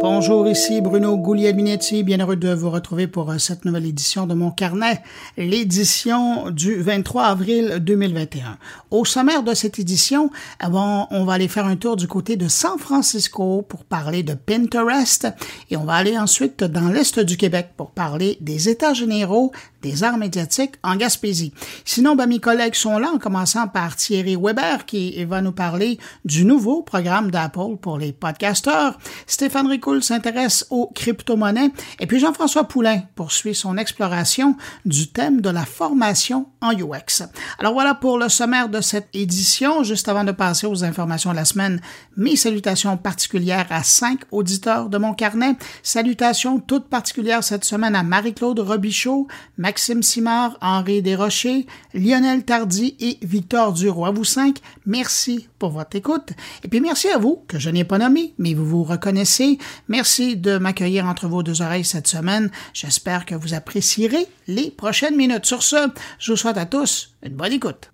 Bonjour, 0.00 0.48
ici 0.48 0.80
Bruno 0.80 1.16
Guglielminetti, 1.16 2.02
bien 2.02 2.18
heureux 2.18 2.34
de 2.34 2.52
vous 2.52 2.70
retrouver 2.70 3.06
pour 3.06 3.30
euh, 3.30 3.38
cette 3.38 3.64
nouvelle 3.64 3.86
édition 3.86 4.26
de 4.26 4.34
mon 4.34 4.50
carnet, 4.50 5.00
l'édition 5.36 6.50
du 6.50 6.82
23 6.82 7.22
avril 7.24 7.78
2021. 7.80 8.58
Au 8.90 9.04
sommaire 9.04 9.44
de 9.44 9.54
cette 9.54 9.78
édition, 9.78 10.30
avant, 10.58 11.06
on 11.12 11.24
va 11.24 11.34
aller 11.34 11.48
faire 11.48 11.66
un 11.66 11.76
tour 11.76 11.94
du 11.94 12.08
côté 12.08 12.36
de 12.36 12.48
San 12.48 12.76
Francisco 12.76 13.62
pour 13.62 13.84
parler 13.84 14.24
de 14.24 14.34
Pinterest 14.34 15.28
et 15.70 15.76
on 15.76 15.84
va 15.84 15.94
aller 15.94 16.18
ensuite 16.18 16.64
dans 16.64 16.88
l'est 16.88 17.20
du 17.20 17.36
Québec 17.36 17.70
pour 17.76 17.92
parler 17.92 18.36
des 18.40 18.68
États 18.68 18.94
généraux 18.94 19.52
des 19.84 20.02
arts 20.02 20.16
médiatiques 20.16 20.76
en 20.82 20.96
Gaspésie. 20.96 21.52
Sinon, 21.84 22.16
ben, 22.16 22.26
mes 22.26 22.38
collègues 22.38 22.74
sont 22.74 22.98
là, 22.98 23.10
en 23.14 23.18
commençant 23.18 23.68
par 23.68 23.96
Thierry 23.96 24.34
Weber, 24.34 24.86
qui 24.86 25.22
va 25.26 25.42
nous 25.42 25.52
parler 25.52 25.98
du 26.24 26.46
nouveau 26.46 26.82
programme 26.82 27.30
d'Apple 27.30 27.76
pour 27.80 27.98
les 27.98 28.12
podcasteurs. 28.12 28.98
Stéphane 29.26 29.68
S'intéresse 30.00 30.66
aux 30.70 30.90
crypto-monnaies. 30.94 31.70
Et 32.00 32.06
puis 32.06 32.18
Jean-François 32.18 32.64
Poulain 32.64 33.02
poursuit 33.14 33.54
son 33.54 33.76
exploration 33.76 34.56
du 34.84 35.08
thème 35.08 35.40
de 35.40 35.50
la 35.50 35.64
formation 35.64 36.46
en 36.60 36.72
UX. 36.72 37.22
Alors 37.58 37.74
voilà 37.74 37.94
pour 37.94 38.18
le 38.18 38.28
sommaire 38.28 38.68
de 38.68 38.80
cette 38.80 39.08
édition. 39.12 39.82
Juste 39.82 40.08
avant 40.08 40.24
de 40.24 40.32
passer 40.32 40.66
aux 40.66 40.84
informations 40.84 41.30
de 41.30 41.36
la 41.36 41.44
semaine, 41.44 41.80
mes 42.16 42.36
salutations 42.36 42.96
particulières 42.96 43.66
à 43.70 43.82
cinq 43.82 44.20
auditeurs 44.30 44.88
de 44.88 44.98
mon 44.98 45.14
carnet. 45.14 45.56
Salutations 45.82 46.60
toutes 46.60 46.88
particulières 46.88 47.44
cette 47.44 47.64
semaine 47.64 47.94
à 47.94 48.02
Marie-Claude 48.02 48.60
Robichaud, 48.60 49.28
Maxime 49.58 50.02
Simard, 50.02 50.56
Henri 50.60 51.02
Desrochers, 51.02 51.66
Lionel 51.92 52.44
Tardy 52.44 52.96
et 53.00 53.18
Victor 53.22 53.72
Duro. 53.72 54.06
À 54.06 54.10
vous 54.10 54.24
cinq, 54.24 54.58
merci 54.86 55.48
pour 55.58 55.70
votre 55.70 55.96
écoute. 55.96 56.30
Et 56.62 56.68
puis 56.68 56.80
merci 56.80 57.08
à 57.08 57.18
vous, 57.18 57.42
que 57.48 57.58
je 57.58 57.70
n'ai 57.70 57.84
pas 57.84 57.98
nommé, 57.98 58.34
mais 58.38 58.54
vous 58.54 58.66
vous 58.66 58.84
reconnaissez. 58.84 59.58
Merci 59.88 60.36
de 60.36 60.58
m'accueillir 60.58 61.06
entre 61.06 61.28
vos 61.28 61.42
deux 61.42 61.62
oreilles 61.62 61.84
cette 61.84 62.08
semaine. 62.08 62.50
J'espère 62.72 63.26
que 63.26 63.34
vous 63.34 63.54
apprécierez 63.54 64.26
les 64.46 64.70
prochaines 64.70 65.16
minutes. 65.16 65.46
Sur 65.46 65.62
ce, 65.62 65.88
je 66.18 66.32
vous 66.32 66.36
souhaite 66.36 66.58
à 66.58 66.66
tous 66.66 67.14
une 67.22 67.34
bonne 67.34 67.52
écoute. 67.52 67.90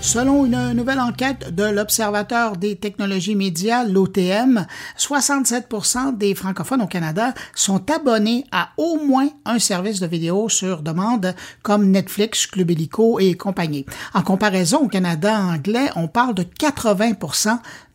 Selon 0.00 0.46
une 0.46 0.72
nouvelle 0.72 1.00
enquête 1.00 1.54
de 1.54 1.64
l'Observateur 1.64 2.56
des 2.56 2.76
technologies 2.76 3.34
médias, 3.34 3.84
l'OTM, 3.84 4.64
67% 4.96 6.16
des 6.16 6.34
francophones 6.34 6.80
au 6.80 6.86
Canada 6.86 7.34
sont 7.54 7.90
abonnés 7.90 8.46
à 8.50 8.70
au 8.78 8.96
moins 8.96 9.28
un 9.44 9.58
service 9.58 10.00
de 10.00 10.06
vidéo 10.06 10.48
sur 10.48 10.82
demande 10.82 11.34
comme 11.62 11.90
Netflix, 11.90 12.46
Club 12.46 12.70
Illico 12.70 13.18
et 13.18 13.34
compagnie. 13.34 13.84
En 14.14 14.22
comparaison 14.22 14.78
au 14.78 14.88
Canada 14.88 15.38
anglais, 15.38 15.90
on 15.94 16.08
parle 16.08 16.34
de 16.34 16.44
80 16.44 17.14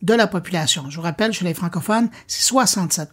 de 0.04 0.14
la 0.14 0.26
population. 0.26 0.84
Je 0.90 0.96
vous 0.96 1.02
rappelle, 1.02 1.32
chez 1.32 1.44
les 1.44 1.54
francophones, 1.54 2.08
c'est 2.26 2.42
67 2.42 3.10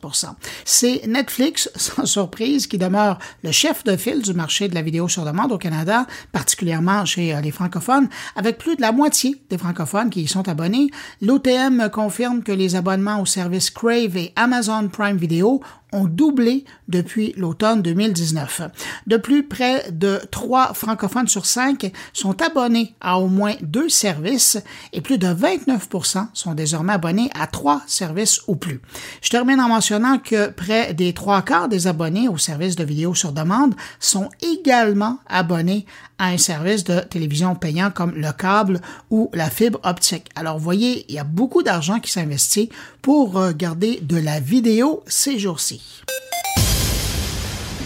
C'est 0.66 1.08
Netflix, 1.08 1.70
sans 1.75 2.06
surprise, 2.06 2.67
qui 2.67 2.78
demeure 2.78 3.17
le 3.44 3.52
chef 3.52 3.84
de 3.86 3.95
file 3.95 4.22
du 4.22 4.34
marché 4.34 4.67
de 4.67 4.75
la 4.75 4.81
vidéo 4.81 5.08
sur 5.08 5.23
demande 5.23 5.53
au 5.53 5.58
Canada, 5.58 6.06
particulièrement 6.34 7.06
chez 7.06 7.34
euh, 7.34 7.42
les 7.42 7.52
francophones, 7.52 8.09
avec 8.36 8.58
plus 8.58 8.75
de 8.75 8.81
la 8.81 8.92
moitié 8.92 9.42
des 9.50 9.58
francophones 9.58 10.09
qui 10.09 10.23
y 10.23 10.28
sont 10.28 10.47
abonnés. 10.50 10.89
L'OTM 11.22 11.89
confirme 11.89 12.44
que 12.44 12.52
les 12.52 12.75
abonnements 12.75 13.22
au 13.22 13.25
service 13.25 13.69
Crave 13.69 14.17
et 14.17 14.34
Amazon 14.36 14.89
Prime 14.89 15.17
Video 15.17 15.62
ont 15.92 16.06
doublé 16.06 16.66
depuis 16.88 17.34
l'automne 17.38 17.81
2019. 17.81 18.61
De 19.08 19.17
plus, 19.17 19.44
près 19.44 19.92
de 19.92 20.20
3 20.31 20.73
francophones 20.73 21.28
sur 21.28 21.45
5 21.45 21.92
sont 22.14 22.42
abonnés 22.42 22.95
à 23.02 23.20
au 23.20 23.28
moins 23.28 23.56
deux 23.61 23.89
services 23.89 24.58
et 24.94 25.02
plus 25.02 25.17
de 25.17 25.28
29% 25.28 26.28
sont 26.34 26.53
désormais 26.53 26.94
abonnés 26.94 27.30
à 27.39 27.47
trois 27.47 27.81
services 27.88 28.42
ou 28.47 28.56
plus. 28.56 28.81
Je 29.22 29.30
termine 29.30 29.59
en 29.59 29.69
mentionnant 29.69 30.17
que 30.17 30.50
près 30.50 30.94
des 30.94 31.14
trois 31.14 31.42
quarts 31.42 31.69
des 31.69 31.88
abonnés 31.88 32.28
aux 32.28 32.38
services 32.38 32.75
de 32.75 32.84
vidéo 32.84 33.14
sur 33.14 33.31
demande 33.31 33.75
sont 34.00 34.30
également 34.42 35.19
abonnés 35.28 35.85
un 36.25 36.37
service 36.37 36.83
de 36.83 36.99
télévision 36.99 37.55
payant 37.55 37.91
comme 37.91 38.13
le 38.15 38.31
câble 38.31 38.79
ou 39.09 39.29
la 39.33 39.49
fibre 39.49 39.79
optique. 39.83 40.29
Alors, 40.35 40.57
vous 40.57 40.63
voyez, 40.63 41.05
il 41.09 41.15
y 41.15 41.19
a 41.19 41.23
beaucoup 41.23 41.63
d'argent 41.63 41.99
qui 41.99 42.11
s'investit 42.11 42.69
pour 43.01 43.33
regarder 43.33 43.99
de 44.01 44.17
la 44.17 44.39
vidéo 44.39 45.03
ces 45.07 45.39
jours-ci. 45.39 46.03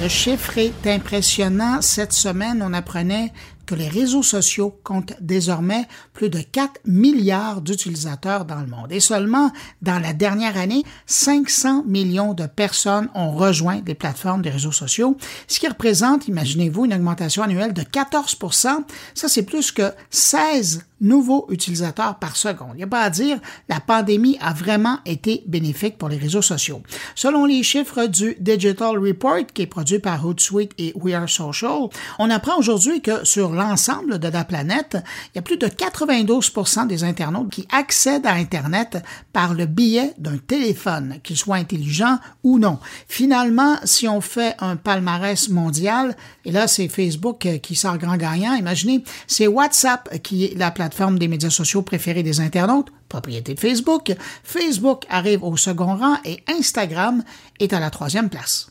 Le 0.02 0.10
chiffre 0.10 0.58
est 0.58 0.88
impressionnant. 0.88 1.82
Cette 1.82 2.12
semaine, 2.12 2.62
on 2.62 2.74
apprenait 2.74 3.32
que 3.66 3.76
les 3.76 3.88
réseaux 3.88 4.24
sociaux 4.24 4.80
comptent 4.84 5.14
désormais 5.22 5.88
plus 6.14 6.30
de 6.30 6.40
4 6.40 6.82
milliards 6.86 7.62
d'utilisateurs 7.62 8.46
dans 8.46 8.62
le 8.62 8.68
monde. 8.68 8.92
Et 8.92 9.00
seulement 9.00 9.52
dans 9.82 10.00
la 10.00 10.14
dernière 10.14 10.58
année, 10.58 10.84
500 11.06 11.84
millions 11.86 12.34
de 12.34 12.46
personnes 12.46 13.10
ont 13.16 13.32
rejoint 13.32 13.82
les 13.86 13.96
plateformes 13.96 14.42
des 14.42 14.50
réseaux 14.50 14.72
sociaux, 14.72 15.18
ce 15.48 15.60
qui 15.60 15.68
représente, 15.68 16.28
imaginez-vous, 16.28 16.86
une 16.86 16.94
augmentation 16.94 17.44
annuelle 17.44 17.74
de 17.74 17.82
14% 17.82 18.84
Ça, 19.14 19.28
c'est 19.28 19.44
plus 19.44 19.72
que 19.72 19.92
16 20.10 20.86
nouveaux 21.02 21.46
utilisateurs 21.50 22.16
par 22.20 22.36
seconde. 22.36 22.72
Il 22.74 22.78
n'y 22.78 22.84
a 22.84 22.88
pas 22.88 23.02
à 23.02 23.10
dire, 23.10 23.40
la 23.70 23.80
pandémie 23.80 24.38
a 24.42 24.54
vraiment 24.54 25.00
été 25.06 25.44
bénéfique 25.48 25.98
pour 25.98 26.10
les 26.10 26.18
réseaux 26.18 26.42
sociaux. 26.42 26.82
Selon 27.16 27.46
les 27.46 27.64
chiffres 27.64 28.06
du 28.08 28.36
Digital 28.40 28.98
Report 28.98 29.46
qui 29.54 29.64
est 29.64 29.68
produit 29.68 30.00
par 30.00 30.26
Hootsuite 30.26 30.72
et 30.78 30.94
We 30.96 31.14
Are 31.14 31.30
Social, 31.30 31.90
on 32.20 32.30
apprend 32.30 32.58
aujourd'hui 32.58 33.02
que 33.02 33.26
sur 33.26 33.52
l'ensemble 33.52 34.20
de 34.20 34.28
la 34.28 34.44
planète, 34.44 34.98
il 35.34 35.38
y 35.38 35.40
a 35.40 35.42
plus 35.42 35.58
de 35.58 35.68
92% 35.68 36.88
des 36.88 37.04
internautes 37.04 37.50
qui 37.50 37.68
accèdent 37.72 38.26
à 38.26 38.34
Internet 38.34 39.04
par 39.34 39.54
le 39.54 39.66
biais 39.66 40.14
d'un 40.18 40.38
téléphone, 40.38 41.20
qu'il 41.24 41.38
soit 41.38 41.56
intelligent 41.56 42.20
ou 42.44 42.60
non. 42.60 42.80
Finalement, 43.08 43.76
si 43.84 44.08
on 44.08 44.22
fait 44.22 44.56
un 44.60 44.76
palmarès 44.76 45.50
mondial, 45.50 46.16
et 46.46 46.52
là 46.52 46.68
c'est 46.68 46.88
Facebook 46.88 47.48
qui 47.62 47.76
sort 47.76 47.98
grand 47.98 48.18
gagnant, 48.18 48.54
imaginez, 48.56 49.04
c'est 49.28 49.48
WhatsApp 49.48 50.22
qui 50.22 50.46
est 50.46 50.58
la 50.58 50.72
plateforme 50.86 51.18
des 51.18 51.28
médias 51.28 51.50
sociaux 51.50 51.82
préférée 51.82 52.22
des 52.22 52.42
internautes, 52.42 52.92
propriété 53.10 53.56
de 53.56 53.60
Facebook. 53.60 54.14
Facebook 54.44 55.04
arrive 55.10 55.44
au 55.44 55.58
second 55.58 55.96
rang 55.96 56.18
et 56.24 56.44
Instagram 56.48 57.24
est 57.60 57.74
à 57.74 57.80
la 57.80 57.90
troisième 57.90 58.30
place. 58.30 58.70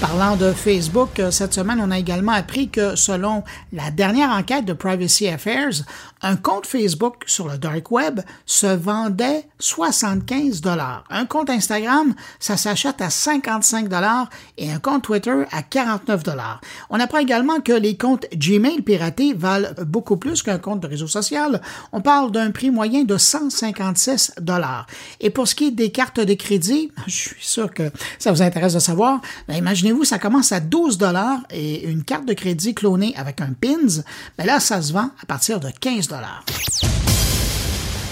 Parlant 0.00 0.36
de 0.36 0.52
Facebook, 0.52 1.20
cette 1.30 1.52
semaine, 1.52 1.78
on 1.82 1.90
a 1.90 1.98
également 1.98 2.32
appris 2.32 2.70
que 2.70 2.96
selon 2.96 3.44
la 3.72 3.90
dernière 3.90 4.30
enquête 4.30 4.64
de 4.64 4.72
Privacy 4.72 5.28
Affairs, 5.28 5.84
un 6.24 6.36
compte 6.36 6.66
Facebook 6.66 7.16
sur 7.26 7.48
le 7.48 7.58
dark 7.58 7.90
web 7.90 8.20
se 8.46 8.66
vendait 8.66 9.44
75 9.58 10.62
dollars. 10.62 11.04
Un 11.10 11.26
compte 11.26 11.50
Instagram, 11.50 12.14
ça 12.40 12.56
s'achète 12.56 13.02
à 13.02 13.10
55 13.10 13.88
dollars 13.88 14.30
et 14.56 14.72
un 14.72 14.78
compte 14.78 15.04
Twitter 15.04 15.44
à 15.52 15.62
49 15.62 16.22
dollars. 16.22 16.62
On 16.88 16.98
apprend 16.98 17.18
également 17.18 17.60
que 17.60 17.74
les 17.74 17.98
comptes 17.98 18.24
Gmail 18.34 18.80
piratés 18.80 19.34
valent 19.34 19.68
beaucoup 19.86 20.16
plus 20.16 20.42
qu'un 20.42 20.58
compte 20.58 20.80
de 20.80 20.86
réseau 20.86 21.06
social. 21.06 21.60
On 21.92 22.00
parle 22.00 22.32
d'un 22.32 22.50
prix 22.52 22.70
moyen 22.70 23.04
de 23.04 23.18
156 23.18 24.36
dollars. 24.40 24.86
Et 25.20 25.28
pour 25.28 25.46
ce 25.46 25.54
qui 25.54 25.66
est 25.66 25.72
des 25.72 25.92
cartes 25.92 26.20
de 26.20 26.34
crédit, 26.34 26.90
je 27.06 27.12
suis 27.12 27.36
sûr 27.40 27.72
que 27.72 27.90
ça 28.18 28.32
vous 28.32 28.40
intéresse 28.40 28.72
de 28.72 28.78
savoir, 28.78 29.20
ben 29.46 29.56
imaginez 29.56 29.92
vous 29.92 30.04
ça 30.04 30.18
commence 30.18 30.52
à 30.52 30.60
12 30.60 30.96
dollars 30.96 31.40
et 31.50 31.84
une 31.84 32.02
carte 32.02 32.24
de 32.24 32.32
crédit 32.32 32.74
clonée 32.74 33.12
avec 33.18 33.42
un 33.42 33.52
PINS, 33.52 34.02
ben 34.38 34.46
là, 34.46 34.58
ça 34.58 34.80
se 34.80 34.94
vend 34.94 35.10
à 35.22 35.26
partir 35.26 35.60
de 35.60 35.68
15 35.68 36.08
dollars. 36.08 36.13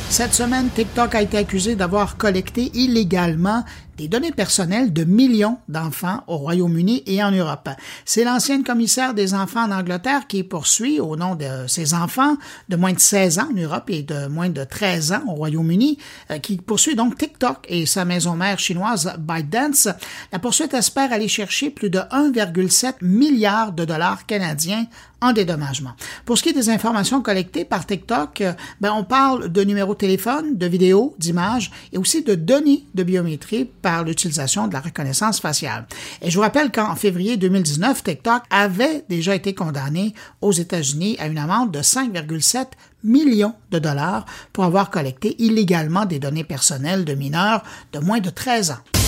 Cette 0.08 0.34
semaine, 0.34 0.68
TikTok 0.74 1.14
a 1.14 1.22
été 1.22 1.38
accusé 1.38 1.74
d'avoir 1.74 2.16
collecté 2.16 2.70
illégalement 2.74 3.64
des 3.96 4.08
données 4.08 4.32
personnelles 4.32 4.92
de 4.92 5.04
millions 5.04 5.58
d'enfants 5.68 6.22
au 6.26 6.36
Royaume-Uni 6.36 7.02
et 7.06 7.22
en 7.22 7.30
Europe. 7.30 7.68
C'est 8.04 8.24
l'ancienne 8.24 8.64
commissaire 8.64 9.14
des 9.14 9.34
enfants 9.34 9.64
en 9.64 9.70
Angleterre 9.70 10.26
qui 10.26 10.42
poursuit 10.42 11.00
au 11.00 11.16
nom 11.16 11.34
de 11.34 11.66
ses 11.66 11.94
enfants 11.94 12.36
de 12.68 12.76
moins 12.76 12.92
de 12.92 12.98
16 12.98 13.38
ans 13.38 13.48
en 13.50 13.54
Europe 13.54 13.90
et 13.90 14.02
de 14.02 14.26
moins 14.26 14.48
de 14.48 14.64
13 14.64 15.12
ans 15.12 15.22
au 15.28 15.32
Royaume-Uni, 15.32 15.98
euh, 16.30 16.38
qui 16.38 16.56
poursuit 16.56 16.94
donc 16.94 17.18
TikTok 17.18 17.66
et 17.68 17.86
sa 17.86 18.04
maison 18.04 18.34
mère 18.34 18.58
chinoise 18.58 19.12
ByteDance. 19.18 19.88
La 20.32 20.38
poursuite 20.38 20.74
espère 20.74 21.12
aller 21.12 21.28
chercher 21.28 21.70
plus 21.70 21.90
de 21.90 21.98
1,7 21.98 22.94
milliard 23.02 23.72
de 23.72 23.84
dollars 23.84 24.26
canadiens 24.26 24.86
en 25.22 25.32
dédommagement. 25.32 25.92
Pour 26.24 26.36
ce 26.36 26.42
qui 26.42 26.48
est 26.50 26.52
des 26.52 26.68
informations 26.68 27.22
collectées 27.22 27.64
par 27.64 27.86
TikTok, 27.86 28.40
euh, 28.40 28.52
ben 28.80 28.92
on 28.92 29.04
parle 29.04 29.50
de 29.50 29.62
numéros 29.62 29.94
de 29.94 29.98
téléphone, 29.98 30.58
de 30.58 30.66
vidéos, 30.66 31.14
d'images 31.18 31.70
et 31.92 31.98
aussi 31.98 32.22
de 32.22 32.34
données 32.34 32.84
de 32.94 33.04
biométrie 33.04 33.70
par 33.82 34.04
l'utilisation 34.04 34.68
de 34.68 34.72
la 34.72 34.80
reconnaissance 34.80 35.40
faciale. 35.40 35.86
Et 36.22 36.30
je 36.30 36.36
vous 36.36 36.42
rappelle 36.42 36.70
qu'en 36.70 36.94
février 36.94 37.36
2019, 37.36 38.02
TikTok 38.02 38.42
avait 38.50 39.04
déjà 39.08 39.34
été 39.34 39.54
condamné 39.54 40.14
aux 40.40 40.52
États-Unis 40.52 41.16
à 41.18 41.26
une 41.26 41.38
amende 41.38 41.72
de 41.72 41.80
5,7 41.80 42.66
millions 43.04 43.54
de 43.70 43.78
dollars 43.78 44.24
pour 44.52 44.64
avoir 44.64 44.90
collecté 44.90 45.34
illégalement 45.42 46.06
des 46.06 46.18
données 46.18 46.44
personnelles 46.44 47.04
de 47.04 47.14
mineurs 47.14 47.62
de 47.92 47.98
moins 47.98 48.20
de 48.20 48.30
13 48.30 48.70
ans. 48.70 49.01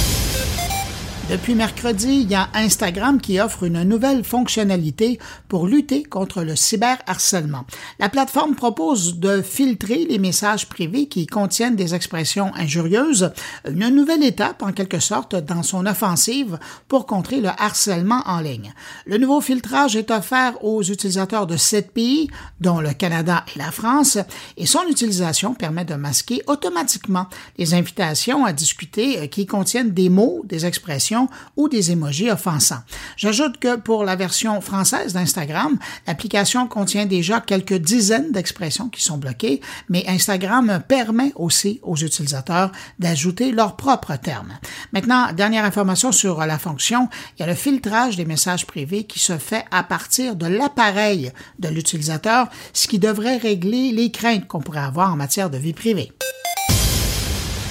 Depuis 1.30 1.54
mercredi, 1.54 2.20
il 2.20 2.30
y 2.30 2.34
a 2.34 2.50
Instagram 2.52 3.18
qui 3.18 3.40
offre 3.40 3.62
une 3.62 3.82
nouvelle 3.82 4.24
fonctionnalité 4.24 5.18
pour 5.48 5.66
lutter 5.66 6.02
contre 6.02 6.42
le 6.42 6.54
cyberharcèlement. 6.54 7.64
La 7.98 8.10
plateforme 8.10 8.54
propose 8.54 9.18
de 9.18 9.40
filtrer 9.40 10.04
les 10.04 10.18
messages 10.18 10.68
privés 10.68 11.06
qui 11.06 11.26
contiennent 11.26 11.76
des 11.76 11.94
expressions 11.94 12.54
injurieuses, 12.54 13.32
une 13.66 13.88
nouvelle 13.88 14.22
étape 14.22 14.62
en 14.62 14.72
quelque 14.72 14.98
sorte 14.98 15.34
dans 15.34 15.62
son 15.62 15.86
offensive 15.86 16.58
pour 16.88 17.06
contrer 17.06 17.40
le 17.40 17.48
harcèlement 17.48 18.22
en 18.26 18.40
ligne. 18.40 18.74
Le 19.06 19.16
nouveau 19.16 19.40
filtrage 19.40 19.96
est 19.96 20.10
offert 20.10 20.62
aux 20.62 20.82
utilisateurs 20.82 21.46
de 21.46 21.56
sept 21.56 21.92
pays, 21.92 22.28
dont 22.60 22.80
le 22.80 22.92
Canada 22.92 23.46
et 23.54 23.58
la 23.58 23.70
France, 23.70 24.18
et 24.58 24.66
son 24.66 24.82
utilisation 24.90 25.54
permet 25.54 25.86
de 25.86 25.94
masquer 25.94 26.42
automatiquement 26.48 27.28
les 27.56 27.72
invitations 27.72 28.44
à 28.44 28.52
discuter 28.52 29.26
qui 29.30 29.46
contiennent 29.46 29.92
des 29.92 30.10
mots, 30.10 30.42
des 30.44 30.66
expressions 30.66 31.13
ou 31.56 31.68
des 31.68 31.90
émojis 31.90 32.30
offensants. 32.30 32.82
J'ajoute 33.16 33.58
que 33.58 33.76
pour 33.76 34.04
la 34.04 34.16
version 34.16 34.60
française 34.60 35.12
d'Instagram, 35.12 35.78
l'application 36.06 36.66
contient 36.66 37.06
déjà 37.06 37.40
quelques 37.40 37.74
dizaines 37.74 38.32
d'expressions 38.32 38.88
qui 38.88 39.02
sont 39.02 39.18
bloquées, 39.18 39.60
mais 39.88 40.04
Instagram 40.08 40.82
permet 40.86 41.32
aussi 41.36 41.80
aux 41.82 41.96
utilisateurs 41.96 42.72
d'ajouter 42.98 43.52
leurs 43.52 43.76
propres 43.76 44.16
termes. 44.16 44.52
Maintenant, 44.92 45.32
dernière 45.32 45.64
information 45.64 46.12
sur 46.12 46.40
la 46.40 46.58
fonction, 46.58 47.08
il 47.36 47.40
y 47.40 47.42
a 47.42 47.46
le 47.46 47.54
filtrage 47.54 48.16
des 48.16 48.24
messages 48.24 48.66
privés 48.66 49.04
qui 49.04 49.18
se 49.18 49.38
fait 49.38 49.64
à 49.70 49.82
partir 49.82 50.36
de 50.36 50.46
l'appareil 50.46 51.32
de 51.58 51.68
l'utilisateur, 51.68 52.48
ce 52.72 52.88
qui 52.88 52.98
devrait 52.98 53.36
régler 53.36 53.92
les 53.92 54.10
craintes 54.10 54.46
qu'on 54.46 54.60
pourrait 54.60 54.80
avoir 54.80 55.12
en 55.12 55.16
matière 55.16 55.50
de 55.50 55.58
vie 55.58 55.72
privée. 55.72 56.12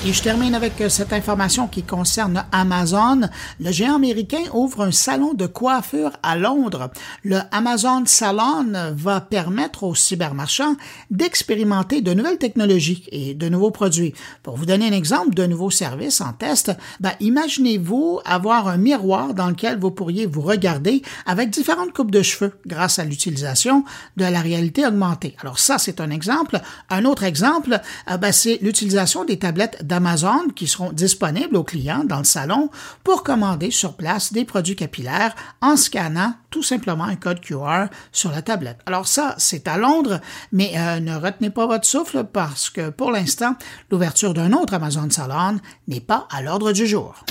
Et 0.06 0.12
je 0.12 0.22
termine 0.22 0.54
avec 0.54 0.82
euh, 0.82 0.90
cette 0.90 1.14
information 1.14 1.70
qui 1.70 1.82
concerne 1.82 2.44
Amazon. 2.52 3.22
Le 3.62 3.72
géant 3.72 3.96
américain 3.96 4.42
ouvre 4.54 4.82
un 4.82 4.92
salon 4.92 5.34
de 5.34 5.46
coiffure 5.46 6.12
à 6.22 6.36
Londres. 6.36 6.92
Le 7.24 7.40
Amazon 7.52 8.04
Salon 8.06 8.92
va 8.92 9.22
permettre 9.22 9.84
aux 9.84 9.96
cybermarchands 9.96 10.76
d'expérimenter 11.10 12.02
de 12.02 12.14
nouvelles 12.14 12.38
technologies 12.38 13.08
et 13.14 13.34
de 13.34 13.48
nouveaux 13.48 13.72
produits. 13.72 14.14
Pour 14.44 14.58
vous 14.58 14.66
donner 14.66 14.90
un 14.90 14.92
exemple 14.92 15.36
de 15.36 15.46
nouveaux 15.46 15.70
services 15.70 16.20
en 16.20 16.34
test, 16.34 16.74
ben, 17.00 17.14
imaginez-vous 17.22 18.20
avoir 18.26 18.68
un 18.68 18.76
miroir 18.76 19.34
dans 19.34 19.48
lequel 19.48 19.80
vous 19.80 19.92
pourriez 19.92 20.26
vous 20.26 20.42
regarder 20.42 21.02
avec 21.26 21.50
différentes 21.50 21.94
coupes 21.94 22.12
de 22.12 22.24
cheveux 22.24 22.52
grâce 22.66 23.00
à 23.00 23.06
l'utilisation 23.06 23.86
de 24.18 24.26
la 24.26 24.42
réalité 24.42 24.86
augmentée. 24.86 25.38
Alors 25.40 25.60
ça, 25.60 25.78
c'est 25.78 26.02
un 26.02 26.10
exemple. 26.10 26.60
Un 26.90 27.06
autre 27.06 27.24
exemple, 27.24 27.80
euh, 28.12 28.18
ben, 28.18 28.34
c'est 28.34 28.60
l'utilisation 28.62 29.24
des 29.24 29.40
tablettes 29.40 29.78
d'Amazon 29.94 30.50
qui 30.56 30.66
seront 30.66 30.92
disponibles 30.92 31.56
aux 31.56 31.64
clients 31.64 32.04
dans 32.04 32.18
le 32.18 32.24
salon 32.24 32.72
pour 33.04 33.22
commander 33.22 33.70
sur 33.70 33.94
place 33.94 34.34
des 34.34 34.44
produits 34.44 34.76
capillaires 34.76 35.36
en 35.62 35.78
scannant 35.78 36.34
tout 36.50 36.64
simplement 36.64 37.04
un 37.04 37.16
code 37.16 37.42
QR 37.42 37.86
sur 38.12 38.32
la 38.32 38.42
tablette. 38.42 38.80
Alors 38.88 39.08
ça, 39.08 39.36
c'est 39.38 39.68
à 39.68 39.78
Londres, 39.78 40.20
mais 40.52 40.72
euh, 40.76 41.00
ne 41.00 41.16
retenez 41.16 41.52
pas 41.52 41.68
votre 41.68 41.86
souffle 41.86 42.24
parce 42.24 42.72
que 42.72 42.90
pour 42.90 43.12
l'instant, 43.12 43.56
l'ouverture 43.92 44.34
d'un 44.34 44.52
autre 44.54 44.74
Amazon 44.74 45.08
Salon 45.12 45.60
n'est 45.88 46.02
pas 46.02 46.28
à 46.32 46.42
l'ordre 46.42 46.72
du 46.72 46.88
jour. 46.88 47.24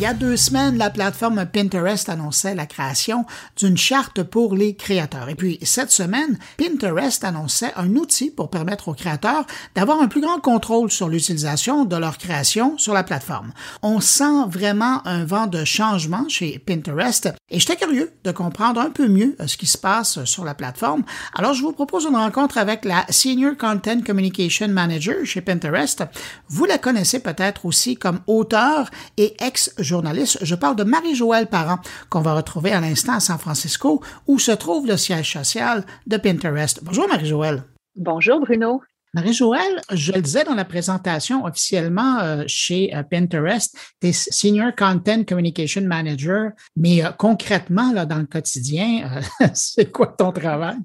Il 0.00 0.04
y 0.04 0.06
a 0.06 0.14
deux 0.14 0.38
semaines, 0.38 0.78
la 0.78 0.88
plateforme 0.88 1.44
Pinterest 1.44 2.08
annonçait 2.08 2.54
la 2.54 2.64
création 2.64 3.26
d'une 3.58 3.76
charte 3.76 4.22
pour 4.22 4.54
les 4.54 4.74
créateurs. 4.74 5.28
Et 5.28 5.34
puis, 5.34 5.58
cette 5.60 5.90
semaine, 5.90 6.38
Pinterest 6.56 7.22
annonçait 7.22 7.74
un 7.76 7.94
outil 7.96 8.30
pour 8.30 8.48
permettre 8.48 8.88
aux 8.88 8.94
créateurs 8.94 9.44
d'avoir 9.74 10.00
un 10.00 10.08
plus 10.08 10.22
grand 10.22 10.40
contrôle 10.40 10.90
sur 10.90 11.10
l'utilisation 11.10 11.84
de 11.84 11.96
leur 11.96 12.16
création 12.16 12.78
sur 12.78 12.94
la 12.94 13.02
plateforme. 13.02 13.52
On 13.82 14.00
sent 14.00 14.46
vraiment 14.48 15.06
un 15.06 15.26
vent 15.26 15.46
de 15.46 15.66
changement 15.66 16.26
chez 16.30 16.58
Pinterest 16.58 17.28
et 17.50 17.60
j'étais 17.60 17.76
curieux 17.76 18.10
de 18.24 18.30
comprendre 18.30 18.80
un 18.80 18.88
peu 18.88 19.06
mieux 19.06 19.36
ce 19.46 19.58
qui 19.58 19.66
se 19.66 19.76
passe 19.76 20.24
sur 20.24 20.46
la 20.46 20.54
plateforme. 20.54 21.02
Alors, 21.34 21.52
je 21.52 21.60
vous 21.60 21.72
propose 21.72 22.06
une 22.06 22.16
rencontre 22.16 22.56
avec 22.56 22.86
la 22.86 23.04
Senior 23.10 23.54
Content 23.54 24.00
Communication 24.00 24.68
Manager 24.68 25.26
chez 25.26 25.42
Pinterest. 25.42 26.04
Vous 26.48 26.64
la 26.64 26.78
connaissez 26.78 27.20
peut-être 27.20 27.66
aussi 27.66 27.96
comme 27.96 28.20
auteur 28.26 28.90
et 29.18 29.36
ex 29.44 29.74
journaliste. 29.90 30.38
Je 30.42 30.54
parle 30.54 30.76
de 30.76 30.84
Marie-Joëlle 30.84 31.48
Parent, 31.48 31.78
qu'on 32.08 32.22
va 32.22 32.34
retrouver 32.34 32.72
à 32.72 32.80
l'instant 32.80 33.14
à 33.14 33.20
San 33.20 33.38
Francisco, 33.38 34.02
où 34.26 34.38
se 34.38 34.52
trouve 34.52 34.86
le 34.86 34.96
siège 34.96 35.32
social 35.32 35.84
de 36.06 36.16
Pinterest. 36.16 36.82
Bonjour 36.82 37.06
Marie-Joëlle. 37.08 37.64
Bonjour 37.96 38.40
Bruno. 38.40 38.80
Marie-Joëlle, 39.12 39.80
je 39.92 40.12
le 40.12 40.20
disais 40.22 40.44
dans 40.44 40.54
la 40.54 40.64
présentation 40.64 41.44
officiellement 41.44 42.20
euh, 42.20 42.44
chez 42.46 42.94
euh, 42.94 43.02
Pinterest, 43.02 43.76
tu 44.00 44.08
es 44.08 44.12
Senior 44.12 44.70
Content 44.76 45.24
Communication 45.24 45.82
Manager, 45.82 46.52
mais 46.76 47.04
euh, 47.04 47.10
concrètement, 47.18 47.92
là, 47.92 48.06
dans 48.06 48.18
le 48.18 48.26
quotidien, 48.26 49.20
c'est 49.54 49.90
quoi 49.90 50.06
ton 50.06 50.30
travail? 50.30 50.76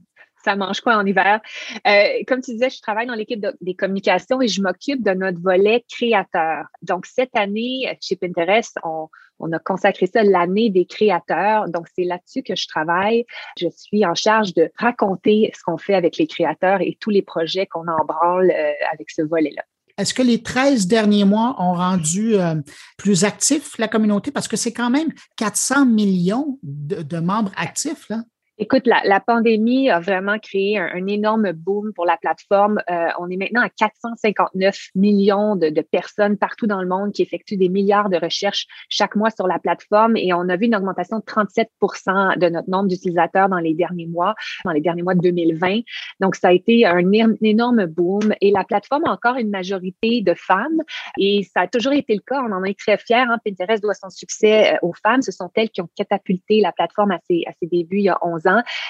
Ça 0.45 0.55
mange 0.55 0.81
quoi 0.81 0.95
en 0.95 1.05
hiver? 1.05 1.41
Euh, 1.87 2.23
comme 2.27 2.41
tu 2.41 2.51
disais, 2.51 2.69
je 2.69 2.81
travaille 2.81 3.07
dans 3.07 3.15
l'équipe 3.15 3.45
des 3.61 3.75
communications 3.75 4.41
et 4.41 4.47
je 4.47 4.61
m'occupe 4.61 5.03
de 5.03 5.11
notre 5.11 5.41
volet 5.41 5.83
créateur. 5.91 6.65
Donc, 6.81 7.05
cette 7.05 7.35
année, 7.35 7.97
chez 8.01 8.15
Pinterest, 8.15 8.77
on, 8.83 9.09
on 9.39 9.51
a 9.51 9.59
consacré 9.59 10.07
ça 10.07 10.23
l'année 10.23 10.69
des 10.69 10.85
créateurs. 10.85 11.67
Donc, 11.69 11.87
c'est 11.95 12.05
là-dessus 12.05 12.43
que 12.43 12.55
je 12.55 12.67
travaille. 12.67 13.25
Je 13.59 13.67
suis 13.69 14.05
en 14.05 14.15
charge 14.15 14.53
de 14.53 14.71
raconter 14.77 15.51
ce 15.55 15.61
qu'on 15.63 15.77
fait 15.77 15.95
avec 15.95 16.17
les 16.17 16.27
créateurs 16.27 16.81
et 16.81 16.97
tous 16.99 17.09
les 17.09 17.21
projets 17.21 17.65
qu'on 17.65 17.87
embranle 17.87 18.51
euh, 18.51 18.71
avec 18.93 19.09
ce 19.11 19.21
volet-là. 19.21 19.63
Est-ce 19.97 20.13
que 20.13 20.21
les 20.21 20.43
13 20.43 20.87
derniers 20.87 21.23
mois 21.23 21.55
ont 21.57 21.73
rendu 21.73 22.35
euh, 22.35 22.55
plus 22.97 23.23
actif 23.23 23.77
la 23.77 23.87
communauté? 23.87 24.29
Parce 24.29 24.47
que 24.47 24.57
c'est 24.57 24.73
quand 24.73 24.89
même 24.89 25.07
400 25.37 25.85
millions 25.85 26.59
de, 26.63 27.01
de 27.01 27.19
membres 27.19 27.51
actifs. 27.55 28.09
Là. 28.09 28.23
Écoute, 28.57 28.87
la, 28.87 29.01
la, 29.03 29.19
pandémie 29.19 29.89
a 29.89 29.99
vraiment 29.99 30.39
créé 30.39 30.77
un, 30.77 31.07
énorme 31.07 31.51
boom 31.51 31.91
pour 31.93 32.05
la 32.05 32.15
plateforme. 32.15 32.81
Euh, 32.89 33.07
on 33.19 33.29
est 33.29 33.35
maintenant 33.35 33.61
à 33.61 33.67
459 33.67 34.91
millions 34.95 35.57
de, 35.57 35.67
de, 35.67 35.81
personnes 35.81 36.37
partout 36.37 36.65
dans 36.65 36.81
le 36.81 36.87
monde 36.87 37.11
qui 37.11 37.21
effectuent 37.21 37.57
des 37.57 37.67
milliards 37.67 38.09
de 38.09 38.15
recherches 38.15 38.65
chaque 38.87 39.17
mois 39.17 39.29
sur 39.29 39.47
la 39.47 39.59
plateforme 39.59 40.15
et 40.15 40.33
on 40.33 40.47
a 40.47 40.55
vu 40.55 40.67
une 40.67 40.75
augmentation 40.75 41.19
de 41.19 41.23
37% 41.23 42.39
de 42.39 42.47
notre 42.47 42.69
nombre 42.69 42.87
d'utilisateurs 42.87 43.49
dans 43.49 43.59
les 43.59 43.73
derniers 43.73 44.07
mois, 44.07 44.35
dans 44.63 44.71
les 44.71 44.79
derniers 44.79 45.03
mois 45.03 45.15
de 45.15 45.19
2020. 45.19 45.81
Donc, 46.21 46.37
ça 46.37 46.47
a 46.47 46.51
été 46.53 46.85
un, 46.85 47.11
énorme 47.41 47.87
boom 47.87 48.33
et 48.39 48.51
la 48.51 48.63
plateforme 48.63 49.03
a 49.05 49.11
encore 49.11 49.35
une 49.35 49.49
majorité 49.49 50.21
de 50.21 50.33
femmes 50.33 50.81
et 51.19 51.43
ça 51.43 51.63
a 51.63 51.67
toujours 51.67 51.93
été 51.93 52.15
le 52.15 52.21
cas. 52.25 52.41
On 52.41 52.53
en 52.53 52.63
est 52.63 52.79
très 52.79 52.97
fiers. 52.97 53.17
Hein. 53.17 53.37
Pinterest 53.43 53.83
doit 53.83 53.95
son 53.95 54.09
succès 54.09 54.75
euh, 54.75 54.77
aux 54.81 54.93
femmes. 54.93 55.21
Ce 55.21 55.33
sont 55.33 55.51
elles 55.55 55.69
qui 55.69 55.81
ont 55.81 55.89
catapulté 55.93 56.61
la 56.61 56.71
plateforme 56.71 57.11
à 57.11 57.19
ses, 57.29 57.43
à 57.47 57.51
ses 57.59 57.67
débuts 57.67 57.97
il 57.97 58.03
y 58.03 58.09
a 58.09 58.17
11 58.21 58.44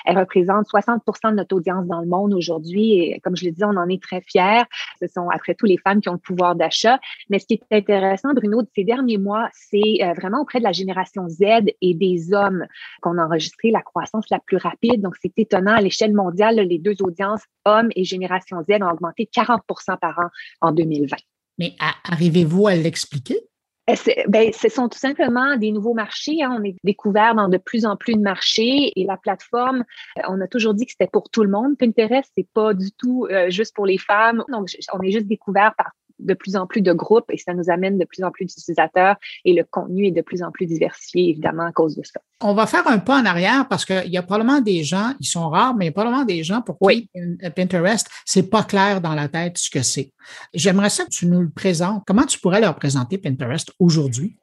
elle 0.06 0.18
représente 0.18 0.68
60% 0.68 1.32
de 1.32 1.36
notre 1.36 1.56
audience 1.56 1.86
dans 1.88 2.02
le 2.02 2.08
monde 2.08 2.34
aujourd'hui. 2.34 3.00
Et 3.00 3.20
comme 3.22 3.36
je 3.36 3.46
l'ai 3.46 3.52
dit, 3.52 3.64
on 3.64 3.76
en 3.76 3.88
est 3.90 4.02
très 4.02 4.22
fiers. 4.22 4.64
Ce 5.02 5.08
sont 5.08 5.30
après 5.30 5.56
tout 5.56 5.66
les 5.66 5.78
femmes 5.78 6.02
qui 6.02 6.10
ont 6.10 6.14
le 6.14 6.20
pouvoir 6.20 6.56
d'achat. 6.56 7.00
Mais 7.30 7.40
ce 7.40 7.46
qui 7.46 7.56
est 7.56 7.76
intéressant, 7.76 8.34
Bruno, 8.34 8.62
de 8.62 8.70
ces 8.76 8.84
derniers 8.84 9.18
mois, 9.18 9.50
c'est 9.54 10.04
euh, 10.04 10.14
vraiment 10.14 10.42
auprès 10.42 10.60
de 10.60 10.64
la 10.64 10.72
génération 10.72 11.28
Z 11.30 11.42
et 11.82 11.94
des 11.94 12.34
hommes 12.34 12.66
qu'on 13.02 13.18
a 13.18 13.26
enregistré 13.26 13.72
la 13.72 13.82
croissance 13.82 14.26
la 14.30 14.40
plus 14.40 14.58
rapide. 14.58 15.02
Donc, 15.02 15.16
c'est 15.22 15.38
étonnant. 15.38 15.74
À 15.74 15.82
l'échelle 15.82 16.14
mondiale, 16.14 16.56
les 16.56 16.80
deux 16.80 16.96
audiences, 17.02 17.42
hommes 17.66 17.90
et 17.96 18.04
génération 18.04 18.62
Z, 18.64 18.82
ont 18.82 18.92
augmenté 18.92 19.30
40% 19.34 20.00
par 20.00 20.20
an 20.20 20.30
en 20.62 20.72
2020. 20.72 21.16
Mais 21.58 21.76
arrivez-vous 22.04 22.68
à 22.68 22.76
l'expliquer? 22.76 23.40
Euh, 23.90 23.94
ben, 24.28 24.52
ce 24.52 24.70
sont 24.70 24.90
tout 24.90 24.98
simplement 24.98 25.58
des 25.58 25.72
nouveaux 25.72 25.94
marchés. 25.94 26.42
Hein. 26.42 26.58
On 26.60 26.64
est 26.64 26.76
découvert 26.84 27.36
dans 27.36 27.50
de 27.50 27.58
plus 27.58 27.86
en 27.86 27.96
plus 27.96 28.16
de 28.16 28.22
marchés 28.22 28.92
et 28.96 29.06
la 29.06 29.18
plateforme, 29.18 29.84
euh, 30.18 30.22
on 30.28 30.42
a 30.42 30.48
toujours 30.48 30.74
dit 30.74 30.86
que 30.86 30.92
c'était 30.92 31.10
pour 31.12 31.30
tout 31.30 31.44
le 31.44 31.50
monde. 31.50 31.78
Pinterest, 31.78 32.32
c'est 32.36 32.48
pas 32.54 32.74
du 32.74 32.92
tout 32.92 33.28
euh, 33.30 33.50
juste 33.50 33.76
pour 33.76 33.86
les 33.86 33.98
femmes. 33.98 34.44
Donc, 34.50 34.70
on 34.94 35.02
est 35.02 35.12
juste 35.12 35.28
découvert 35.28 35.74
par 35.76 35.92
de 36.20 36.34
plus 36.34 36.56
en 36.56 36.68
plus 36.68 36.82
de 36.82 36.94
groupes 36.94 37.30
et 37.30 37.38
ça 37.38 37.54
nous 37.54 37.70
amène 37.70 37.98
de 37.98 38.06
plus 38.06 38.24
en 38.24 38.32
plus 38.32 38.46
d'utilisateurs 38.46 39.16
et 39.44 39.54
le 39.54 39.64
contenu 39.64 40.08
est 40.08 40.12
de 40.12 40.22
plus 40.22 40.44
en 40.44 40.52
plus 40.52 40.66
diversifié, 40.66 41.30
évidemment, 41.30 41.66
à 41.66 41.72
cause 41.72 41.96
de 41.96 42.04
ça. 42.04 42.20
On 42.42 42.54
va 42.54 42.68
faire 42.68 42.88
un 42.88 43.00
pas 43.00 43.20
en 43.20 43.26
arrière 43.26 43.68
parce 43.68 43.86
qu'il 43.86 44.10
y 44.10 44.18
a 44.18 44.24
probablement 44.24 44.62
des 44.62 44.84
gens, 44.84 45.14
ils 45.20 45.28
sont 45.28 45.50
rares, 45.50 45.76
mais 45.76 45.86
il 45.86 45.88
y 45.88 45.90
a 45.90 45.94
probablement 45.94 46.26
des 46.26 46.44
gens 46.44 46.62
pour 46.62 46.78
qui 46.80 47.10
Pinterest, 47.56 48.08
c'est 48.26 48.50
pas 48.50 48.64
clair 48.64 49.02
dans 49.02 49.14
la 49.14 49.28
tête 49.28 49.58
ce 49.58 49.70
que 49.70 49.82
c'est. 49.82 50.12
J'aimerais 50.54 50.90
ça 50.90 51.06
que 51.06 51.10
tu 51.10 51.28
nous 51.28 51.42
le 51.42 51.50
présentes. 51.50 52.04
Comment 52.06 52.26
tu 52.26 52.40
pourrais 52.40 52.62
leur 52.62 52.76
présenter 52.76 53.18
Pinterest 53.18 53.72
aujourd'hui? 53.80 54.38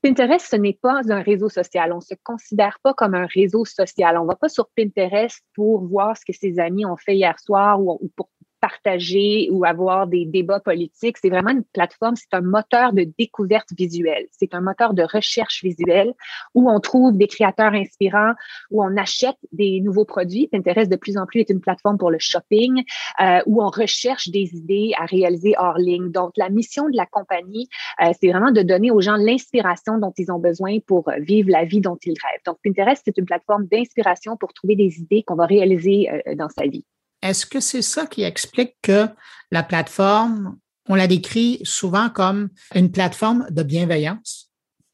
Pinterest, 0.00 0.46
ce 0.48 0.56
n'est 0.56 0.78
pas 0.80 1.00
un 1.08 1.22
réseau 1.22 1.48
social. 1.48 1.92
On 1.92 1.96
ne 1.96 2.00
se 2.00 2.14
considère 2.22 2.78
pas 2.82 2.94
comme 2.94 3.14
un 3.14 3.26
réseau 3.26 3.64
social. 3.64 4.16
On 4.16 4.22
ne 4.22 4.28
va 4.28 4.36
pas 4.36 4.48
sur 4.48 4.68
Pinterest 4.76 5.40
pour 5.54 5.84
voir 5.84 6.16
ce 6.16 6.24
que 6.24 6.32
ses 6.32 6.60
amis 6.60 6.86
ont 6.86 6.96
fait 6.96 7.16
hier 7.16 7.38
soir 7.40 7.80
ou, 7.80 8.10
pour 8.14 8.30
partager 8.60 9.48
ou 9.50 9.64
avoir 9.64 10.06
des 10.06 10.24
débats 10.24 10.60
politiques. 10.60 11.18
C'est 11.18 11.30
vraiment 11.30 11.50
une 11.50 11.64
plateforme, 11.64 12.16
c'est 12.16 12.34
un 12.34 12.40
moteur 12.40 12.92
de 12.92 13.06
découverte 13.18 13.68
visuelle. 13.76 14.26
C'est 14.32 14.54
un 14.54 14.60
moteur 14.60 14.94
de 14.94 15.02
recherche 15.02 15.62
visuelle 15.62 16.14
où 16.54 16.70
on 16.70 16.80
trouve 16.80 17.16
des 17.16 17.26
créateurs 17.26 17.72
inspirants, 17.72 18.32
où 18.70 18.82
on 18.82 18.96
achète 18.96 19.36
des 19.52 19.80
nouveaux 19.80 20.04
produits. 20.04 20.48
Pinterest 20.48 20.90
de 20.90 20.96
plus 20.96 21.16
en 21.16 21.26
plus 21.26 21.40
est 21.40 21.50
une 21.50 21.60
plateforme 21.60 21.98
pour 21.98 22.10
le 22.10 22.18
shopping, 22.18 22.82
euh, 23.20 23.40
où 23.46 23.62
on 23.62 23.68
recherche 23.68 24.28
des 24.28 24.54
idées 24.54 24.92
à 24.98 25.04
réaliser 25.04 25.54
hors 25.58 25.78
ligne. 25.78 26.10
Donc, 26.10 26.32
la 26.36 26.48
mission 26.48 26.88
de 26.88 26.96
la 26.96 27.06
compagnie, 27.06 27.68
euh, 28.02 28.12
c'est 28.20 28.28
vraiment 28.30 28.50
de 28.50 28.62
donner 28.62 28.90
aux 28.90 29.00
gens 29.00 29.16
l'inspiration 29.16 29.98
dont 29.98 30.12
ils 30.16 30.30
ont 30.32 30.38
besoin 30.38 30.78
pour 30.86 31.10
vivre 31.18 31.50
la 31.50 31.64
vie 31.64 31.80
dont 31.80 31.98
ils 32.04 32.10
rêvent. 32.10 32.42
Donc, 32.46 32.58
Pinterest, 32.64 33.02
c'est 33.04 33.18
une 33.18 33.26
plateforme 33.26 33.66
d'inspiration 33.66 34.36
pour 34.36 34.52
trouver 34.52 34.76
des 34.76 35.00
idées 35.00 35.22
qu'on 35.22 35.36
va 35.36 35.46
réaliser 35.46 36.10
euh, 36.10 36.34
dans 36.34 36.48
sa 36.48 36.66
vie. 36.66 36.84
Est-ce 37.22 37.46
que 37.46 37.60
c'est 37.60 37.82
ça 37.82 38.06
qui 38.06 38.22
explique 38.22 38.76
que 38.82 39.06
la 39.50 39.62
plateforme, 39.62 40.56
on 40.88 40.94
la 40.94 41.06
décrit 41.06 41.60
souvent 41.64 42.10
comme 42.10 42.48
une 42.74 42.90
plateforme 42.90 43.46
de 43.50 43.62
bienveillance? 43.62 44.50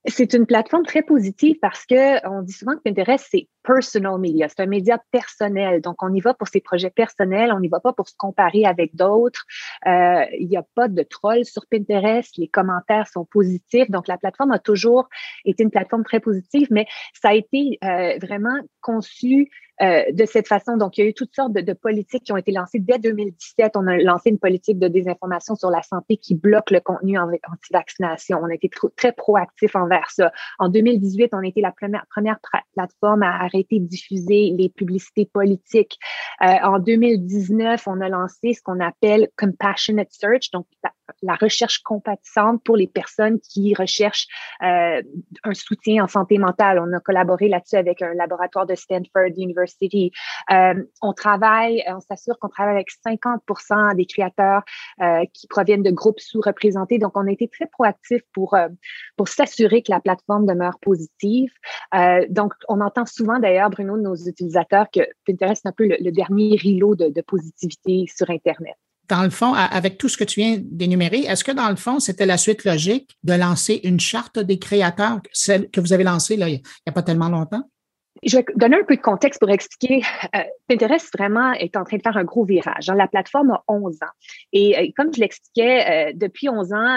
C'est 0.07 0.35
une 0.35 0.47
plateforme 0.47 0.85
très 0.85 1.03
positive 1.03 1.57
parce 1.61 1.87
que 1.87 2.27
on 2.29 2.43
dit 2.43 2.53
souvent 2.53 2.75
que 2.77 2.83
Pinterest, 2.85 3.27
c'est 3.31 3.49
personal 3.65 4.19
media. 4.19 4.49
C'est 4.49 4.61
un 4.61 4.67
média 4.67 5.03
personnel. 5.11 5.81
Donc, 5.81 6.03
on 6.03 6.13
y 6.13 6.21
va 6.21 6.35
pour 6.35 6.49
ses 6.49 6.61
projets 6.61 6.91
personnels. 6.91 7.51
On 7.53 7.61
n'y 7.61 7.69
va 7.69 7.81
pas 7.81 7.93
pour 7.93 8.09
se 8.09 8.15
comparer 8.17 8.65
avec 8.65 8.95
d'autres. 8.95 9.45
Euh, 9.87 10.25
il 10.39 10.47
n'y 10.49 10.57
a 10.57 10.65
pas 10.75 10.89
de 10.89 11.03
trolls 11.03 11.45
sur 11.45 11.65
Pinterest. 11.71 12.37
Les 12.37 12.49
commentaires 12.49 13.09
sont 13.09 13.25
positifs. 13.25 13.91
Donc, 13.91 14.07
la 14.07 14.19
plateforme 14.19 14.53
a 14.53 14.59
toujours 14.59 15.09
été 15.45 15.63
une 15.65 15.71
plateforme 15.71 16.05
très 16.05 16.21
positive, 16.21 16.69
mais 16.71 16.87
ça 17.21 17.31
a 17.31 17.35
été 17.35 17.79
euh, 17.83 18.19
vraiment 18.21 18.61
conçu 18.81 19.51
euh, 19.83 20.05
de 20.13 20.25
cette 20.25 20.47
façon. 20.47 20.77
Donc, 20.77 20.97
il 20.97 21.01
y 21.01 21.05
a 21.05 21.11
eu 21.11 21.15
toutes 21.15 21.35
sortes 21.35 21.53
de, 21.53 21.73
politiques 21.73 22.23
qui 22.23 22.33
ont 22.33 22.37
été 22.37 22.53
lancées. 22.53 22.79
Dès 22.79 23.01
2017, 23.01 23.73
on 23.75 23.89
a 23.89 23.97
lancé 23.97 24.31
une 24.31 24.39
politique 24.39 24.79
de 24.79 24.87
désinformation 24.87 25.57
sur 25.57 25.69
la 25.69 25.83
santé 25.83 26.17
qui 26.17 26.37
bloque 26.37 26.71
le 26.71 26.79
contenu 26.79 27.19
anti-vaccination. 27.19 28.39
On 28.41 28.49
a 28.51 28.55
été 28.55 28.71
très 28.97 29.11
proactif 29.11 29.75
envers 29.75 30.09
ça. 30.11 30.31
En 30.61 30.69
2018, 30.69 31.31
on 31.33 31.39
a 31.39 31.47
été 31.47 31.61
la 31.61 31.73
première, 31.73 32.39
plateforme 32.77 33.25
à 33.25 33.49
de 33.63 33.87
diffuser 33.87 34.53
les 34.57 34.69
publicités 34.69 35.27
politiques. 35.27 35.99
Euh, 36.43 36.47
en 36.65 36.79
2019, 36.79 37.87
on 37.87 38.01
a 38.01 38.09
lancé 38.09 38.53
ce 38.53 38.63
qu'on 38.63 38.81
appelle 38.81 39.29
Compassionate 39.37 40.09
Search, 40.11 40.51
donc 40.53 40.67
la 41.23 41.35
recherche 41.35 41.83
compatissante 41.83 42.63
pour 42.65 42.77
les 42.77 42.87
personnes 42.87 43.41
qui 43.41 43.75
recherchent 43.75 44.27
euh, 44.63 45.03
un 45.43 45.55
soutien 45.55 46.05
en 46.05 46.09
santé 46.09 46.39
mentale. 46.39 46.79
On 46.79 46.93
a 46.93 47.01
collaboré 47.01 47.49
là-dessus 47.49 47.77
avec 47.77 48.03
un 48.03 48.15
laboratoire 48.15 48.67
de 48.67 48.75
Stanford 48.75 49.33
University. 49.37 50.13
Euh, 50.51 50.75
on 51.03 51.13
travaille, 51.13 51.85
on 51.89 52.01
s'assure 52.01 52.39
qu'on 52.39 52.49
travaille 52.49 52.75
avec 52.75 52.89
50% 53.07 53.97
des 53.97 54.07
créateurs 54.07 54.63
euh, 55.01 55.25
qui 55.33 55.47
proviennent 55.47 55.83
de 55.83 55.91
groupes 55.91 56.21
sous-représentés. 56.21 56.99
Donc, 56.99 57.13
on 57.17 57.27
a 57.27 57.31
été 57.31 57.49
très 57.49 57.67
proactif 57.67 58.23
pour, 58.33 58.57
pour 59.17 59.29
s'assurer 59.29 59.83
que 59.83 59.91
la 59.91 60.01
plateforme 60.01 60.47
demeure 60.47 60.79
positive. 60.81 61.51
donc, 62.29 62.53
on 62.69 62.81
entend 62.81 63.07
souvent 63.07 63.39
d'ailleurs, 63.39 63.71
Bruno, 63.71 63.97
de 63.97 64.03
nos 64.03 64.17
utilisateurs, 64.17 64.87
que 64.93 65.01
Pinterest 65.27 65.65
est 65.65 65.69
un 65.69 65.73
peu 65.73 65.87
le, 65.87 66.13
dernier 66.13 66.59
îlot 66.63 66.95
de 66.95 67.21
positivité 67.23 68.07
sur 68.09 68.31
Internet 68.31 68.77
dans 69.09 69.23
le 69.23 69.31
fond, 69.31 69.53
avec 69.55 69.99
tout 69.99 70.09
ce 70.09 70.17
que 70.17 70.25
tu 70.25 70.41
viens 70.41 70.59
d'énumérer, 70.61 71.21
est-ce 71.21 71.45
que 71.45 71.53
dans 71.53 71.69
le 71.69 71.77
fond, 71.77 72.01
c'était 72.01 72.27
la 72.27 72.37
suite 72.37 72.65
logique 72.65 73.17
de 73.23 73.35
lancer 73.35 73.81
une 73.85 74.01
charte 74.01 74.39
des 74.39 74.59
créateurs, 74.59 75.21
celle 75.33 75.71
que 75.71 75.81
vous 75.81 75.93
avez 75.93 76.05
lancée 76.05 76.37
là, 76.37 76.49
il 76.49 76.55
n'y 76.55 76.63
a 76.89 76.93
pas 76.93 77.03
tellement 77.03 77.29
longtemps? 77.29 77.63
Je 78.23 78.39
vais 78.39 78.45
donner 78.55 78.77
un 78.77 78.85
peu 78.85 78.97
de 78.97 79.03
contexte 79.03 79.41
pour 79.41 79.51
expliquer. 79.51 80.03
Euh, 80.35 80.39
Pinterest 80.69 81.11
vraiment 81.19 81.53
est 81.53 81.77
en 81.77 81.85
train 81.85 81.97
de 81.97 82.03
faire 82.03 82.17
un 82.17 82.25
gros 82.25 82.45
virage. 82.45 82.87
La 82.87 83.09
plateforme 83.09 83.51
a 83.51 83.63
11 83.69 83.97
ans. 84.03 84.07
Et 84.53 84.79
euh, 84.79 84.87
comme 84.97 85.13
je 85.13 85.21
l'expliquais, 85.21 86.11
euh, 86.11 86.13
depuis 86.15 86.49
11 86.49 86.73
ans, 86.73 86.97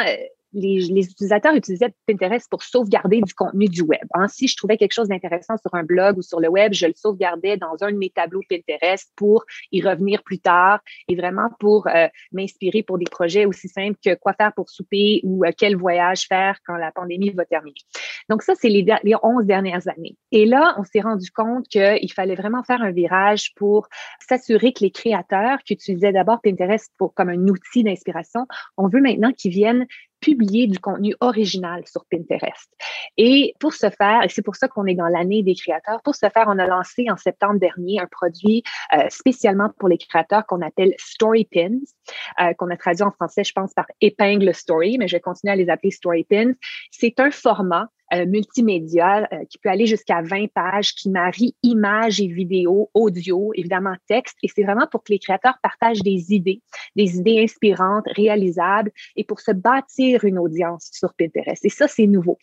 les, 0.53 0.89
utilisateurs 0.89 1.55
utilisaient 1.55 1.93
Pinterest 2.07 2.47
pour 2.49 2.63
sauvegarder 2.63 3.21
du 3.21 3.33
contenu 3.33 3.67
du 3.67 3.81
web. 3.81 4.05
Hein, 4.13 4.27
si 4.27 4.47
je 4.47 4.55
trouvais 4.55 4.77
quelque 4.77 4.93
chose 4.93 5.09
d'intéressant 5.09 5.57
sur 5.57 5.73
un 5.75 5.83
blog 5.83 6.17
ou 6.17 6.21
sur 6.21 6.39
le 6.39 6.49
web, 6.49 6.73
je 6.73 6.87
le 6.87 6.93
sauvegardais 6.95 7.57
dans 7.57 7.75
un 7.81 7.91
de 7.91 7.97
mes 7.97 8.09
tableaux 8.09 8.41
Pinterest 8.49 9.11
pour 9.15 9.45
y 9.71 9.81
revenir 9.81 10.23
plus 10.23 10.39
tard 10.39 10.79
et 11.07 11.15
vraiment 11.15 11.49
pour 11.59 11.87
euh, 11.87 12.07
m'inspirer 12.31 12.83
pour 12.83 12.97
des 12.97 13.05
projets 13.05 13.45
aussi 13.45 13.67
simples 13.67 13.97
que 14.03 14.15
quoi 14.15 14.33
faire 14.33 14.53
pour 14.53 14.69
souper 14.69 15.21
ou 15.23 15.45
euh, 15.45 15.51
quel 15.57 15.75
voyage 15.75 16.27
faire 16.27 16.57
quand 16.65 16.75
la 16.75 16.91
pandémie 16.91 17.31
va 17.31 17.45
terminer. 17.45 17.79
Donc 18.29 18.41
ça, 18.41 18.53
c'est 18.55 18.69
les, 18.69 18.85
les 19.03 19.15
11 19.21 19.45
dernières 19.45 19.87
années. 19.87 20.15
Et 20.31 20.45
là, 20.45 20.75
on 20.77 20.83
s'est 20.83 21.01
rendu 21.01 21.31
compte 21.31 21.67
qu'il 21.67 22.11
fallait 22.13 22.35
vraiment 22.35 22.63
faire 22.63 22.81
un 22.81 22.91
virage 22.91 23.53
pour 23.55 23.87
s'assurer 24.27 24.73
que 24.73 24.83
les 24.83 24.91
créateurs 24.91 25.59
qui 25.63 25.73
utilisaient 25.73 26.11
d'abord 26.11 26.41
Pinterest 26.41 26.91
pour, 26.97 27.13
comme 27.13 27.29
un 27.29 27.47
outil 27.47 27.83
d'inspiration, 27.83 28.47
on 28.77 28.87
veut 28.87 29.01
maintenant 29.01 29.31
qu'ils 29.31 29.51
viennent 29.51 29.87
publier 30.19 30.67
du 30.67 30.79
contenu 30.79 31.15
original 31.19 31.83
sur 31.87 32.05
Pinterest. 32.09 32.71
Et 33.17 33.53
pour 33.59 33.73
ce 33.73 33.89
faire, 33.89 34.23
et 34.23 34.29
c'est 34.29 34.41
pour 34.41 34.55
ça 34.55 34.67
qu'on 34.67 34.85
est 34.85 34.95
dans 34.95 35.07
l'année 35.07 35.43
des 35.43 35.55
créateurs, 35.55 36.01
pour 36.03 36.15
ce 36.15 36.27
faire, 36.29 36.45
on 36.47 36.59
a 36.59 36.67
lancé 36.67 37.07
en 37.09 37.17
septembre 37.17 37.59
dernier 37.59 37.99
un 37.99 38.07
produit 38.07 38.63
euh, 38.93 39.03
spécialement 39.09 39.69
pour 39.77 39.89
les 39.89 39.97
créateurs 39.97 40.45
qu'on 40.45 40.61
appelle 40.61 40.93
Story 40.97 41.47
Pins, 41.51 41.79
euh, 42.41 42.53
qu'on 42.53 42.69
a 42.69 42.77
traduit 42.77 43.03
en 43.03 43.11
français, 43.11 43.43
je 43.43 43.53
pense, 43.53 43.73
par 43.73 43.85
épingle 44.01 44.53
story, 44.53 44.97
mais 44.97 45.07
je 45.07 45.15
vais 45.15 45.21
continuer 45.21 45.53
à 45.53 45.55
les 45.55 45.69
appeler 45.69 45.91
Story 45.91 46.23
Pins. 46.23 46.53
C'est 46.91 47.19
un 47.19 47.31
format 47.31 47.89
euh, 48.13 48.25
multimédia 48.25 49.27
euh, 49.33 49.43
qui 49.49 49.57
peut 49.57 49.69
aller 49.69 49.85
jusqu'à 49.85 50.21
20 50.21 50.47
pages, 50.53 50.93
qui 50.93 51.09
marie 51.09 51.55
images 51.63 52.21
et 52.21 52.27
vidéos, 52.27 52.89
audio, 52.93 53.51
évidemment 53.53 53.95
texte. 54.07 54.37
Et 54.43 54.47
c'est 54.53 54.63
vraiment 54.63 54.87
pour 54.89 55.03
que 55.03 55.11
les 55.11 55.19
créateurs 55.19 55.57
partagent 55.61 56.03
des 56.03 56.33
idées, 56.33 56.61
des 56.95 57.17
idées 57.17 57.41
inspirantes, 57.43 58.05
réalisables, 58.15 58.91
et 59.15 59.23
pour 59.23 59.39
se 59.41 59.51
bâtir 59.51 60.23
une 60.23 60.39
audience 60.39 60.89
sur 60.93 61.13
Pinterest. 61.15 61.65
Et 61.65 61.69
ça, 61.69 61.87
c'est 61.87 62.07
nouveau. 62.07 62.37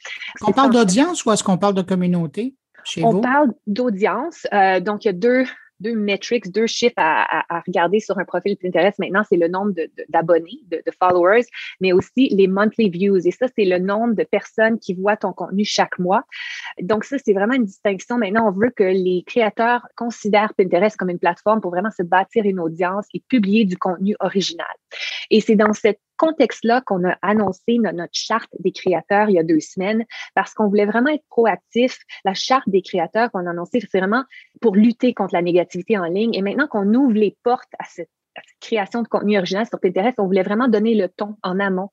On 0.47 0.53
parle 0.53 0.73
d'audience 0.73 1.25
ou 1.25 1.33
est-ce 1.33 1.43
qu'on 1.43 1.59
parle 1.59 1.75
de 1.75 1.83
communauté? 1.83 2.55
Chez 2.85 3.03
on 3.03 3.21
parle 3.21 3.55
d'audience. 3.67 4.47
Euh, 4.53 4.81
donc, 4.81 5.05
il 5.05 5.09
y 5.09 5.11
a 5.11 5.15
deux, 5.15 5.45
deux 5.81 5.95
metrics, 5.95 6.51
deux 6.51 6.67
chiffres 6.67 6.95
à, 6.97 7.45
regarder 7.67 8.01
sur 8.01 8.19
un 8.19 8.25
profil 8.25 8.57
Pinterest 8.57 8.99
maintenant, 8.99 9.23
c'est 9.29 9.37
le 9.37 9.49
nombre 9.49 9.73
d'abonnés, 10.09 10.61
de, 10.71 10.83
de, 10.85 10.93
followers, 10.99 11.45
mais 11.81 11.93
aussi 11.93 12.29
les 12.29 12.47
monthly 12.47 12.91
views. 12.91 13.27
Et 13.27 13.31
ça, 13.31 13.47
c'est 13.57 13.65
le 13.65 13.79
nombre 13.79 14.15
de 14.15 14.25
personnes 14.25 14.79
qui 14.79 14.95
voient 14.95 15.17
ton 15.17 15.33
contenu 15.33 15.65
chaque 15.65 15.99
mois. 15.99 16.23
Donc 16.81 17.05
ça, 17.05 17.17
c'est 17.25 17.33
vraiment 17.33 17.55
une 17.55 17.65
distinction. 17.65 18.19
Maintenant, 18.19 18.49
on 18.49 18.53
veut 18.53 18.71
que 18.71 18.85
les 18.85 19.25
créateurs 19.27 19.87
considèrent 19.97 20.55
Pinterest 20.55 20.97
comme 20.97 21.11
une 21.11 21.19
plateforme 21.19 21.61
pour 21.61 21.71
vraiment 21.71 21.91
se 21.91 22.03
bâtir 22.03 22.45
une 22.45 22.61
audience 22.61 23.07
et 23.15 23.23
publier 23.29 23.65
du 23.65 23.77
contenu 23.77 24.17
original. 24.21 24.67
Et 25.31 25.41
c'est 25.41 25.57
dans 25.57 25.73
cette 25.73 26.01
contexte-là 26.17 26.81
qu'on 26.87 27.05
a 27.09 27.17
annoncé 27.23 27.79
notre, 27.79 28.09
charte 28.13 28.51
des 28.61 28.73
créateurs 28.73 29.29
il 29.29 29.35
y 29.35 29.39
a 29.39 29.43
deux 29.43 29.61
semaines 29.61 30.05
parce 30.35 30.55
qu'on 30.55 30.69
voulait 30.69 30.87
vraiment 30.87 31.11
être 31.11 31.25
proactif. 31.29 31.99
La 32.25 32.35
charte 32.35 32.69
des 32.69 32.83
créateurs 32.83 33.31
qu'on 33.31 33.47
a 33.47 33.51
annoncée, 33.51 33.81
c'est 33.81 33.99
vraiment 33.99 34.25
pour 34.61 34.77
lutter 34.77 35.15
contre 35.15 35.35
la 35.35 35.43
négativité 35.43 35.99
en 35.99 36.05
ligne. 36.05 36.35
Et 36.35 36.43
maintenant 36.43 36.69
qu'on 36.69 36.93
ouvre 36.95 37.15
les 37.15 37.37
portes 37.43 37.73
à 37.79 37.85
cette 37.85 38.11
création 38.61 39.03
de 39.03 39.09
contenu 39.09 39.39
original 39.39 39.67
sur 39.67 39.81
Pinterest, 39.81 40.19
on 40.19 40.27
voulait 40.27 40.43
vraiment 40.43 40.69
donner 40.69 40.95
le 40.95 41.09
ton 41.09 41.37
en 41.43 41.61
amont 41.61 41.91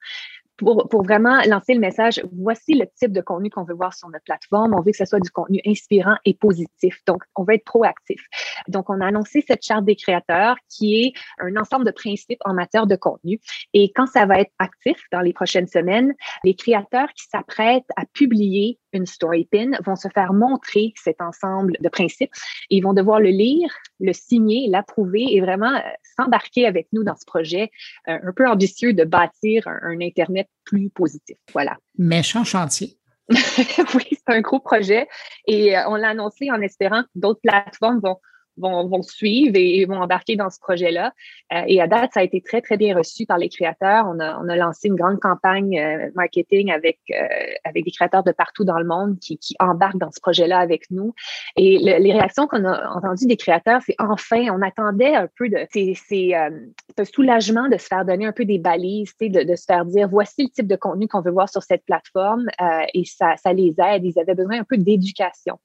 pour, 0.58 1.03
vraiment 1.03 1.41
lancer 1.48 1.74
le 1.74 1.79
message, 1.79 2.22
voici 2.31 2.75
le 2.75 2.86
type 2.96 3.12
de 3.12 3.22
contenu 3.22 3.50
qu'on 3.50 3.63
veut 3.63 3.74
voir 3.74 3.93
sur 3.93 4.10
notre 4.10 4.24
plateforme. 4.24 4.74
On 4.75 4.81
veut 4.81 4.91
que 4.91 4.98
ce 4.98 5.05
soit 5.05 5.20
du 5.20 5.31
contenu 5.31 5.60
inspirant 5.65 6.15
et 6.25 6.34
positif. 6.34 7.00
Donc, 7.08 7.24
on 7.36 7.43
veut 7.43 7.55
être 7.55 7.65
proactif. 7.65 8.24
Donc, 8.67 8.89
on 8.89 9.01
a 9.01 9.08
annoncé 9.08 9.43
cette 9.48 9.63
charte 9.63 9.86
des 9.86 9.96
créateurs 9.96 10.55
qui 10.70 11.01
est 11.01 11.13
un 11.39 11.55
ensemble 11.55 11.86
de 11.86 11.91
principes 11.91 12.41
en 12.46 12.53
matière 12.53 12.88
de 12.88 12.96
contenu. 12.96 13.39
Et 13.74 13.91
quand 13.96 14.05
ça 14.05 14.25
va 14.25 14.39
être 14.39 14.51
actif 14.60 15.01
dans 15.12 15.22
les 15.22 15.34
prochaines 15.34 15.67
semaines, 15.67 16.13
les 16.43 16.55
créateurs 16.55 17.10
qui 17.15 17.25
s'apprêtent 17.27 17.89
à 17.96 18.05
publier 18.13 18.79
une 18.93 19.05
story 19.05 19.48
pin 19.51 19.71
vont 19.86 19.95
se 19.95 20.07
faire 20.10 20.33
montrer 20.33 20.93
cet 20.95 21.21
ensemble 21.21 21.74
de 21.79 21.89
principes. 21.89 22.31
Ils 22.69 22.81
vont 22.81 22.93
devoir 22.93 23.19
le 23.19 23.29
lire, 23.29 23.69
le 24.00 24.13
signer, 24.13 24.67
l'approuver 24.69 25.25
et 25.29 25.41
vraiment 25.41 25.74
euh, 25.74 25.79
s'embarquer 26.17 26.65
avec 26.65 26.88
nous 26.91 27.03
dans 27.03 27.15
ce 27.15 27.25
projet 27.25 27.71
euh, 28.07 28.17
un 28.24 28.33
peu 28.33 28.48
ambitieux 28.48 28.93
de 28.93 29.03
bâtir 29.03 29.67
un, 29.67 30.00
Internet 30.01 30.48
plus 30.63 30.89
positif. 30.89 31.38
Voilà. 31.53 31.77
Méchant 31.98 32.43
chantier. 32.43 32.98
oui, 33.29 34.07
c'est 34.10 34.36
un 34.36 34.41
gros 34.41 34.60
projet 34.60 35.07
et 35.48 35.77
euh, 35.77 35.88
on 35.88 35.95
l'a 35.95 36.10
annoncé 36.10 36.51
en 36.51 36.60
espérant 36.62 37.03
que 37.03 37.10
d'autres 37.15 37.39
plateformes 37.41 38.00
vont 38.00 38.17
vont, 38.58 39.01
suivre 39.01 39.55
et, 39.55 39.86
vont 39.86 40.01
embarquer 40.01 40.36
dans 40.36 40.50
ce 40.50 40.60
projet-là. 40.60 41.13
Euh, 41.53 41.63
et 41.67 41.81
à 41.81 41.88
date, 41.88 42.12
ça 42.13 42.20
a 42.22 42.24
été 42.24 42.41
très, 42.41 42.62
très 42.62 42.77
bien 42.77 42.96
reçu 42.96 43.25
par 43.25 43.38
les 43.38 43.50
créateurs. 43.50 44.05
On 44.08 44.20
a, 44.20 44.39
on 44.39 44.50
a 44.50 44.55
lancé 44.55 44.88
une 44.88 44.96
grande 44.96 45.20
campagne 45.20 45.79
euh, 45.79 46.10
marketing 46.15 46.72
avec, 46.72 47.00
euh, 47.12 47.24
avec 47.63 47.86
des 47.86 47.91
créateurs 47.91 48.24
de 48.24 48.31
partout 48.31 48.63
dans 48.63 48.79
le 48.79 48.86
monde 48.86 49.20
qui, 49.20 49.38
qui 49.38 49.55
embarquent 49.60 49.98
dans 49.98 50.12
ce 50.12 50.20
projet-là 50.22 50.60
avec 50.60 50.89
nous. 50.91 51.13
Et 51.55 51.77
les 51.77 52.13
réactions 52.13 52.48
qu'on 52.48 52.65
a 52.65 52.89
entendues 52.96 53.27
des 53.27 53.38
créateurs, 53.38 53.81
c'est 53.86 53.96
enfin, 54.00 54.48
on 54.51 54.62
attendait 54.62 55.15
un 55.15 55.27
peu 55.38 55.50
de... 55.50 55.65
C'est 55.72 56.34
un 56.34 57.05
soulagement 57.05 57.67
de 57.70 57.77
se 57.77 57.86
faire 57.86 58.05
donner 58.05 58.25
un 58.25 58.31
peu 58.31 58.46
des 58.46 58.60
balises, 58.60 59.13
de, 59.20 59.43
de 59.43 59.55
se 59.55 59.65
faire 59.65 59.86
dire, 59.86 60.08
voici 60.08 60.43
le 60.43 60.50
type 60.50 60.67
de 60.67 60.75
contenu 60.75 61.08
qu'on 61.08 61.22
veut 61.22 61.31
voir 61.31 61.50
sur 61.50 61.63
cette 61.63 61.86
plateforme. 61.86 62.48
et 62.93 63.05
ça, 63.05 63.36
ça 63.38 63.53
les 63.53 63.75
aide. 63.79 64.03
Ils 64.05 64.20
avaient 64.20 64.36
besoin 64.36 64.60
un 64.60 64.63
peu 64.63 64.77
d'éducation. 64.77 65.60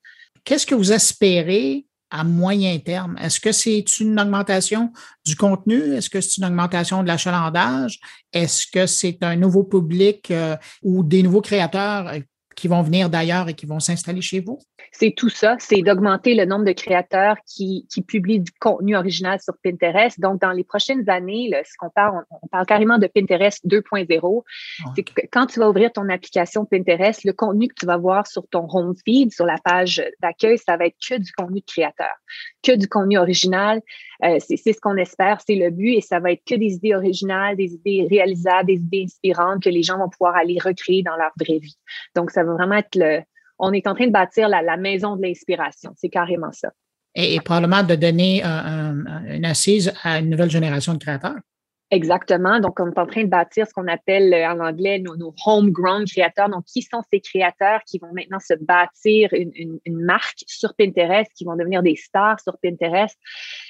Qu'est-ce 0.45 0.67
que 0.67 0.75
vous 0.75 0.93
espérez 0.93 1.87
à 2.17 2.25
moyen 2.25 2.79
terme? 2.79 3.17
Est-ce 3.21 3.41
que 3.41 3.53
c'est 3.53 3.85
une 4.01 4.19
augmentation 4.19 4.93
du 5.25 5.37
contenu? 5.37 5.95
Est-ce 5.95 6.11
que 6.11 6.21
c'est 6.21 6.39
une 6.39 6.47
augmentation 6.47 7.03
de 7.03 7.09
l'achalandage? 7.09 8.01
Est-ce 8.33 8.67
que 8.67 8.87
c'est 8.87 9.23
un 9.23 9.37
nouveau 9.37 9.65
public 9.65 10.31
euh, 10.31 10.57
ou 10.83 11.03
des 11.03 11.23
nouveaux 11.23 11.43
créateurs 11.43 12.13
qui 12.57 12.69
vont 12.69 12.83
venir 12.83 13.11
d'ailleurs 13.11 13.49
et 13.49 13.55
qui 13.55 13.67
vont 13.67 13.79
s'installer 13.79 14.23
chez 14.23 14.41
vous? 14.41 14.59
C'est 14.91 15.13
tout 15.15 15.29
ça, 15.29 15.57
c'est 15.59 15.83
d'augmenter 15.83 16.35
le 16.35 16.47
nombre 16.47 16.65
de 16.65 16.73
créateurs 16.73 17.37
qui, 17.47 17.87
qui, 17.93 18.03
publient 18.03 18.41
du 18.41 18.51
contenu 18.53 18.97
original 18.97 19.39
sur 19.41 19.55
Pinterest. 19.63 20.19
Donc, 20.21 20.41
dans 20.41 20.53
les 20.53 20.65
prochaines 20.65 21.09
années, 21.11 21.51
ce 21.65 21.73
qu'on 21.79 21.91
parle, 21.91 22.25
on, 22.31 22.47
parle 22.49 22.65
carrément 22.65 22.99
de 22.99 23.07
Pinterest 23.07 23.65
2.0. 23.67 24.43
C'est 24.95 25.03
que 25.03 25.21
quand 25.31 25.47
tu 25.47 25.61
vas 25.61 25.69
ouvrir 25.69 25.93
ton 25.93 26.09
application 26.09 26.65
Pinterest, 26.65 27.25
le 27.25 27.33
contenu 27.33 27.69
que 27.69 27.75
tu 27.79 27.85
vas 27.85 27.99
voir 27.99 28.27
sur 28.27 28.49
ton 28.49 28.67
home 28.71 28.95
feed, 29.05 29.33
sur 29.33 29.45
la 29.45 29.59
page 29.63 30.03
d'accueil, 30.23 30.57
ça 30.57 30.79
va 30.79 30.87
être 30.87 30.97
que 31.07 31.19
du 31.19 31.33
contenu 31.33 31.61
de 31.61 31.67
créateur, 31.67 32.15
que 32.63 32.73
du 32.73 32.89
contenu 32.89 33.19
original. 33.19 33.83
Euh, 34.25 34.39
c'est 34.41 34.73
ce 34.73 34.81
qu'on 34.81 34.97
espère, 34.97 35.41
c'est 35.47 35.57
le 35.57 35.71
but 35.71 35.95
et 35.95 36.01
ça 36.01 36.21
va 36.21 36.33
être 36.33 36.43
que 36.47 36.55
des 36.55 36.75
idées 36.75 36.95
originales, 36.95 37.57
des 37.57 37.75
idées 37.75 38.07
réalisables, 38.09 38.67
des 38.67 38.75
idées 38.75 39.05
inspirantes 39.05 39.63
que 39.63 39.69
les 39.69 39.83
gens 39.83 39.99
vont 39.99 40.09
pouvoir 40.09 40.37
aller 40.37 40.59
recréer 40.63 41.03
dans 41.03 41.17
leur 41.17 41.33
vraie 41.39 41.59
vie. 41.59 41.77
Donc, 42.15 42.31
ça 42.31 42.45
va 42.45 42.55
vraiment 42.55 42.77
être 42.77 42.95
le, 42.95 43.21
on 43.59 43.73
est 43.73 43.87
en 43.87 43.95
train 43.95 44.07
de 44.07 44.13
bâtir 44.13 44.49
la, 44.49 44.77
maison 44.77 45.17
de 45.17 45.23
l'inspiration. 45.23 45.93
C'est 45.97 46.09
carrément 46.09 46.53
ça. 46.53 46.71
Et, 47.15 47.41
probablement 47.41 47.83
de 47.83 47.95
donner 47.95 48.43
une 48.43 49.45
assise 49.45 49.93
à 50.03 50.19
une 50.19 50.29
nouvelle 50.29 50.51
génération 50.51 50.93
de 50.93 50.99
créateurs. 50.99 51.39
Exactement. 51.93 52.59
Donc, 52.59 52.81
on 52.81 52.91
est 52.91 52.99
en 52.99 53.07
train 53.07 53.23
de 53.23 53.29
bâtir 53.29 53.65
ce 53.67 53.73
qu'on 53.73 53.87
appelle 53.87 54.35
euh, 54.35 54.51
en 54.51 54.59
anglais 54.59 54.99
nos, 54.99 55.33
homegrown 55.47 56.05
créateurs. 56.05 56.49
Donc, 56.49 56.65
qui 56.65 56.83
sont 56.83 57.01
ces 57.13 57.21
créateurs 57.21 57.81
qui 57.87 57.99
vont 57.99 58.13
maintenant 58.13 58.41
se 58.41 58.55
bâtir 58.55 59.29
une, 59.33 59.79
marque 59.87 60.43
sur 60.49 60.75
Pinterest, 60.75 61.31
qui 61.37 61.45
vont 61.45 61.55
devenir 61.55 61.85
des 61.85 61.95
stars 61.95 62.41
sur 62.41 62.59
Pinterest 62.61 63.17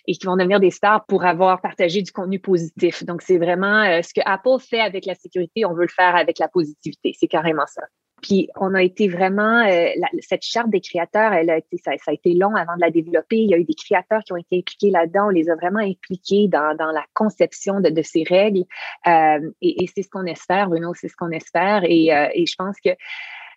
et 0.06 0.14
qui 0.14 0.26
vont 0.26 0.36
devenir 0.36 0.60
des 0.60 0.70
stars 0.70 1.04
pour 1.06 1.26
avoir 1.26 1.60
partagé 1.60 2.00
du 2.00 2.10
contenu 2.10 2.40
positif. 2.40 3.04
Donc, 3.04 3.20
c'est 3.20 3.38
vraiment 3.38 3.82
euh, 3.82 4.00
ce 4.00 4.14
que 4.14 4.22
Apple 4.24 4.60
fait 4.60 4.80
avec 4.80 5.04
la 5.04 5.14
sécurité, 5.14 5.66
on 5.66 5.74
veut 5.74 5.82
le 5.82 5.88
faire 5.88 6.16
avec 6.16 6.38
la 6.38 6.48
positivité. 6.48 7.14
C'est 7.18 7.28
carrément 7.28 7.66
ça. 7.66 7.82
Puis 8.22 8.48
on 8.56 8.74
a 8.74 8.82
été 8.82 9.08
vraiment 9.08 9.66
euh, 9.66 9.88
cette 10.20 10.42
charte 10.42 10.70
des 10.70 10.80
créateurs, 10.80 11.32
elle 11.32 11.50
a 11.50 11.58
été 11.58 11.76
ça, 11.76 11.92
a 12.06 12.12
été 12.12 12.32
long 12.32 12.54
avant 12.54 12.74
de 12.76 12.80
la 12.80 12.90
développer. 12.90 13.36
Il 13.36 13.50
y 13.50 13.54
a 13.54 13.58
eu 13.58 13.64
des 13.64 13.74
créateurs 13.74 14.22
qui 14.24 14.32
ont 14.32 14.36
été 14.36 14.58
impliqués 14.58 14.90
là-dedans. 14.90 15.26
On 15.26 15.30
les 15.30 15.50
a 15.50 15.54
vraiment 15.54 15.80
impliqués 15.80 16.48
dans, 16.48 16.74
dans 16.76 16.90
la 16.92 17.04
conception 17.14 17.80
de, 17.80 17.90
de 17.90 18.02
ces 18.02 18.24
règles. 18.24 18.64
Euh, 19.06 19.50
et, 19.60 19.84
et 19.84 19.90
c'est 19.94 20.02
ce 20.02 20.08
qu'on 20.08 20.24
espère, 20.24 20.68
Bruno, 20.68 20.94
c'est 20.94 21.08
ce 21.08 21.16
qu'on 21.16 21.30
espère. 21.30 21.82
Et, 21.84 22.14
euh, 22.14 22.28
et 22.32 22.46
je 22.46 22.54
pense 22.56 22.76
que 22.82 22.90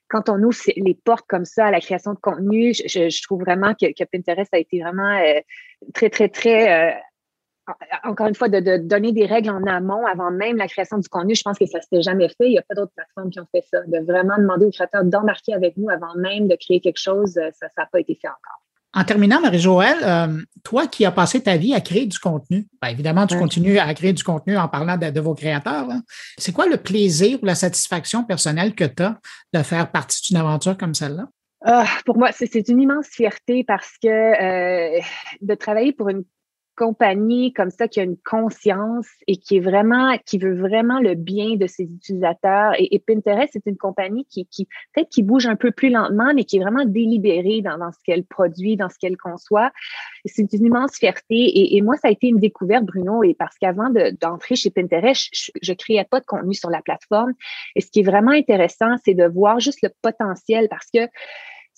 quand 0.09 0.27
on 0.27 0.41
ouvre 0.43 0.57
les 0.75 0.95
portes 0.95 1.25
comme 1.27 1.45
ça 1.45 1.67
à 1.67 1.71
la 1.71 1.79
création 1.79 2.13
de 2.13 2.19
contenu, 2.19 2.73
je, 2.73 3.09
je 3.09 3.23
trouve 3.23 3.41
vraiment 3.41 3.73
que, 3.75 3.93
que, 3.93 4.03
Pinterest 4.03 4.53
a 4.53 4.57
été 4.57 4.81
vraiment 4.81 5.17
euh, 5.19 5.39
très, 5.93 6.09
très, 6.09 6.29
très 6.29 6.99
encore 8.03 8.27
une 8.27 8.35
fois, 8.35 8.49
de, 8.49 8.77
donner 8.77 9.11
des 9.11 9.25
règles 9.25 9.49
en 9.49 9.63
amont 9.63 10.05
avant 10.05 10.31
même 10.31 10.57
la 10.57 10.67
création 10.67 10.97
du 10.97 11.07
contenu, 11.09 11.35
je 11.35 11.43
pense 11.43 11.57
que 11.57 11.65
ça 11.65 11.77
ne 11.77 11.83
s'était 11.83 12.01
jamais 12.01 12.27
fait. 12.29 12.47
Il 12.47 12.51
n'y 12.51 12.59
a 12.59 12.63
pas 12.63 12.75
d'autres 12.75 12.93
plateformes 12.95 13.29
qui 13.29 13.39
ont 13.39 13.47
fait 13.51 13.63
ça. 13.71 13.81
De 13.87 13.99
vraiment 14.05 14.37
demander 14.37 14.65
aux 14.65 14.71
créateurs 14.71 15.03
d'embarquer 15.03 15.53
avec 15.53 15.77
nous 15.77 15.89
avant 15.89 16.15
même 16.15 16.47
de 16.47 16.55
créer 16.55 16.79
quelque 16.81 16.99
chose, 16.99 17.37
euh, 17.37 17.49
ça 17.53 17.67
n'a 17.77 17.85
pas 17.85 17.99
été 17.99 18.15
fait 18.15 18.27
encore. 18.27 18.61
En 18.95 19.03
terminant, 19.03 19.39
Marie-Joëlle, 19.39 19.99
euh, 20.03 20.41
toi 20.63 20.87
qui 20.87 21.05
as 21.05 21.11
passé 21.11 21.41
ta 21.41 21.57
vie 21.57 21.75
à 21.75 21.81
créer 21.81 22.07
du 22.07 22.17
contenu, 22.17 22.65
ben, 22.81 22.87
évidemment, 22.87 23.27
tu 23.27 23.37
continues 23.37 23.77
à 23.77 23.93
créer 23.93 24.13
du 24.13 24.23
contenu 24.23 24.57
en 24.57 24.67
parlant 24.67 24.97
de, 24.97 25.19
vos 25.19 25.35
créateurs. 25.35 25.87
C'est 26.39 26.51
quoi 26.51 26.67
le 26.67 26.77
plaisir 26.77 27.37
ou 27.43 27.45
la 27.45 27.53
satisfaction 27.53 28.23
personnelle 28.23 28.73
que 28.73 28.85
tu 28.85 29.03
as 29.03 29.19
de 29.53 29.61
faire 29.61 29.91
partie 29.91 30.21
d'une 30.27 30.37
aventure 30.37 30.75
comme 30.75 30.95
celle-là? 30.95 31.27
Ah, 31.63 31.85
pour 32.05 32.17
moi, 32.17 32.31
c'est 32.31 32.67
une 32.67 32.81
immense 32.81 33.07
fierté 33.07 33.63
parce 33.63 33.91
que 34.01 34.07
euh, 34.07 34.99
de 35.41 35.53
travailler 35.53 35.93
pour 35.93 36.09
une 36.09 36.23
compagnie 36.79 37.51
comme 37.51 37.71
ça 37.71 37.89
qui 37.89 37.99
a 37.99 38.03
une 38.03 38.15
conscience 38.17 39.07
et 39.27 39.35
qui 39.35 39.57
est 39.57 39.59
vraiment, 39.59 40.17
qui 40.25 40.37
veut 40.37 40.57
vraiment 40.57 41.01
le 41.01 41.13
bien 41.13 41.57
de 41.57 41.67
ses 41.67 41.83
utilisateurs. 41.83 42.73
Et, 42.77 43.03
Pinterest, 43.05 43.49
c'est 43.51 43.65
une 43.65 43.77
compagnie 43.77 44.25
qui, 44.25 44.45
qui 44.45 44.65
peut-être 44.93 45.09
qui 45.09 45.21
bouge 45.21 45.45
un 45.45 45.57
peu 45.57 45.71
plus 45.71 45.89
lentement, 45.89 46.33
mais 46.33 46.45
qui 46.45 46.55
est 46.55 46.61
vraiment 46.61 46.85
délibérée 46.85 47.61
dans, 47.61 47.77
dans 47.77 47.91
ce 47.91 47.97
qu'elle 48.05 48.23
produit, 48.23 48.77
dans 48.77 48.87
ce 48.87 48.97
qu'elle 48.97 49.17
conçoit. 49.17 49.71
C'est 50.23 50.53
une 50.53 50.65
immense 50.65 50.95
fierté. 50.95 51.35
Et, 51.35 51.75
et, 51.75 51.81
moi, 51.81 51.97
ça 51.97 52.07
a 52.07 52.11
été 52.11 52.27
une 52.27 52.39
découverte, 52.39 52.85
Bruno, 52.85 53.23
et 53.23 53.33
parce 53.33 53.57
qu'avant 53.57 53.89
d'entrer 54.21 54.55
chez 54.55 54.69
Pinterest, 54.69 55.29
je, 55.33 55.51
je 55.61 55.73
créais 55.73 56.05
pas 56.09 56.21
de 56.21 56.25
contenu 56.25 56.53
sur 56.53 56.69
la 56.69 56.81
plateforme. 56.81 57.33
Et 57.75 57.81
ce 57.81 57.91
qui 57.91 57.99
est 57.99 58.03
vraiment 58.03 58.31
intéressant, 58.31 58.95
c'est 59.03 59.15
de 59.15 59.25
voir 59.25 59.59
juste 59.59 59.79
le 59.83 59.89
potentiel 60.01 60.69
parce 60.69 60.87
que 60.93 61.01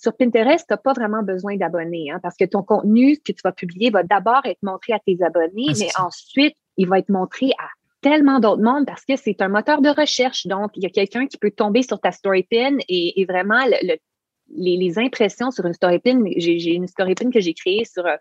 sur 0.02 0.16
Pinterest, 0.16 0.66
tu 0.66 0.72
n'as 0.72 0.78
pas 0.78 0.92
vraiment 0.92 1.22
besoin 1.22 1.56
d'abonnés 1.56 2.10
hein, 2.10 2.18
parce 2.22 2.36
que 2.36 2.44
ton 2.44 2.62
contenu 2.62 3.16
que 3.18 3.30
tu 3.30 3.40
vas 3.44 3.52
publier 3.52 3.90
va 3.90 4.02
d'abord 4.02 4.44
être 4.44 4.62
montré 4.62 4.92
à 4.94 4.98
tes 4.98 5.22
abonnés, 5.22 5.68
ah, 5.68 5.74
mais 5.78 5.88
ensuite, 5.98 6.56
il 6.76 6.88
va 6.88 6.98
être 6.98 7.08
montré 7.08 7.50
à 7.58 7.68
tellement 8.00 8.40
d'autres 8.40 8.62
mondes 8.62 8.84
parce 8.84 9.04
que 9.04 9.14
c'est 9.14 9.40
un 9.40 9.48
moteur 9.48 9.80
de 9.80 9.88
recherche. 9.88 10.48
Donc, 10.48 10.72
il 10.74 10.82
y 10.82 10.86
a 10.86 10.90
quelqu'un 10.90 11.28
qui 11.28 11.38
peut 11.38 11.52
tomber 11.52 11.82
sur 11.82 12.00
ta 12.00 12.10
story 12.10 12.42
pin 12.42 12.78
et, 12.88 13.24
vraiment 13.28 13.64
les, 13.64 14.00
les, 14.76 14.98
impressions 14.98 15.52
sur 15.52 15.64
une 15.66 15.72
story 15.72 16.00
pin. 16.00 16.20
J'ai 16.36 16.74
une 16.74 16.88
story 16.88 17.14
pin 17.14 17.30
que 17.30 17.38
j'ai 17.38 17.54
créée 17.54 17.84
sur 17.84 18.04
euh, 18.04 18.16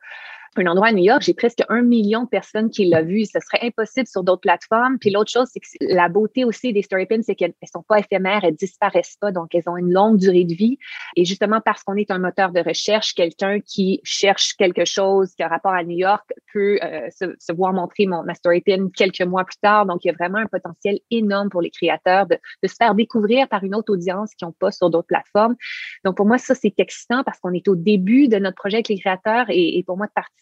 un 0.57 0.65
endroit 0.65 0.87
à 0.87 0.91
New 0.91 1.03
York, 1.03 1.21
j'ai 1.21 1.33
presque 1.33 1.63
un 1.69 1.81
million 1.81 2.23
de 2.23 2.27
personnes 2.27 2.69
qui 2.69 2.89
l'ont 2.89 3.05
vu. 3.05 3.23
Ce 3.25 3.39
serait 3.39 3.65
impossible 3.65 4.07
sur 4.07 4.23
d'autres 4.23 4.41
plateformes. 4.41 4.97
Puis 4.99 5.09
l'autre 5.09 5.31
chose, 5.31 5.47
c'est 5.51 5.61
que 5.61 5.67
la 5.93 6.09
beauté 6.09 6.43
aussi 6.43 6.73
des 6.73 6.81
story 6.81 7.05
pins, 7.05 7.21
c'est 7.21 7.35
qu'elles 7.35 7.53
sont 7.71 7.83
pas 7.83 7.99
éphémères, 7.99 8.43
elles 8.43 8.55
disparaissent 8.55 9.15
pas, 9.19 9.31
donc 9.31 9.55
elles 9.55 9.67
ont 9.67 9.77
une 9.77 9.93
longue 9.93 10.17
durée 10.17 10.43
de 10.43 10.53
vie. 10.53 10.77
Et 11.15 11.23
justement 11.23 11.61
parce 11.63 11.83
qu'on 11.83 11.95
est 11.95 12.11
un 12.11 12.19
moteur 12.19 12.51
de 12.51 12.59
recherche, 12.59 13.13
quelqu'un 13.13 13.59
qui 13.61 14.01
cherche 14.03 14.53
quelque 14.57 14.83
chose 14.83 15.33
qui 15.35 15.43
a 15.43 15.47
rapport 15.47 15.73
à 15.73 15.83
New 15.83 15.97
York 15.97 16.29
peut 16.53 16.79
euh, 16.83 17.07
se, 17.11 17.53
voir 17.53 17.71
montrer 17.71 18.05
mon, 18.05 18.23
ma 18.23 18.33
story 18.33 18.59
pin 18.59 18.89
quelques 18.93 19.21
mois 19.21 19.45
plus 19.45 19.57
tard. 19.61 19.85
Donc 19.85 20.03
il 20.03 20.07
y 20.07 20.11
a 20.11 20.13
vraiment 20.13 20.39
un 20.39 20.47
potentiel 20.47 20.99
énorme 21.11 21.49
pour 21.49 21.61
les 21.61 21.71
créateurs 21.71 22.25
de, 22.27 22.37
se 22.67 22.75
faire 22.75 22.93
découvrir 22.93 23.47
par 23.47 23.63
une 23.63 23.73
autre 23.73 23.93
audience 23.93 24.35
qui 24.35 24.43
n'ont 24.43 24.51
pas 24.51 24.71
sur 24.71 24.89
d'autres 24.89 25.07
plateformes. 25.07 25.55
Donc 26.03 26.17
pour 26.17 26.25
moi, 26.25 26.37
ça 26.37 26.55
c'est 26.55 26.73
excitant 26.77 27.23
parce 27.23 27.39
qu'on 27.39 27.53
est 27.53 27.67
au 27.69 27.75
début 27.75 28.27
de 28.27 28.37
notre 28.37 28.55
projet 28.55 28.77
avec 28.77 28.89
les 28.89 28.99
créateurs 28.99 29.45
et, 29.49 29.77
et 29.77 29.83
pour 29.83 29.97
moi 29.97 30.07
de 30.07 30.11
partir 30.11 30.40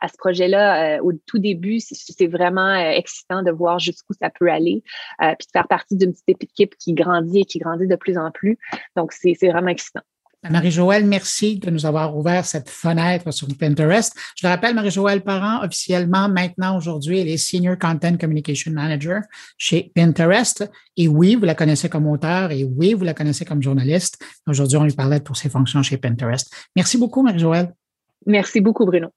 à 0.00 0.08
ce 0.08 0.16
projet-là 0.18 0.98
euh, 0.98 1.02
au 1.02 1.12
tout 1.26 1.38
début, 1.38 1.80
c'est 1.80 2.26
vraiment 2.26 2.68
euh, 2.68 2.90
excitant 2.90 3.42
de 3.42 3.50
voir 3.50 3.78
jusqu'où 3.78 4.12
ça 4.20 4.30
peut 4.30 4.50
aller, 4.50 4.82
euh, 5.22 5.34
puis 5.38 5.46
de 5.46 5.52
faire 5.52 5.68
partie 5.68 5.96
d'une 5.96 6.12
petite 6.12 6.44
équipe 6.44 6.76
qui 6.76 6.94
grandit 6.94 7.40
et 7.40 7.44
qui 7.44 7.58
grandit 7.58 7.86
de 7.86 7.96
plus 7.96 8.18
en 8.18 8.30
plus. 8.30 8.58
Donc, 8.96 9.12
c'est 9.12 9.34
vraiment 9.42 9.68
excitant. 9.68 10.02
Marie-Joëlle, 10.48 11.04
merci 11.04 11.58
de 11.58 11.68
nous 11.68 11.84
avoir 11.84 12.16
ouvert 12.16 12.46
cette 12.46 12.70
fenêtre 12.70 13.30
sur 13.30 13.46
Pinterest. 13.58 14.14
Je 14.36 14.46
le 14.46 14.50
rappelle, 14.50 14.74
Marie-Joëlle 14.74 15.20
Parent, 15.20 15.62
officiellement, 15.62 16.30
maintenant, 16.30 16.78
aujourd'hui, 16.78 17.18
elle 17.18 17.28
est 17.28 17.36
Senior 17.36 17.76
Content 17.78 18.16
Communication 18.16 18.72
Manager 18.72 19.20
chez 19.58 19.92
Pinterest. 19.94 20.66
Et 20.96 21.08
oui, 21.08 21.34
vous 21.34 21.44
la 21.44 21.54
connaissez 21.54 21.90
comme 21.90 22.06
auteur 22.06 22.52
et 22.52 22.64
oui, 22.64 22.94
vous 22.94 23.04
la 23.04 23.12
connaissez 23.12 23.44
comme 23.44 23.62
journaliste. 23.62 24.24
Aujourd'hui, 24.46 24.78
on 24.78 24.84
lui 24.84 24.94
parlait 24.94 25.20
pour 25.20 25.36
ses 25.36 25.50
fonctions 25.50 25.82
chez 25.82 25.98
Pinterest. 25.98 26.50
Merci 26.74 26.96
beaucoup, 26.96 27.22
Marie-Joëlle. 27.22 27.74
Merci 28.24 28.62
beaucoup, 28.62 28.86
Bruno. 28.86 29.08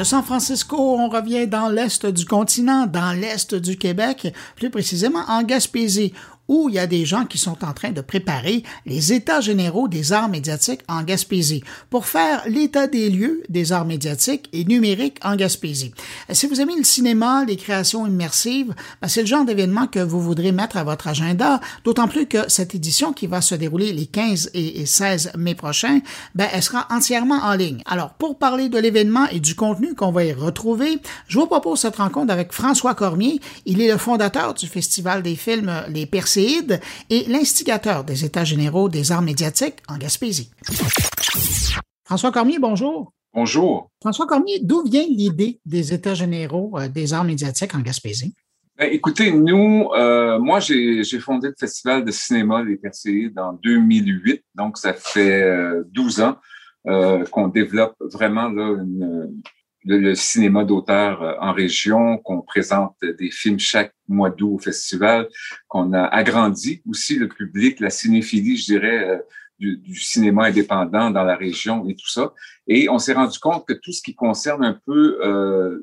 De 0.00 0.04
San 0.04 0.22
Francisco, 0.22 0.78
on 0.78 1.10
revient 1.10 1.46
dans 1.46 1.68
l'est 1.68 2.06
du 2.06 2.24
continent, 2.24 2.86
dans 2.86 3.12
l'est 3.12 3.54
du 3.54 3.76
Québec, 3.76 4.32
plus 4.56 4.70
précisément 4.70 5.22
en 5.28 5.42
Gaspésie, 5.42 6.14
où 6.50 6.68
il 6.68 6.74
y 6.74 6.78
a 6.80 6.88
des 6.88 7.06
gens 7.06 7.26
qui 7.26 7.38
sont 7.38 7.64
en 7.64 7.72
train 7.72 7.92
de 7.92 8.00
préparer 8.00 8.64
les 8.84 9.12
états 9.12 9.40
généraux 9.40 9.86
des 9.86 10.12
arts 10.12 10.28
médiatiques 10.28 10.80
en 10.88 11.04
Gaspésie 11.04 11.62
pour 11.90 12.06
faire 12.06 12.42
l'état 12.46 12.88
des 12.88 13.08
lieux 13.08 13.44
des 13.48 13.70
arts 13.70 13.84
médiatiques 13.84 14.48
et 14.52 14.64
numériques 14.64 15.20
en 15.22 15.36
Gaspésie. 15.36 15.92
Si 16.32 16.48
vous 16.48 16.60
aimez 16.60 16.74
le 16.76 16.82
cinéma, 16.82 17.44
les 17.46 17.56
créations 17.56 18.04
immersives, 18.04 18.74
ben, 19.00 19.06
c'est 19.06 19.20
le 19.20 19.28
genre 19.28 19.44
d'événement 19.44 19.86
que 19.86 20.00
vous 20.00 20.20
voudrez 20.20 20.50
mettre 20.50 20.76
à 20.76 20.82
votre 20.82 21.06
agenda, 21.06 21.60
d'autant 21.84 22.08
plus 22.08 22.26
que 22.26 22.48
cette 22.48 22.74
édition 22.74 23.12
qui 23.12 23.28
va 23.28 23.40
se 23.42 23.54
dérouler 23.54 23.92
les 23.92 24.06
15 24.06 24.50
et 24.52 24.86
16 24.86 25.32
mai 25.38 25.54
prochains, 25.54 26.00
ben, 26.34 26.48
elle 26.52 26.64
sera 26.64 26.88
entièrement 26.90 27.44
en 27.44 27.54
ligne. 27.54 27.80
Alors, 27.86 28.14
pour 28.14 28.38
parler 28.38 28.68
de 28.68 28.78
l'événement 28.78 29.28
et 29.28 29.38
du 29.38 29.54
contenu 29.54 29.94
qu'on 29.94 30.10
va 30.10 30.24
y 30.24 30.32
retrouver, 30.32 30.98
je 31.28 31.38
vous 31.38 31.46
propose 31.46 31.78
cette 31.78 31.96
rencontre 31.96 32.32
avec 32.32 32.52
François 32.52 32.96
Cormier. 32.96 33.40
Il 33.66 33.80
est 33.80 33.92
le 33.92 33.98
fondateur 33.98 34.54
du 34.54 34.66
Festival 34.66 35.22
des 35.22 35.36
films 35.36 35.72
Les 35.90 36.06
Percés 36.40 36.80
et 37.10 37.24
l'instigateur 37.28 38.04
des 38.04 38.24
États 38.24 38.44
généraux 38.44 38.88
des 38.88 39.12
arts 39.12 39.22
médiatiques 39.22 39.76
en 39.88 39.98
Gaspésie. 39.98 40.50
François 42.04 42.32
Cormier, 42.32 42.58
bonjour. 42.58 43.12
Bonjour. 43.32 43.90
François 44.00 44.26
Cormier, 44.26 44.58
d'où 44.60 44.82
vient 44.82 45.06
l'idée 45.08 45.60
des 45.64 45.92
États 45.92 46.14
généraux 46.14 46.76
des 46.92 47.12
arts 47.12 47.24
médiatiques 47.24 47.74
en 47.74 47.80
Gaspésie? 47.80 48.34
Ben, 48.76 48.88
écoutez, 48.90 49.30
nous, 49.30 49.90
euh, 49.94 50.38
moi, 50.38 50.58
j'ai 50.58 51.04
fondé 51.20 51.48
le 51.48 51.54
Festival 51.58 52.04
de 52.04 52.10
cinéma 52.10 52.62
Les 52.62 52.76
Percés 52.76 53.30
dans 53.30 53.52
2008, 53.52 54.42
donc 54.54 54.78
ça 54.78 54.94
fait 54.94 55.46
12 55.92 56.20
euh, 56.20 56.24
ans 56.24 56.36
euh, 56.88 57.24
qu'on 57.26 57.48
développe 57.48 57.94
vraiment 58.00 58.48
là, 58.48 58.76
le, 59.84 60.14
cinéma 60.14 60.64
d'auteur 60.64 61.22
euh, 61.22 61.34
en 61.40 61.52
région, 61.52 62.18
qu'on 62.18 62.42
présente 62.42 62.96
des 63.02 63.30
films 63.30 63.58
chaque 63.58 63.94
mois 64.08 64.30
d'août 64.30 64.54
au 64.54 64.58
festival, 64.58 65.28
qu'on 65.68 65.92
a 65.92 66.04
agrandi 66.04 66.82
aussi 66.88 67.16
le 67.16 67.28
public, 67.28 67.80
la 67.80 67.90
cinéphilie, 67.90 68.56
je 68.56 68.64
dirais, 68.64 69.22
du, 69.58 69.76
du, 69.76 69.94
cinéma 69.94 70.46
indépendant 70.46 71.10
dans 71.10 71.24
la 71.24 71.36
région 71.36 71.86
et 71.88 71.94
tout 71.94 72.08
ça. 72.08 72.32
Et 72.66 72.88
on 72.88 72.98
s'est 72.98 73.12
rendu 73.12 73.38
compte 73.38 73.66
que 73.66 73.74
tout 73.74 73.92
ce 73.92 74.02
qui 74.02 74.14
concerne 74.14 74.64
un 74.64 74.78
peu 74.86 75.18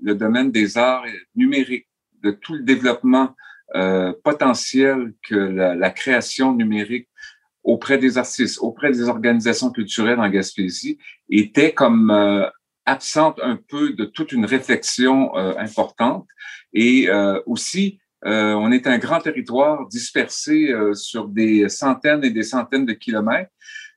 le 0.02 0.14
domaine 0.14 0.52
des 0.52 0.78
arts 0.78 1.06
numériques, 1.36 1.88
de 2.24 2.32
tout 2.32 2.56
le 2.56 2.64
développement 2.64 3.36
euh, 3.76 4.14
potentiel 4.24 5.14
que 5.28 5.36
la, 5.36 5.90
création 5.90 6.54
numérique 6.54 7.10
auprès 7.66 7.98
des 7.98 8.18
artistes, 8.18 8.60
auprès 8.62 8.92
des 8.92 9.10
organisations 9.10 9.72
culturelles 9.72 10.22
en 10.22 10.30
Gaspésie 10.30 10.98
était 11.30 11.74
comme 11.74 12.10
euh, 12.10 12.48
absente 12.88 13.40
un 13.44 13.58
peu 13.58 13.94
de 13.94 14.06
toute 14.06 14.32
une 14.32 14.46
réflexion 14.46 15.38
euh, 15.38 15.54
importante. 15.58 16.28
Et 16.74 17.08
aussi, 17.46 18.00
on 18.24 18.72
est 18.72 18.86
un 18.86 18.98
grand 19.00 19.20
territoire 19.20 19.88
dispersé 19.88 20.72
sur 20.94 21.28
des 21.28 21.70
centaines 21.70 22.24
et 22.24 22.30
des 22.30 22.44
centaines 22.44 22.86
de 22.86 22.94
kilomètres. 22.94 23.50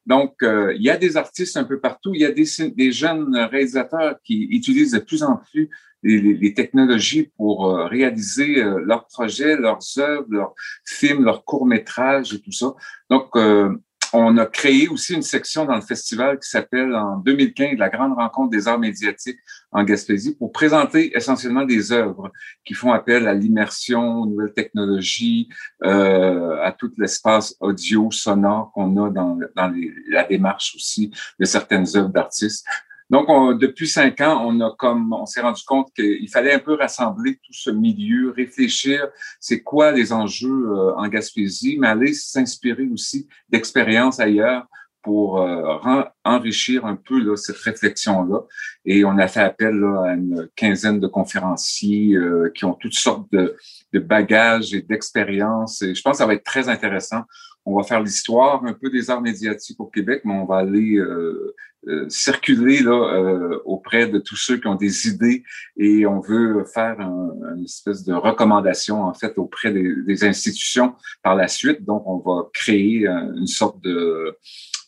Donc, 0.06 0.36
il 0.40 0.80
y 0.80 0.88
a 0.88 0.96
des 0.96 1.18
artistes 1.18 1.58
un 1.58 1.64
peu 1.64 1.78
partout. 1.80 2.14
Il 2.14 2.20
y 2.20 2.24
a 2.24 2.32
des, 2.32 2.92
jeunes 2.92 3.36
réalisateurs 3.36 4.16
qui 4.24 4.44
utilisent 4.44 4.92
de 4.92 5.00
plus 5.00 5.22
en 5.22 5.36
plus 5.36 5.68
les, 6.02 6.54
technologies 6.54 7.30
pour 7.36 7.66
euh, 7.66 7.86
réaliser 7.86 8.62
euh, 8.62 8.80
leurs 8.84 9.06
projets, 9.06 9.56
leurs 9.56 9.80
œuvres, 9.98 10.26
leurs 10.28 10.54
films, 10.84 11.24
leurs 11.24 11.44
courts-métrages 11.44 12.34
et 12.34 12.40
tout 12.40 12.52
ça. 12.52 12.74
Donc, 13.10 13.28
euh, 13.36 13.76
on 14.12 14.36
a 14.38 14.46
créé 14.46 14.88
aussi 14.88 15.14
une 15.14 15.22
section 15.22 15.64
dans 15.64 15.74
le 15.74 15.80
festival 15.80 16.38
qui 16.38 16.48
s'appelle 16.48 16.94
en 16.94 17.18
2015 17.18 17.78
la 17.78 17.88
grande 17.88 18.14
rencontre 18.14 18.50
des 18.50 18.68
arts 18.68 18.78
médiatiques 18.78 19.38
en 19.72 19.84
Gaspésie 19.84 20.34
pour 20.36 20.52
présenter 20.52 21.16
essentiellement 21.16 21.64
des 21.64 21.92
œuvres 21.92 22.32
qui 22.64 22.74
font 22.74 22.92
appel 22.92 23.28
à 23.28 23.34
l'immersion, 23.34 24.22
aux 24.22 24.26
nouvelles 24.26 24.52
technologies, 24.52 25.48
euh, 25.84 26.60
à 26.62 26.72
tout 26.72 26.92
l'espace 26.98 27.54
audio, 27.60 28.10
sonore 28.10 28.72
qu'on 28.72 28.96
a 29.04 29.10
dans, 29.10 29.38
dans 29.56 29.72
la 30.08 30.24
démarche 30.24 30.74
aussi 30.74 31.10
de 31.38 31.44
certaines 31.44 31.86
œuvres 31.96 32.08
d'artistes. 32.08 32.66
Donc, 33.10 33.58
depuis 33.58 33.88
cinq 33.88 34.20
ans, 34.20 34.42
on 34.46 34.60
a 34.60 34.72
comme, 34.78 35.12
on 35.12 35.26
s'est 35.26 35.40
rendu 35.40 35.62
compte 35.66 35.92
qu'il 35.94 36.28
fallait 36.30 36.54
un 36.54 36.60
peu 36.60 36.74
rassembler 36.74 37.34
tout 37.44 37.52
ce 37.52 37.70
milieu, 37.70 38.30
réfléchir, 38.30 39.08
c'est 39.40 39.62
quoi 39.62 39.90
les 39.90 40.12
enjeux 40.12 40.68
euh, 40.70 40.94
en 40.96 41.08
Gaspésie, 41.08 41.76
mais 41.78 41.88
aller 41.88 42.12
s'inspirer 42.12 42.88
aussi 42.92 43.28
d'expériences 43.48 44.20
ailleurs 44.20 44.66
pour 45.02 45.40
euh, 45.40 45.78
enrichir 46.24 46.84
un 46.84 46.94
peu 46.94 47.34
cette 47.36 47.56
réflexion-là. 47.56 48.42
Et 48.84 49.04
on 49.04 49.16
a 49.18 49.28
fait 49.28 49.40
appel 49.40 49.82
à 50.04 50.12
une 50.12 50.48
quinzaine 50.54 51.00
de 51.00 51.06
conférenciers 51.06 52.14
euh, 52.14 52.52
qui 52.54 52.64
ont 52.64 52.74
toutes 52.74 52.94
sortes 52.94 53.26
de, 53.32 53.56
de 53.92 53.98
bagages 53.98 54.74
et 54.74 54.82
d'expériences. 54.82 55.82
Et 55.82 55.94
je 55.94 56.02
pense 56.02 56.12
que 56.12 56.18
ça 56.18 56.26
va 56.26 56.34
être 56.34 56.44
très 56.44 56.68
intéressant. 56.68 57.22
On 57.66 57.76
va 57.76 57.82
faire 57.82 58.00
l'histoire 58.00 58.64
un 58.64 58.72
peu 58.72 58.90
des 58.90 59.10
arts 59.10 59.20
médiatiques 59.20 59.80
au 59.80 59.86
Québec, 59.86 60.22
mais 60.24 60.32
on 60.32 60.46
va 60.46 60.56
aller 60.56 60.96
euh, 60.96 61.54
euh, 61.88 62.06
circuler 62.08 62.80
là, 62.80 62.92
euh, 62.92 63.58
auprès 63.64 64.06
de 64.06 64.18
tous 64.18 64.36
ceux 64.36 64.58
qui 64.58 64.66
ont 64.66 64.74
des 64.74 65.08
idées 65.08 65.44
et 65.78 66.06
on 66.06 66.20
veut 66.20 66.64
faire 66.64 67.00
un, 67.00 67.30
une 67.56 67.64
espèce 67.64 68.04
de 68.04 68.12
recommandation 68.12 69.02
en 69.04 69.14
fait 69.14 69.38
auprès 69.38 69.72
des, 69.72 70.24
institutions 70.24 70.94
par 71.22 71.34
la 71.36 71.48
suite. 71.48 71.82
Donc, 71.84 72.02
on 72.06 72.18
va 72.18 72.50
créer 72.52 73.06
une 73.06 73.46
sorte 73.46 73.82
de, 73.82 74.36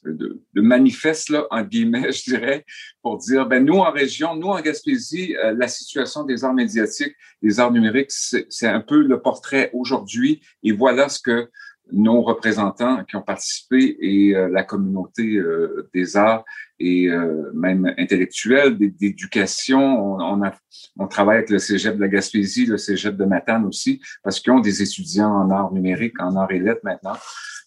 de, 0.05 0.43
de, 0.53 0.61
manifeste 0.61 1.31
là, 1.31 1.47
en 1.51 1.63
guillemets, 1.63 2.13
je 2.13 2.25
dirais, 2.25 2.65
pour 3.03 3.19
dire 3.19 3.47
ben 3.47 3.65
nous 3.65 3.79
en 3.79 3.91
région, 3.91 4.37
nous 4.37 4.49
en 4.49 4.61
Gaspésie, 4.61 5.37
euh, 5.37 5.55
la 5.57 5.69
situation 5.69 6.25
des 6.25 6.45
arts 6.45 6.55
médiatiques, 6.55 7.15
des 7.43 7.61
arts 7.61 7.73
numériques, 7.73 8.11
c'est 8.11 8.69
un 8.69 8.81
peu 8.81 9.03
le 9.03 9.21
portrait 9.21 9.71
aujourd'hui 9.73 10.43
et 10.63 10.73
voilà 10.73 11.09
ce 11.09 11.21
que 11.21 11.49
nos 11.93 12.23
représentants 12.23 13.05
qui 13.05 13.17
ont 13.17 13.23
participé 13.23 13.97
et 14.01 14.35
euh, 14.35 14.49
la 14.49 14.65
communauté 14.65 15.37
euh, 15.37 15.89
des 15.95 16.17
arts 16.17 16.45
et 16.79 17.09
euh, 17.09 17.51
même 17.55 17.93
intellectuelle, 17.99 18.77
d'éducation. 18.77 19.81
On, 19.81 20.43
on, 20.43 20.51
on 20.99 21.07
travaille 21.07 21.39
avec 21.39 21.51
le 21.51 21.59
Cégep 21.59 21.97
de 21.97 22.01
la 22.01 22.09
Gaspésie, 22.09 22.67
le 22.67 22.79
Cégep 22.79 23.17
de 23.17 23.25
Matane 23.25 23.67
aussi, 23.67 24.01
parce 24.23 24.41
qu'ils 24.41 24.53
ont 24.53 24.61
des 24.61 24.83
étudiants 24.83 25.33
en 25.33 25.51
arts 25.51 25.73
numériques, 25.73 26.21
en 26.21 26.35
arts 26.37 26.51
et 26.51 26.61
maintenant. 26.83 27.17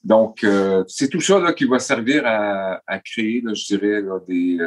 Donc, 0.03 0.45
c'est 0.87 1.09
tout 1.09 1.21
ça 1.21 1.39
là, 1.39 1.53
qui 1.53 1.65
va 1.65 1.79
servir 1.79 2.23
à, 2.25 2.79
à 2.85 2.99
créer, 2.99 3.41
là, 3.41 3.53
je 3.55 3.65
dirais, 3.65 4.01
là, 4.01 4.19
des, 4.27 4.59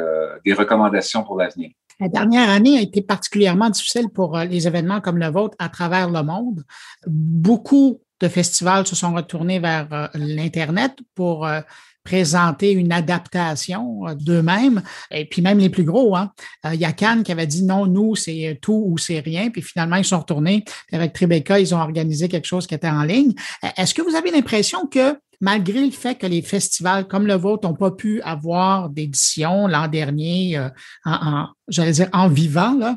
des 0.43 0.53
recommandations 0.53 1.23
pour 1.23 1.37
l'avenir. 1.37 1.69
La 2.01 2.09
dernière 2.09 2.49
année 2.49 2.77
a 2.77 2.81
été 2.81 3.01
particulièrement 3.01 3.69
difficile 3.69 4.09
pour 4.09 4.37
les 4.37 4.67
événements 4.67 4.99
comme 4.99 5.17
le 5.17 5.27
vôtre 5.27 5.55
à 5.59 5.69
travers 5.69 6.09
le 6.09 6.23
monde. 6.23 6.63
Beaucoup 7.07 8.01
de 8.19 8.27
festivals 8.27 8.87
se 8.87 8.95
sont 8.95 9.13
retournés 9.13 9.59
vers 9.59 9.87
euh, 9.91 10.07
l'Internet 10.13 10.97
pour 11.15 11.45
euh, 11.45 11.61
présenter 12.03 12.71
une 12.71 12.91
adaptation 12.91 14.07
euh, 14.07 14.15
d'eux-mêmes, 14.15 14.81
et 15.11 15.25
puis 15.25 15.41
même 15.41 15.59
les 15.59 15.69
plus 15.69 15.83
gros. 15.83 16.15
Hein. 16.15 16.31
Il 16.65 16.79
y 16.79 16.85
a 16.85 16.91
Cannes 16.91 17.23
qui 17.23 17.31
avait 17.31 17.47
dit 17.47 17.63
non, 17.63 17.85
nous, 17.85 18.15
c'est 18.15 18.59
tout 18.61 18.83
ou 18.87 18.97
c'est 18.97 19.19
rien, 19.19 19.49
puis 19.49 19.61
finalement, 19.61 19.95
ils 19.95 20.05
sont 20.05 20.19
retournés. 20.19 20.63
Avec 20.91 21.13
Tribeca, 21.13 21.59
ils 21.59 21.73
ont 21.73 21.79
organisé 21.79 22.27
quelque 22.27 22.47
chose 22.47 22.67
qui 22.67 22.75
était 22.75 22.89
en 22.89 23.03
ligne. 23.03 23.33
Est-ce 23.77 23.93
que 23.93 24.01
vous 24.01 24.15
avez 24.15 24.31
l'impression 24.31 24.87
que 24.87 25.17
malgré 25.41 25.85
le 25.85 25.91
fait 25.91 26.15
que 26.15 26.27
les 26.27 26.41
festivals 26.41 27.07
comme 27.07 27.25
le 27.25 27.35
vôtre 27.35 27.67
n'ont 27.67 27.75
pas 27.75 27.91
pu 27.91 28.21
avoir 28.21 28.89
d'édition 28.89 29.67
l'an 29.67 29.87
dernier, 29.87 30.57
euh, 30.57 30.69
en, 31.05 31.47
j'allais 31.67 31.91
dire 31.91 32.09
en 32.13 32.27
vivant, 32.27 32.79
euh, 32.81 32.93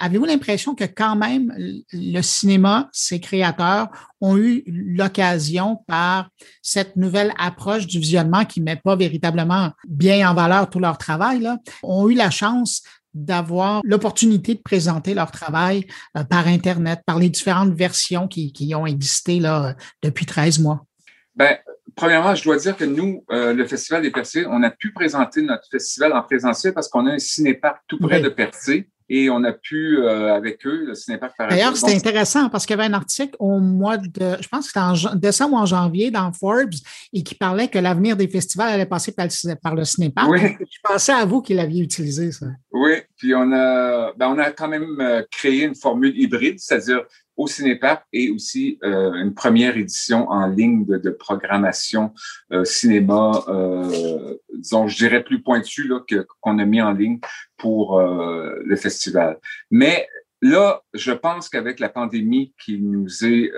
avez-vous 0.00 0.24
l'impression 0.24 0.74
que 0.74 0.84
quand 0.84 1.16
même 1.16 1.52
le 1.92 2.22
cinéma, 2.22 2.88
ses 2.92 3.20
créateurs 3.20 3.88
ont 4.20 4.36
eu 4.36 4.62
l'occasion 4.66 5.78
par 5.86 6.30
cette 6.62 6.96
nouvelle 6.96 7.32
approche 7.38 7.86
du 7.86 7.98
visionnement 7.98 8.44
qui 8.44 8.60
met 8.60 8.76
pas 8.76 8.96
véritablement 8.96 9.72
bien 9.86 10.30
en 10.30 10.34
valeur 10.34 10.70
tout 10.70 10.78
leur 10.78 10.98
travail, 10.98 11.40
là, 11.40 11.58
ont 11.82 12.08
eu 12.08 12.14
la 12.14 12.30
chance 12.30 12.82
d'avoir 13.14 13.82
l'opportunité 13.84 14.54
de 14.54 14.60
présenter 14.60 15.12
leur 15.12 15.30
travail 15.30 15.86
euh, 16.16 16.24
par 16.24 16.46
Internet, 16.46 17.00
par 17.04 17.18
les 17.18 17.28
différentes 17.28 17.74
versions 17.74 18.26
qui, 18.26 18.52
qui 18.52 18.74
ont 18.74 18.86
existé 18.86 19.38
là, 19.38 19.74
depuis 20.02 20.24
13 20.24 20.60
mois? 20.60 20.86
Ben, 21.34 21.58
premièrement, 21.96 22.34
je 22.34 22.44
dois 22.44 22.56
dire 22.56 22.76
que 22.76 22.84
nous, 22.84 23.24
euh, 23.30 23.52
le 23.52 23.66
Festival 23.66 24.02
des 24.02 24.10
Percés, 24.10 24.46
on 24.48 24.62
a 24.62 24.70
pu 24.70 24.92
présenter 24.92 25.42
notre 25.42 25.68
festival 25.70 26.12
en 26.12 26.22
présentiel 26.22 26.72
parce 26.74 26.88
qu'on 26.88 27.06
a 27.06 27.12
un 27.12 27.18
cinéparc 27.18 27.82
tout 27.86 27.98
près 27.98 28.20
de 28.20 28.28
Percé 28.28 28.88
et 29.14 29.28
on 29.28 29.44
a 29.44 29.52
pu, 29.52 29.98
euh, 29.98 30.34
avec 30.34 30.66
eux, 30.66 30.86
le 30.86 30.94
cinéparc 30.94 31.36
par 31.36 31.48
D'ailleurs, 31.48 31.76
c'était 31.76 31.94
intéressant 31.94 32.48
parce 32.48 32.64
qu'il 32.64 32.76
y 32.76 32.80
avait 32.80 32.88
un 32.88 32.94
article 32.94 33.36
au 33.38 33.58
mois 33.58 33.98
de, 33.98 34.36
je 34.40 34.48
pense 34.48 34.70
que 34.70 34.80
c'était 34.94 35.08
en 35.10 35.14
décembre 35.16 35.54
ou 35.54 35.58
en 35.58 35.66
janvier 35.66 36.10
dans 36.10 36.32
Forbes 36.32 36.72
et 37.12 37.22
qui 37.22 37.34
parlait 37.34 37.68
que 37.68 37.78
l'avenir 37.78 38.16
des 38.16 38.26
festivals 38.26 38.70
allait 38.70 38.86
passer 38.86 39.12
par 39.12 39.26
le, 39.26 39.54
par 39.56 39.74
le 39.74 39.84
cinéparc. 39.84 40.30
Oui. 40.30 40.40
Je 40.60 40.78
pensais 40.82 41.12
à 41.12 41.26
vous 41.26 41.42
qui 41.42 41.52
l'aviez 41.52 41.82
utilisé, 41.82 42.32
ça. 42.32 42.46
Oui, 42.70 43.02
puis 43.18 43.34
on 43.34 43.52
a, 43.52 44.12
ben, 44.16 44.28
on 44.28 44.38
a 44.38 44.50
quand 44.50 44.68
même 44.68 44.98
euh, 45.00 45.22
créé 45.30 45.64
une 45.64 45.74
formule 45.74 46.16
hybride, 46.16 46.58
c'est-à-dire 46.58 47.02
au 47.36 47.46
Cinéparc 47.46 48.04
et 48.12 48.30
aussi 48.30 48.78
euh, 48.84 49.14
une 49.14 49.34
première 49.34 49.76
édition 49.76 50.28
en 50.28 50.46
ligne 50.46 50.84
de, 50.84 51.10
programmation 51.10 52.12
euh, 52.52 52.64
cinéma, 52.64 53.44
euh, 53.48 54.36
disons, 54.54 54.88
je 54.88 54.96
dirais 54.96 55.22
plus 55.22 55.42
pointu 55.42 55.88
là, 55.88 56.00
que, 56.06 56.26
qu'on 56.40 56.58
a 56.58 56.64
mis 56.64 56.82
en 56.82 56.92
ligne 56.92 57.18
pour 57.56 57.98
euh, 57.98 58.60
le 58.64 58.76
festival. 58.76 59.38
Mais 59.70 60.08
là, 60.40 60.82
je 60.94 61.12
pense 61.12 61.48
qu'avec 61.48 61.80
la 61.80 61.88
pandémie 61.88 62.54
qui 62.62 62.80
nous 62.80 63.24
est 63.24 63.52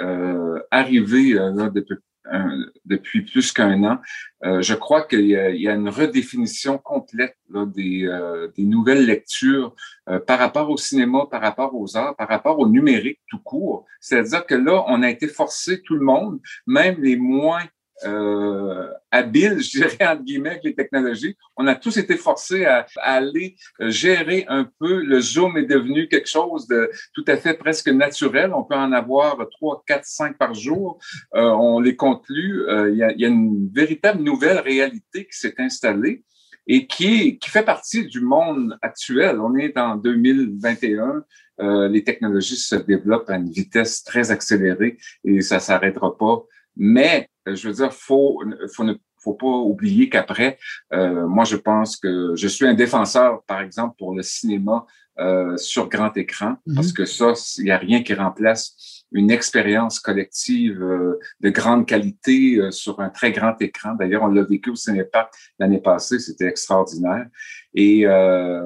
arrivée 0.71 1.33
là, 1.35 1.71
depuis 1.71 1.97
depuis 2.85 3.23
plus 3.23 3.53
qu'un 3.53 3.83
an. 3.85 3.99
Euh, 4.45 4.61
je 4.61 4.75
crois 4.75 5.03
qu'il 5.03 5.27
y, 5.27 5.37
a 5.69 5.75
une 5.75 5.89
redéfinition 5.89 6.77
complète 6.77 7.37
des, 7.49 8.05
euh, 8.05 8.49
des, 8.57 8.65
nouvelles 8.65 9.07
lectures 9.07 9.75
euh, 10.09 10.19
par 10.19 10.39
rapport 10.39 10.69
au 10.69 10.77
cinéma, 10.77 11.27
par 11.31 11.41
rapport 11.41 11.75
aux 11.75 11.97
arts, 11.97 12.15
par 12.17 12.29
rapport 12.29 12.59
au 12.59 12.69
numérique 12.69 13.21
tout 13.29 13.39
court. 13.39 13.87
C'est-à-dire 14.01 14.45
que 14.45 14.55
là, 14.55 14.85
on 14.89 15.03
a 15.03 15.09
été 15.09 15.29
forcé, 15.29 15.81
tout 15.83 15.95
le 15.95 16.05
monde, 16.05 16.41
même 16.67 17.01
les 17.01 17.17
moins 17.17 17.63
euh, 18.05 18.89
habile, 19.11 19.61
je 19.63 19.79
dirais, 19.79 20.07
entre 20.07 20.23
guillemets, 20.23 20.51
avec 20.51 20.65
les 20.65 20.75
technologies. 20.75 21.37
On 21.57 21.67
a 21.67 21.75
tous 21.75 21.97
été 21.97 22.17
forcés 22.17 22.65
à, 22.65 22.87
aller 22.97 23.57
gérer 23.81 24.45
un 24.49 24.69
peu. 24.79 25.03
Le 25.03 25.21
Zoom 25.21 25.57
est 25.57 25.67
devenu 25.67 26.09
quelque 26.09 26.29
chose 26.29 26.67
de 26.67 26.91
tout 27.15 27.25
à 27.29 27.37
fait 27.37 27.55
presque 27.55 27.89
naturel. 27.89 28.53
On 28.55 28.65
peut 28.65 28.75
en 28.75 28.93
avoir 28.93 29.39
trois, 29.51 29.83
quatre, 29.87 30.07
cinq 30.07 30.37
par 30.39 30.55
jour. 30.55 30.99
Euh, 31.35 31.43
on 31.43 31.81
les 31.81 31.97
plus. 32.25 32.69
Euh, 32.69 32.91
il 32.91 32.97
y, 32.99 33.03
a, 33.03 33.13
y, 33.13 33.25
a, 33.25 33.29
une 33.29 33.71
véritable 33.73 34.23
nouvelle 34.23 34.59
réalité 34.59 35.27
qui 35.27 35.39
s'est 35.39 35.55
installée. 35.59 36.25
et 36.67 36.87
qui, 36.87 37.39
qui 37.39 37.51
fait 37.51 37.63
partie 37.63 38.07
du 38.07 38.21
monde 38.21 38.79
actuel. 38.83 39.39
On 39.41 39.55
est 39.57 39.77
en 39.79 39.97
2021. 39.97 41.25
Euh, 41.61 41.89
les 41.89 42.03
technologies 42.03 42.57
se 42.57 42.75
développent 42.75 43.31
à 43.31 43.37
une 43.37 43.51
vitesse 43.51 44.03
très 44.03 44.31
accélérée 44.31 44.99
et 45.25 45.41
ça 45.41 45.61
s'arrêtera 45.61 46.17
pas. 46.17 46.43
Mais, 46.77 47.29
je 47.47 47.69
veux 47.69 47.75
dire, 47.75 47.93
faut, 47.93 48.43
faut 48.75 48.85
ne 48.85 48.95
faut 49.25 49.35
pas 49.35 49.47
oublier 49.47 50.09
qu'après, 50.09 50.59
euh, 50.93 51.27
moi, 51.27 51.45
je 51.45 51.57
pense 51.57 51.97
que 51.97 52.35
je 52.37 52.47
suis 52.47 52.67
un 52.67 52.75
défenseur, 52.75 53.43
par 53.45 53.61
exemple, 53.61 53.97
pour 53.99 54.15
le 54.15 54.23
cinéma 54.23 54.85
euh, 55.19 55.57
sur 55.57 55.89
grand 55.89 56.15
écran, 56.17 56.57
mm-hmm. 56.67 56.75
parce 56.75 56.93
que 56.93 57.05
ça, 57.05 57.33
il 57.59 57.65
n'y 57.65 57.71
a 57.71 57.79
rien 57.79 58.03
qui 58.03 58.15
remplace 58.15 59.05
une 59.15 59.31
expérience 59.31 60.01
collective 60.01 60.83
euh, 60.83 61.21
de 61.41 61.51
grande 61.51 61.87
qualité 61.87 62.57
euh, 62.57 62.71
sur 62.73 63.01
un 63.01 63.09
très 63.11 63.31
grand 63.31 63.55
écran. 63.63 63.95
D'ailleurs, 63.95 64.25
on 64.25 64.27
l'a 64.27 64.43
vécu 64.43 64.71
au 64.71 64.75
Cinépark 64.75 65.33
l'année 65.59 65.81
passée, 65.81 66.19
c'était 66.19 66.47
extraordinaire. 66.47 67.27
Et 67.75 68.07
euh, 68.07 68.61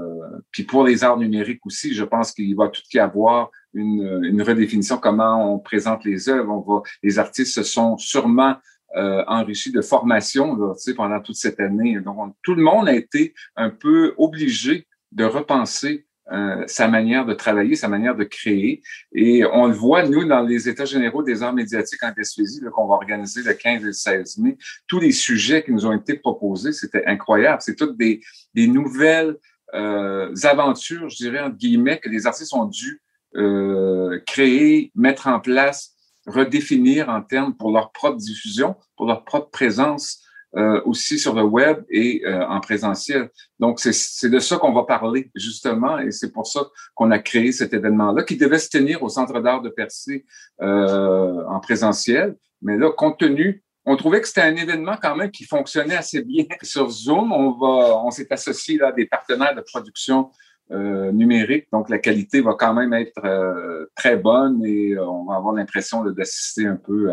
puis 0.51 0.65
pour 0.65 0.85
les 0.85 1.05
arts 1.05 1.19
numériques 1.19 1.65
aussi, 1.67 1.95
je 1.95 2.05
pense 2.05 2.33
qu'il 2.33 2.57
va 2.57 2.69
tout 2.69 2.83
y 2.95 2.99
avoir 2.99 3.51
une, 3.75 4.25
une, 4.25 4.43
redéfinition 4.43 4.99
comment 4.99 5.55
on 5.55 5.59
présente 5.59 6.05
les 6.05 6.29
œuvres. 6.29 6.53
On 6.53 6.61
va, 6.61 6.83
les 7.03 7.19
artistes 7.19 7.55
se 7.55 7.63
sont 7.63 7.97
sûrement 7.99 8.57
euh, 8.97 9.23
enrichis 9.27 9.71
de 9.71 9.83
formation 9.83 10.57
là, 10.57 10.73
tu 10.75 10.81
sais, 10.81 10.95
pendant 10.95 11.21
toute 11.21 11.37
cette 11.37 11.61
année. 11.61 12.01
Donc, 12.01 12.35
tout 12.43 12.55
le 12.55 12.63
monde 12.63 12.89
a 12.89 12.95
été 12.95 13.35
un 13.57 13.71
peu 13.71 14.15
obligé 14.17 14.87
de 15.13 15.25
repenser 15.25 16.07
euh, 16.31 16.65
sa 16.67 16.89
manière 16.89 17.25
de 17.25 17.33
travailler, 17.33 17.75
sa 17.75 17.89
manière 17.89 18.15
de 18.15 18.25
créer. 18.25 18.83
Et 19.15 19.45
on 19.47 19.67
le 19.67 19.73
voit, 19.73 20.07
nous, 20.07 20.25
dans 20.25 20.43
les 20.43 20.69
États 20.69 20.85
généraux 20.85 21.23
des 21.23 21.43
arts 21.43 21.55
médiatiques 21.55 22.03
en 22.03 22.13
Gaspésie, 22.13 22.61
qu'on 22.73 22.87
va 22.87 22.95
organiser 22.95 23.43
le 23.43 23.55
15 23.55 23.83
et 23.83 23.85
le 23.87 23.93
16 23.93 24.39
mai, 24.39 24.59
tous 24.87 25.01
les 25.01 25.13
sujets 25.13 25.63
qui 25.63 25.73
nous 25.73 25.87
ont 25.87 25.93
été 25.93 26.15
proposés, 26.15 26.73
c'était 26.73 27.05
incroyable. 27.07 27.63
C'est 27.63 27.77
toutes 27.77 27.97
des, 27.97 28.21
des 28.55 28.67
nouvelles 28.67 29.37
euh, 29.75 30.35
aventures, 30.45 31.09
je 31.09 31.17
dirais, 31.17 31.41
entre 31.41 31.57
guillemets, 31.57 31.99
que 31.99 32.09
les 32.09 32.27
artistes 32.27 32.53
ont 32.53 32.67
dû 32.67 33.01
euh, 33.37 34.21
créer, 34.27 34.91
mettre 34.95 35.27
en 35.27 35.41
place, 35.41 35.95
redéfinir 36.27 37.09
en 37.09 37.23
termes 37.23 37.55
pour 37.55 37.73
leur 37.73 37.93
propre 37.93 38.19
diffusion, 38.19 38.77
pour 38.97 39.07
leur 39.07 39.25
propre 39.25 39.51
présence 39.51 40.23
euh, 40.57 40.81
aussi 40.87 41.19
sur 41.19 41.35
le 41.35 41.43
web 41.43 41.85
et 41.91 42.23
euh, 42.25 42.43
en 42.47 42.61
présentiel. 42.61 43.29
Donc, 43.59 43.81
c'est 43.81 44.31
de 44.31 44.39
ça 44.39 44.57
qu'on 44.57 44.73
va 44.73 44.85
parler, 44.85 45.31
justement, 45.35 45.99
et 45.99 46.11
c'est 46.11 46.33
pour 46.33 46.47
ça 46.47 46.67
qu'on 46.95 47.11
a 47.11 47.19
créé 47.19 47.53
cet 47.53 47.75
événement-là, 47.75 48.23
qui 48.23 48.39
devait 48.39 48.59
se 48.59 48.71
tenir 48.71 49.03
au 49.03 49.11
Centre 49.11 49.41
d'art 49.41 49.61
de 49.61 49.69
Percé 49.69 50.25
euh, 50.63 51.45
en 51.49 51.61
présentiel. 51.61 52.35
Mais 52.63 52.79
là, 52.79 52.91
compte 52.93 53.19
tenu, 53.19 53.63
on 53.85 53.97
trouvait 53.97 54.23
que 54.23 54.27
c'était 54.27 54.41
un 54.41 54.57
événement 54.57 54.97
quand 55.01 55.17
même 55.17 55.31
qui 55.31 55.45
fonctionnait 55.45 55.97
assez 55.97 56.23
bien 56.23 56.47
sur 56.63 56.89
Zoom. 56.89 57.31
On 57.31 57.51
va, 57.51 58.03
on 58.03 58.11
s'est 58.11 58.33
associé 58.33 58.79
là, 58.79 58.89
à 58.89 58.93
des 58.93 59.05
partenaires 59.05 59.55
de 59.55 59.61
production 59.61 60.31
euh, 60.71 61.13
numérique. 61.13 61.67
Donc, 61.73 61.89
la 61.89 61.99
qualité 61.99 62.43
va 62.43 62.53
quand 62.53 62.75
même 62.75 62.93
être 62.93 63.25
euh, 63.25 63.87
très 63.95 64.17
bonne 64.17 64.63
et 64.67 64.91
euh, 64.91 65.09
on 65.09 65.25
va 65.25 65.37
avoir 65.37 65.55
l'impression 65.55 66.05
d'assister 66.05 66.67
un 66.67 66.77
peu 66.77 67.11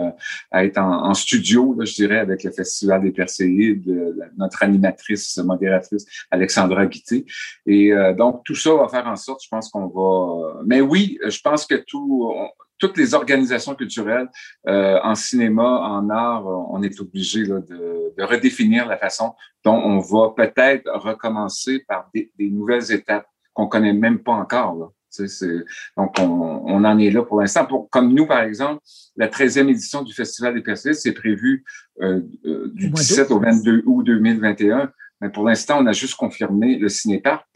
à, 0.52 0.66
être 0.66 0.78
en, 0.78 1.14
studio, 1.14 1.74
je 1.80 1.94
dirais, 1.94 2.20
avec 2.20 2.44
le 2.44 2.52
Festival 2.52 3.02
des 3.02 3.12
Perséides, 3.12 4.20
notre 4.38 4.62
animatrice, 4.62 5.38
modératrice, 5.38 6.06
Alexandra 6.32 6.86
Guité. 6.86 7.26
Et 7.66 7.94
donc, 8.18 8.44
tout 8.44 8.56
ça 8.56 8.74
va 8.76 8.90
faire 8.90 9.08
en 9.08 9.16
sorte, 9.16 9.42
je 9.42 9.48
pense 9.48 9.70
qu'on 9.70 9.88
va... 9.88 10.62
Mais 10.66 10.82
oui, 10.82 11.18
je 11.26 11.40
pense 11.40 11.66
que 11.66 11.76
tout... 11.76 12.34
toutes 12.78 12.98
les 12.98 13.14
organisations 13.14 13.74
culturelles 13.74 14.28
en 14.66 15.16
cinéma, 15.16 15.64
en 15.64 16.10
art, 16.10 16.46
on 16.46 16.84
est 16.84 17.00
obligé 17.00 17.44
de, 17.44 17.64
de, 18.18 18.24
redéfinir 18.24 18.86
la 18.86 18.98
façon 18.98 19.34
dont 19.64 19.78
on 19.78 20.00
va 20.00 20.34
peut-être 20.36 20.92
recommencer 20.92 21.86
par 21.88 22.10
des, 22.14 22.32
des 22.38 22.50
nouvelles 22.50 22.92
étapes 22.92 23.28
qu'on 23.56 23.68
connaît 23.68 23.94
même 23.94 24.20
pas 24.20 24.34
encore. 24.34 24.76
Là. 24.76 24.86
Donc, 25.98 26.16
on, 26.20 26.62
on, 26.66 26.84
en 26.84 27.00
est 27.00 27.10
là 27.10 27.24
pour 27.24 27.40
l'instant. 27.40 27.66
Comme 27.90 28.14
nous, 28.14 28.28
par 28.28 28.42
exemple, 28.42 28.82
la 29.16 29.30
13e 29.30 29.70
édition 29.70 30.04
du 30.04 30.14
Festival 30.14 30.54
des 30.54 30.62
Perséides, 30.62 30.96
c'est 30.96 31.14
prévu 31.14 31.64
euh, 32.02 32.22
euh 32.46 32.70
du 32.74 32.90
17 32.90 33.32
au 33.32 33.40
22 33.40 33.84
août 33.86 34.04
2021. 34.04 34.92
Mais 35.22 35.30
pour 35.30 35.46
l'instant, 35.46 35.78
on 35.80 35.86
a 35.86 35.94
juste 35.94 36.16
confirmé 36.16 36.78
le 36.78 36.90
cinéparc. 36.90 37.48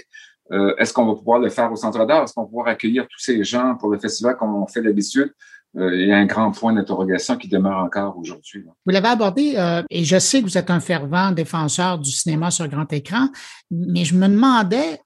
Euh, 0.51 0.73
Est-ce 0.77 0.93
qu'on 0.93 1.05
va 1.05 1.15
pouvoir 1.15 1.39
le 1.39 1.49
faire 1.49 1.69
au 1.69 1.75
Centre 1.75 2.05
d'art? 2.05 2.23
Est-ce 2.23 2.33
qu'on 2.33 2.43
va 2.43 2.47
pouvoir 2.47 2.67
accueillir 2.67 3.03
tous 3.03 3.19
ces 3.19 3.43
gens 3.43 3.75
pour 3.75 3.89
le 3.89 3.99
festival 3.99 4.37
comme 4.37 4.55
on 4.55 4.65
fait 4.65 4.81
d'habitude? 4.81 5.33
Euh, 5.77 5.95
il 5.95 6.07
y 6.07 6.11
a 6.11 6.17
un 6.17 6.25
grand 6.25 6.51
point 6.51 6.73
d'interrogation 6.73 7.37
qui 7.37 7.47
demeure 7.47 7.77
encore 7.77 8.17
aujourd'hui. 8.17 8.65
Vous 8.85 8.91
l'avez 8.91 9.07
abordé, 9.07 9.53
euh, 9.55 9.83
et 9.91 10.03
je 10.03 10.17
sais 10.17 10.39
que 10.39 10.45
vous 10.45 10.57
êtes 10.57 10.71
un 10.71 10.79
fervent 10.79 11.31
défenseur 11.31 11.99
du 11.99 12.11
cinéma 12.11 12.49
sur 12.49 12.67
grand 12.67 12.91
écran, 12.91 13.29
mais 13.69 14.03
je 14.03 14.15
me 14.15 14.27
demandais, 14.27 14.99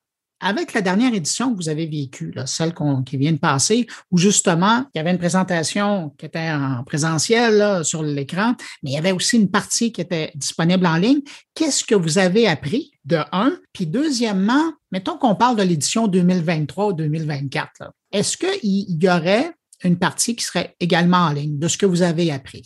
avec 0.43 0.73
la 0.73 0.82
dernière 0.82 1.13
édition 1.13 1.51
que 1.51 1.56
vous 1.56 1.69
avez 1.69 1.88
vécue, 1.88 2.34
celle 2.45 2.73
qui 3.06 3.17
vient 3.17 3.32
de 3.32 3.38
passer, 3.38 3.88
où 4.12 4.17
justement, 4.17 4.86
il 4.93 4.97
y 4.97 5.01
avait 5.01 5.12
une 5.12 5.17
présentation 5.17 6.13
qui 6.17 6.25
était 6.25 6.51
en 6.51 6.84
présentiel 6.84 7.84
sur 7.86 8.03
l'écran, 8.03 8.53
mais 8.84 8.91
il 8.91 8.93
y 8.93 8.97
avait 8.97 9.13
aussi 9.13 9.38
une 9.38 9.49
partie 9.49 9.91
qui 9.91 10.01
était 10.01 10.32
disponible 10.36 10.86
en 10.86 10.97
ligne. 10.97 11.21
Qu'est-ce 11.56 11.86
que 11.86 11.95
vous 11.95 12.17
avez 12.17 12.47
appris 12.47 12.91
de 13.06 13.19
un? 13.32 13.58
Puis 13.71 13.88
deuxièmement, 13.88 14.73
mettons 14.91 15.17
qu'on 15.17 15.36
parle 15.36 15.56
de 15.56 15.63
l'édition 15.63 16.08
2023 16.08 16.88
ou 16.88 16.93
2024. 16.93 17.93
Est-ce 18.12 18.38
qu'il 18.38 19.01
y 19.01 19.10
aurait 19.10 19.51
une 19.84 19.97
partie 19.97 20.36
qui 20.36 20.43
serait 20.43 20.75
également 20.79 21.17
en 21.17 21.32
ligne 21.32 21.58
de 21.58 21.67
ce 21.69 21.77
que 21.77 21.86
vous 21.86 22.01
avez 22.01 22.32
appris? 22.32 22.63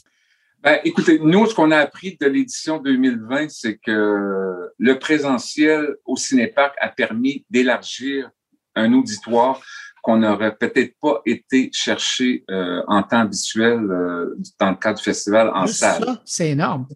Ben, 0.64 0.80
écoutez, 0.84 1.20
nous, 1.20 1.46
ce 1.46 1.54
qu'on 1.54 1.72
a 1.72 1.78
appris 1.78 2.18
de 2.20 2.26
l'édition 2.26 2.80
2020, 2.80 3.50
c'est 3.50 3.78
que 3.78 4.72
le 4.78 5.00
présentiel 5.00 5.96
au 6.06 6.16
Cinéparc 6.16 6.76
a 6.80 6.90
permis 6.90 7.46
d'élargir 7.50 8.30
un 8.76 8.94
auditoire 8.94 9.62
qu'on 10.02 10.18
n'aurait 10.18 10.56
peut-être 10.56 10.96
pas 11.02 11.22
été 11.26 11.70
chercher 11.74 12.44
euh, 12.50 12.82
en 12.88 13.04
temps 13.04 13.20
habituel 13.20 13.80
euh, 13.92 14.36
dans 14.60 14.70
le 14.72 14.78
cadre 14.78 14.98
du 14.98 15.04
festival 15.04 15.52
en 15.54 15.68
salle. 15.68 16.04
Ça, 16.04 16.22
c'est 16.26 16.50
énorme. 16.52 16.88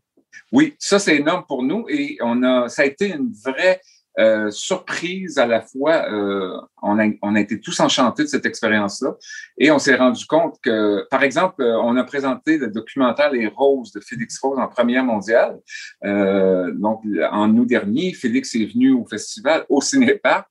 Oui, 0.51 0.75
ça 0.79 0.99
c'est 0.99 1.17
énorme 1.17 1.43
pour 1.47 1.63
nous 1.63 1.85
et 1.89 2.17
on 2.21 2.43
a, 2.43 2.67
ça 2.67 2.83
a 2.83 2.85
été 2.85 3.09
une 3.09 3.31
vraie 3.43 3.81
euh, 4.21 4.51
surprise 4.51 5.37
à 5.37 5.47
la 5.47 5.61
fois. 5.61 6.05
Euh, 6.11 6.55
on, 6.81 6.99
a, 6.99 7.39
été 7.39 7.59
tous 7.59 7.79
enchantés 7.79 8.23
de 8.23 8.27
cette 8.27 8.45
expérience-là 8.45 9.15
et 9.57 9.71
on 9.71 9.79
s'est 9.79 9.95
rendu 9.95 10.25
compte 10.25 10.57
que, 10.61 11.07
par 11.09 11.23
exemple, 11.23 11.61
euh, 11.63 11.81
on 11.81 11.97
a 11.97 12.03
présenté 12.03 12.57
le 12.57 12.67
documentaire 12.67 13.31
Les 13.31 13.47
Roses 13.47 13.91
de 13.91 13.99
Félix 13.99 14.37
Rose 14.39 14.59
en 14.59 14.67
première 14.67 15.03
mondiale. 15.03 15.57
donc, 16.03 17.03
en 17.31 17.55
août 17.57 17.65
dernier, 17.65 18.13
Félix 18.13 18.55
est 18.55 18.71
venu 18.71 18.91
au 18.93 19.05
festival 19.05 19.65
au 19.69 19.81
Cinéparc. 19.81 20.47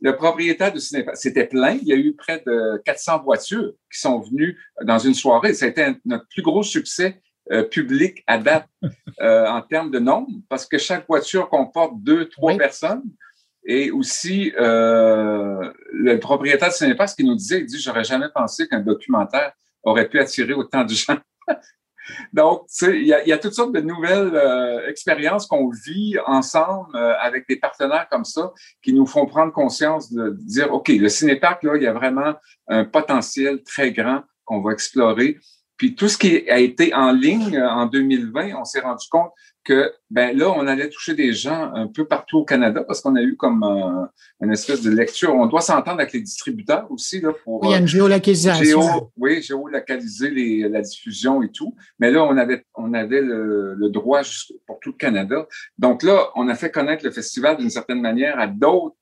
Le 0.00 0.16
propriétaire 0.16 0.72
du 0.72 0.80
cinéparc, 0.80 1.16
c'était 1.16 1.46
plein. 1.46 1.78
Il 1.80 1.86
y 1.86 1.92
a 1.92 1.96
eu 1.96 2.14
près 2.14 2.42
de 2.44 2.82
400 2.84 3.22
voitures 3.22 3.72
qui 3.92 4.00
sont 4.00 4.18
venues 4.20 4.58
dans 4.82 4.98
une 4.98 5.14
soirée. 5.14 5.54
Ça 5.54 5.66
a 5.66 5.68
été 5.68 5.94
notre 6.04 6.26
plus 6.28 6.42
gros 6.42 6.64
succès 6.64 7.21
euh, 7.50 7.64
public 7.64 8.22
à 8.28 8.38
date 8.38 8.68
euh, 9.20 9.46
en 9.46 9.62
termes 9.62 9.90
de 9.90 9.98
nombre, 9.98 10.28
parce 10.48 10.64
que 10.64 10.78
chaque 10.78 11.06
voiture 11.08 11.48
comporte 11.48 11.94
deux, 11.96 12.28
trois 12.28 12.56
personnes. 12.56 13.02
Et 13.64 13.90
aussi, 13.90 14.52
euh, 14.58 15.72
le 15.92 16.18
propriétaire 16.18 16.68
de 16.68 16.74
cinéma, 16.74 17.06
ce 17.06 17.14
qu'il 17.14 17.26
nous 17.26 17.34
disait, 17.34 17.60
il 17.60 17.66
dit, 17.66 17.80
j'aurais 17.80 18.04
jamais 18.04 18.28
pensé 18.34 18.66
qu'un 18.66 18.80
documentaire 18.80 19.52
aurait 19.84 20.08
pu 20.08 20.18
attirer 20.18 20.52
autant 20.52 20.84
de 20.84 20.92
gens. 20.92 21.18
Donc, 22.32 22.66
il 22.82 23.06
y 23.06 23.12
a, 23.12 23.24
y 23.24 23.32
a, 23.32 23.38
toutes 23.38 23.54
sortes 23.54 23.72
de 23.72 23.80
nouvelles 23.80 24.34
euh, 24.34 24.88
expériences 24.88 25.46
qu'on 25.46 25.70
vit 25.70 26.16
ensemble 26.26 26.96
avec 26.96 27.48
des 27.48 27.56
partenaires 27.56 28.08
comme 28.10 28.24
ça 28.24 28.52
qui 28.82 28.92
nous 28.92 29.06
font 29.06 29.26
prendre 29.26 29.52
conscience 29.52 30.12
de, 30.12 30.36
dire, 30.40 30.72
OK, 30.72 30.88
le 30.88 31.08
cinéparc, 31.08 31.62
là, 31.62 31.76
il 31.76 31.82
y 31.82 31.86
a 31.86 31.92
vraiment 31.92 32.34
un 32.66 32.84
potentiel 32.84 33.62
très 33.62 33.92
grand 33.92 34.22
qu'on 34.44 34.60
va 34.60 34.72
explorer. 34.72 35.38
Puis 35.82 35.96
tout 35.96 36.06
ce 36.06 36.16
qui 36.16 36.48
a 36.48 36.60
été 36.60 36.94
en 36.94 37.10
ligne 37.10 37.56
euh, 37.56 37.68
en 37.68 37.86
2020, 37.86 38.54
on 38.56 38.64
s'est 38.64 38.78
rendu 38.78 39.04
compte 39.10 39.32
que 39.64 39.92
ben 40.10 40.38
là, 40.38 40.48
on 40.48 40.68
allait 40.68 40.88
toucher 40.88 41.14
des 41.14 41.32
gens 41.32 41.72
un 41.74 41.88
peu 41.88 42.06
partout 42.06 42.38
au 42.38 42.44
Canada 42.44 42.84
parce 42.86 43.00
qu'on 43.00 43.16
a 43.16 43.20
eu 43.20 43.34
comme 43.34 43.64
euh, 43.64 44.06
une 44.40 44.52
espèce 44.52 44.82
de 44.82 44.92
lecture. 44.92 45.34
On 45.34 45.46
doit 45.46 45.60
s'entendre 45.60 45.98
avec 45.98 46.12
les 46.12 46.20
distributeurs 46.20 46.86
aussi 46.88 47.20
là 47.20 47.32
pour. 47.32 47.64
il 47.64 47.72
y 47.72 47.74
a 47.74 47.78
une 47.78 47.82
euh, 47.82 47.86
géolocalisation. 47.88 49.10
oui, 49.16 49.42
géolocaliser 49.42 50.30
les, 50.30 50.68
la 50.68 50.82
diffusion 50.82 51.42
et 51.42 51.50
tout. 51.50 51.74
Mais 51.98 52.12
là, 52.12 52.22
on 52.22 52.36
avait 52.36 52.64
on 52.76 52.94
avait 52.94 53.20
le, 53.20 53.74
le 53.74 53.88
droit 53.88 54.20
pour 54.68 54.78
tout 54.78 54.90
le 54.90 54.96
Canada. 54.96 55.48
Donc 55.78 56.04
là, 56.04 56.28
on 56.36 56.46
a 56.46 56.54
fait 56.54 56.70
connaître 56.70 57.04
le 57.04 57.10
festival 57.10 57.56
d'une 57.56 57.70
certaine 57.70 58.00
manière 58.00 58.38
à 58.38 58.46
d'autres 58.46 58.94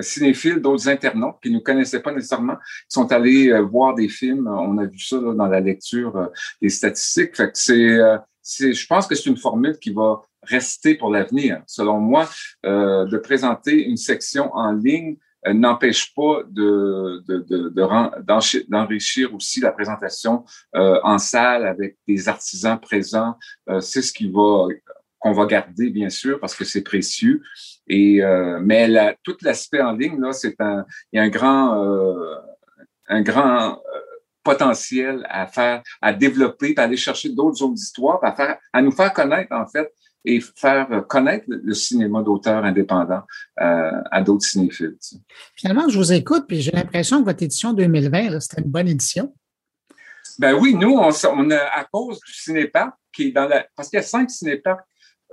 cinéphiles, 0.00 0.60
d'autres 0.60 0.88
internautes 0.88 1.36
qui 1.42 1.50
ne 1.50 1.58
connaissaient 1.58 2.00
pas 2.00 2.12
nécessairement, 2.12 2.56
qui 2.56 2.90
sont 2.90 3.10
allés 3.12 3.50
euh, 3.50 3.62
voir 3.62 3.94
des 3.94 4.08
films. 4.08 4.46
On 4.46 4.78
a 4.78 4.86
vu 4.86 4.98
ça 4.98 5.18
dans 5.18 5.46
la 5.46 5.60
lecture 5.60 6.16
euh, 6.16 6.26
des 6.60 6.68
statistiques. 6.68 7.36
Fait 7.36 7.50
que 7.52 7.72
euh, 7.72 8.18
c'est, 8.42 8.72
je 8.72 8.86
pense 8.86 9.06
que 9.06 9.14
c'est 9.14 9.28
une 9.28 9.36
formule 9.36 9.78
qui 9.78 9.92
va 9.92 10.22
rester 10.42 10.94
pour 10.94 11.10
l'avenir. 11.10 11.62
Selon 11.66 11.98
moi, 11.98 12.28
de 12.64 13.16
présenter 13.18 13.84
une 13.84 13.98
section 13.98 14.54
en 14.54 14.72
ligne 14.72 15.16
n'empêche 15.46 16.14
pas 16.14 16.42
de, 16.48 17.22
de, 17.28 17.40
de, 17.40 18.64
d'enrichir 18.68 19.34
aussi 19.34 19.60
la 19.60 19.72
présentation 19.72 20.44
en 20.72 21.18
salle 21.18 21.66
avec 21.66 21.98
des 22.06 22.26
artisans 22.28 22.80
présents. 22.80 23.36
c'est 23.80 24.00
ce 24.00 24.12
qui 24.12 24.30
va 24.30 24.68
qu'on 25.18 25.32
va 25.32 25.46
garder, 25.46 25.90
bien 25.90 26.10
sûr, 26.10 26.38
parce 26.40 26.54
que 26.54 26.64
c'est 26.64 26.82
précieux. 26.82 27.42
Et, 27.86 28.22
euh, 28.22 28.60
mais 28.62 28.88
la, 28.88 29.14
tout 29.22 29.36
l'aspect 29.42 29.80
en 29.80 29.92
ligne, 29.92 30.20
là, 30.20 30.32
c'est 30.32 30.60
un, 30.60 30.84
il 31.12 31.16
y 31.16 31.20
a 31.20 31.22
un 31.22 31.28
grand, 31.28 31.82
euh, 31.82 32.36
un 33.08 33.22
grand 33.22 33.72
euh, 33.72 34.00
potentiel 34.44 35.26
à 35.28 35.46
faire, 35.46 35.82
à 36.00 36.12
développer, 36.12 36.74
à 36.76 36.82
aller 36.82 36.96
chercher 36.96 37.30
d'autres 37.30 37.62
auditoires, 37.62 38.22
à 38.22 38.32
faire, 38.32 38.58
à 38.72 38.82
nous 38.82 38.92
faire 38.92 39.12
connaître, 39.12 39.52
en 39.52 39.66
fait, 39.66 39.92
et 40.24 40.40
faire 40.40 41.06
connaître 41.08 41.46
le 41.48 41.74
cinéma 41.74 42.22
d'auteur 42.22 42.64
indépendant 42.64 43.22
euh, 43.60 43.90
à 44.10 44.20
d'autres 44.20 44.44
cinéphiles. 44.44 44.96
Finalement, 45.54 45.88
je 45.88 45.98
vous 45.98 46.12
écoute, 46.12 46.44
puis 46.46 46.60
j'ai 46.60 46.72
l'impression 46.72 47.20
que 47.20 47.24
votre 47.24 47.42
édition 47.42 47.72
2020, 47.72 48.40
c'était 48.40 48.62
une 48.62 48.70
bonne 48.70 48.88
édition. 48.88 49.34
Ben 50.38 50.54
oui, 50.54 50.74
nous, 50.74 50.90
on, 50.90 51.10
on, 51.10 51.50
a, 51.50 51.56
à 51.56 51.84
cause 51.84 52.20
du 52.20 52.32
cinéparc, 52.32 52.92
qui 53.12 53.28
est 53.28 53.32
dans 53.32 53.48
la, 53.48 53.66
parce 53.74 53.88
qu'il 53.88 53.96
y 53.96 54.00
a 54.00 54.04
cinq 54.04 54.30
cinéparcs 54.30 54.84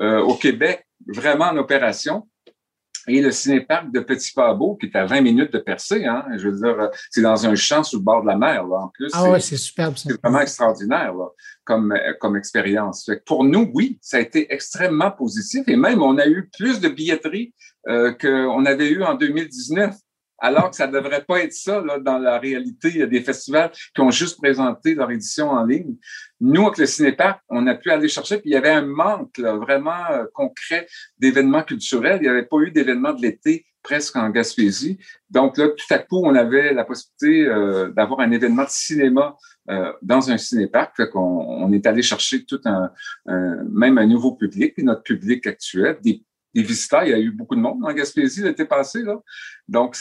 euh, 0.02 0.22
au 0.22 0.36
Québec 0.36 0.86
vraiment 1.08 1.46
en 1.46 1.58
opération, 1.58 2.28
et 3.08 3.22
le 3.22 3.32
cinéparc 3.32 3.92
de 3.92 4.00
Petit 4.00 4.32
Pabot, 4.34 4.76
qui 4.76 4.88
est 4.88 4.96
à 4.96 5.06
20 5.06 5.22
minutes 5.22 5.54
de 5.54 5.60
Percé, 5.60 6.06
hein, 6.06 6.26
je 6.38 6.50
veux 6.50 6.58
dire, 6.58 6.90
c'est 7.12 7.22
dans 7.22 7.46
un 7.46 7.56
champ 7.56 7.84
sous 7.84 7.98
le 7.98 8.04
bord 8.04 8.24
de 8.24 8.28
la 8.28 8.38
mer, 8.38 8.66
là, 8.66 8.78
en 8.78 8.88
plus. 8.88 9.12
Ah 9.14 9.30
ouais, 9.30 9.40
c'est 9.40 9.58
superbe, 9.58 9.96
C'est 9.96 10.20
vraiment 10.22 10.40
extraordinaire, 10.40 11.14
là, 11.14 11.28
comme, 11.64 11.92
euh, 11.92 12.14
comme 12.20 12.36
expérience. 12.36 13.10
pour 13.26 13.44
nous, 13.44 13.70
oui, 13.74 14.00
ça 14.02 14.18
a 14.18 14.22
été 14.22 14.52
extrêmement 14.52 15.12
positif, 15.12 15.64
et 15.68 15.76
même, 15.76 16.02
on 16.02 16.18
a 16.18 16.26
eu 16.26 16.50
plus 16.58 16.80
de 16.80 16.90
billetterie 16.90 17.54
euh, 17.88 18.12
qu'on 18.14 18.66
avait 18.66 18.90
eu 18.90 19.04
en 19.04 19.14
2019 19.14 19.96
alors 20.40 20.70
que 20.70 20.76
ça 20.76 20.88
devrait 20.88 21.24
pas 21.24 21.40
être 21.40 21.54
ça 21.54 21.82
là, 21.82 22.00
dans 22.00 22.18
la 22.18 22.40
réalité. 22.40 22.90
Il 22.90 22.98
y 22.98 23.04
a 23.04 23.08
des 23.08 23.22
festivals 23.22 23.72
qui 23.94 24.02
ont 24.02 24.12
juste 24.12 24.38
présenté 24.38 24.96
leur 24.96 25.12
édition 25.12 25.50
en 25.50 25.66
ligne. 25.66 25.96
Nous, 26.42 26.66
avec 26.66 26.78
le 26.78 26.86
Cinéparc, 26.86 27.42
on 27.50 27.66
a 27.68 27.76
pu 27.76 27.92
aller 27.92 28.08
chercher, 28.08 28.38
puis 28.38 28.50
il 28.50 28.54
y 28.54 28.58
avait 28.58 28.72
un 28.72 28.86
manque 28.86 29.38
là, 29.38 29.56
vraiment 29.56 30.06
euh, 30.12 30.26
concret 30.34 30.88
d'événements 31.18 31.64
culturels. 31.64 32.18
Il 32.22 32.24
n'y 32.24 32.30
avait 32.30 32.46
pas 32.46 32.58
eu 32.58 32.72
d'événements 32.72 33.14
de 33.14 33.22
l'été 33.22 33.66
presque 33.86 34.16
en 34.16 34.30
Gaspésie. 34.30 34.98
Donc 35.30 35.58
là, 35.58 35.70
tout 35.70 35.94
à 35.94 36.00
coup, 36.00 36.22
on 36.24 36.34
avait 36.36 36.74
la 36.74 36.84
possibilité 36.84 37.48
euh, 37.48 37.92
d'avoir 37.92 38.20
un 38.20 38.32
événement 38.32 38.64
de 38.64 38.70
cinéma 38.70 39.38
euh, 39.70 39.94
dans 40.02 40.32
un 40.32 40.38
cinéparc. 40.38 40.98
Fait 40.98 41.10
qu'on 41.10 41.20
on 41.20 41.72
est 41.72 41.86
allé 41.86 42.02
chercher 42.02 42.44
tout 42.46 42.60
un, 42.66 42.90
un, 43.28 43.64
même 43.72 43.98
un 44.00 44.08
nouveau 44.08 44.34
public, 44.34 44.78
notre 44.80 45.04
public 45.04 45.46
actuel, 45.46 45.98
des 46.02 46.24
Il 46.58 47.10
y 47.10 47.14
a 47.14 47.20
eu 47.20 47.32
beaucoup 47.32 47.56
de 47.56 47.60
monde 47.60 47.84
en 47.84 47.92
Gaspésie 47.92 48.42
l'été 48.42 48.64
passé. 48.64 49.04
Donc, 49.68 49.98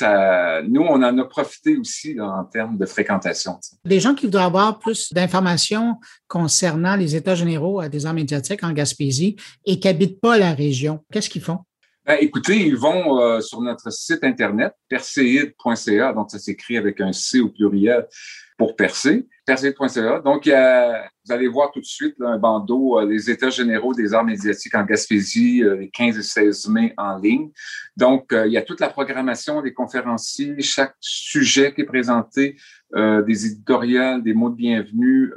nous, 0.69 0.83
on 0.83 1.03
en 1.03 1.19
a 1.19 1.25
profité 1.25 1.77
aussi 1.77 2.17
en 2.21 2.45
termes 2.45 2.79
de 2.79 2.87
fréquentation. 2.87 3.59
Des 3.85 3.99
gens 3.99 4.15
qui 4.15 4.27
voudraient 4.27 4.45
avoir 4.45 4.79
plus 4.79 5.13
d'informations 5.13 5.97
concernant 6.29 6.95
les 6.95 7.17
États 7.17 7.35
généraux 7.35 7.81
à 7.81 7.89
des 7.89 8.07
arts 8.07 8.15
médiatiques 8.15 8.63
en 8.63 8.73
Gaspésie 8.73 9.35
et 9.67 9.81
qui 9.81 9.89
n'habitent 9.89 10.21
pas 10.21 10.39
la 10.39 10.55
région, 10.55 11.05
qu'est-ce 11.13 11.29
qu'ils 11.29 11.43
font? 11.43 11.59
Ben, 12.07 12.19
écoutez, 12.21 12.67
ils 12.67 12.77
vont 12.77 13.19
euh, 13.19 13.41
sur 13.41 13.63
notre 13.63 13.91
site 13.91 14.25
Internet, 14.25 14.75
perseid.ca, 14.89 16.13
donc 16.13 16.31
ça 16.31 16.39
s'écrit 16.39 16.77
avec 16.77 17.01
un 17.01 17.13
C 17.13 17.41
au 17.41 17.49
pluriel 17.49 18.07
pour 18.57 18.77
percer, 18.77 19.27
percer.ca. 19.47 20.21
Donc, 20.21 20.47
il 20.47 20.51
y 20.51 20.53
a, 20.53 21.09
vous 21.25 21.33
allez 21.33 21.49
voir 21.49 21.71
tout 21.73 21.81
de 21.81 21.85
suite 21.85 22.15
là, 22.19 22.29
un 22.29 22.39
bandeau, 22.39 23.01
euh, 23.01 23.07
les 23.07 23.31
États 23.31 23.51
généraux 23.51 23.95
des 23.95 24.15
arts 24.15 24.25
médiatiques 24.25 24.75
en 24.75 24.85
Gaspésie, 24.85 25.63
euh, 25.63 25.77
les 25.77 25.91
15 25.91 26.19
et 26.19 26.23
16 26.23 26.69
mai 26.69 26.95
en 26.97 27.17
ligne. 27.17 27.51
Donc, 27.97 28.33
euh, 28.33 28.47
il 28.47 28.53
y 28.53 28.57
a 28.57 28.63
toute 28.63 28.81
la 28.81 28.89
programmation 28.89 29.61
des 29.63 29.73
conférenciers, 29.73 30.61
chaque 30.61 30.95
sujet 31.01 31.75
qui 31.75 31.83
est 31.83 31.87
présenté, 31.87 32.57
des 32.97 33.47
éditoriales, 33.47 34.23
des 34.23 34.35
mots 34.35 34.51
de 34.51 34.55
bienvenue, 34.55 35.33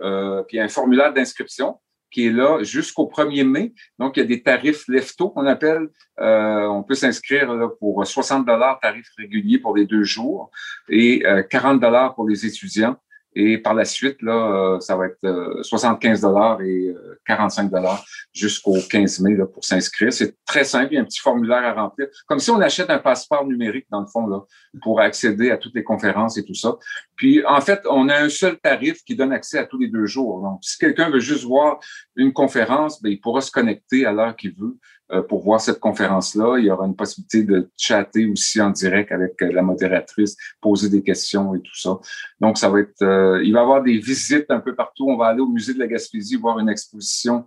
puis 0.47 0.59
un 0.59 0.67
formulaire 0.67 1.11
d'inscription 1.11 1.79
qui 2.11 2.27
est 2.27 2.31
là 2.31 2.63
jusqu'au 2.63 3.05
1er 3.05 3.43
mai. 3.43 3.73
Donc, 3.99 4.17
il 4.17 4.21
y 4.21 4.23
a 4.23 4.25
des 4.25 4.41
tarifs 4.41 4.87
lefto 4.87 5.29
qu'on 5.29 5.45
appelle. 5.45 5.89
on 6.17 6.83
peut 6.87 6.95
s'inscrire 6.95 7.53
pour 7.79 8.05
60 8.05 8.45
dollars 8.45 8.79
tarif 8.79 9.07
régulier 9.17 9.59
pour 9.59 9.75
les 9.75 9.85
deux 9.85 10.03
jours 10.03 10.51
et 10.89 11.23
40 11.49 11.79
dollars 11.79 12.15
pour 12.15 12.27
les 12.27 12.45
étudiants. 12.45 12.97
Et 13.39 13.59
par 13.59 13.75
la 13.75 13.85
suite, 13.85 14.19
là, 14.23 14.33
euh, 14.33 14.79
ça 14.79 14.97
va 14.97 15.05
être 15.05 15.61
75 15.61 16.17
euh, 16.25 16.27
dollars 16.27 16.59
et 16.63 16.91
45 17.27 17.65
euh, 17.65 17.69
dollars 17.69 18.03
jusqu'au 18.33 18.75
15 18.89 19.19
mai 19.19 19.35
là, 19.35 19.45
pour 19.45 19.63
s'inscrire. 19.63 20.11
C'est 20.11 20.35
très 20.43 20.63
simple, 20.63 20.93
il 20.93 20.95
y 20.95 20.97
a 20.97 21.01
un 21.01 21.05
petit 21.05 21.19
formulaire 21.19 21.63
à 21.63 21.73
remplir, 21.73 22.07
comme 22.25 22.39
si 22.39 22.49
on 22.49 22.59
achète 22.59 22.89
un 22.89 22.97
passeport 22.97 23.45
numérique 23.45 23.85
dans 23.91 24.01
le 24.01 24.07
fond 24.07 24.25
là, 24.25 24.39
pour 24.81 24.99
accéder 25.01 25.51
à 25.51 25.57
toutes 25.57 25.75
les 25.75 25.83
conférences 25.83 26.39
et 26.39 26.45
tout 26.45 26.55
ça. 26.55 26.77
Puis 27.15 27.45
en 27.45 27.61
fait, 27.61 27.81
on 27.87 28.09
a 28.09 28.15
un 28.15 28.29
seul 28.29 28.57
tarif 28.57 29.03
qui 29.03 29.15
donne 29.15 29.31
accès 29.31 29.59
à 29.59 29.65
tous 29.65 29.77
les 29.77 29.89
deux 29.89 30.07
jours. 30.07 30.41
Donc, 30.41 30.57
si 30.63 30.75
quelqu'un 30.79 31.11
veut 31.11 31.19
juste 31.19 31.43
voir 31.43 31.79
une 32.15 32.33
conférence, 32.33 32.99
ben, 33.03 33.11
il 33.11 33.21
pourra 33.21 33.41
se 33.41 33.51
connecter 33.51 34.07
à 34.07 34.13
l'heure 34.13 34.35
qu'il 34.35 34.55
veut. 34.55 34.77
Euh, 35.13 35.21
pour 35.21 35.41
voir 35.41 35.61
cette 35.61 35.79
conférence-là. 35.79 36.57
Il 36.59 36.65
y 36.65 36.69
aura 36.69 36.85
une 36.85 36.95
possibilité 36.95 37.41
de 37.43 37.69
chatter 37.77 38.25
aussi 38.25 38.59
en 38.59 38.71
direct 38.71 39.09
avec 39.13 39.41
euh, 39.41 39.53
la 39.53 39.61
modératrice, 39.61 40.35
poser 40.59 40.89
des 40.89 41.01
questions 41.01 41.55
et 41.55 41.61
tout 41.61 41.75
ça. 41.75 41.97
Donc, 42.41 42.57
ça 42.57 42.67
va 42.67 42.81
être, 42.81 43.01
euh, 43.03 43.41
il 43.41 43.53
va 43.53 43.59
y 43.59 43.61
avoir 43.61 43.81
des 43.81 43.99
visites 43.99 44.51
un 44.51 44.59
peu 44.59 44.75
partout. 44.75 45.05
On 45.07 45.15
va 45.15 45.27
aller 45.27 45.39
au 45.39 45.47
musée 45.47 45.73
de 45.73 45.79
la 45.79 45.87
Gaspésie 45.87 46.35
voir 46.35 46.59
une 46.59 46.67
exposition 46.67 47.45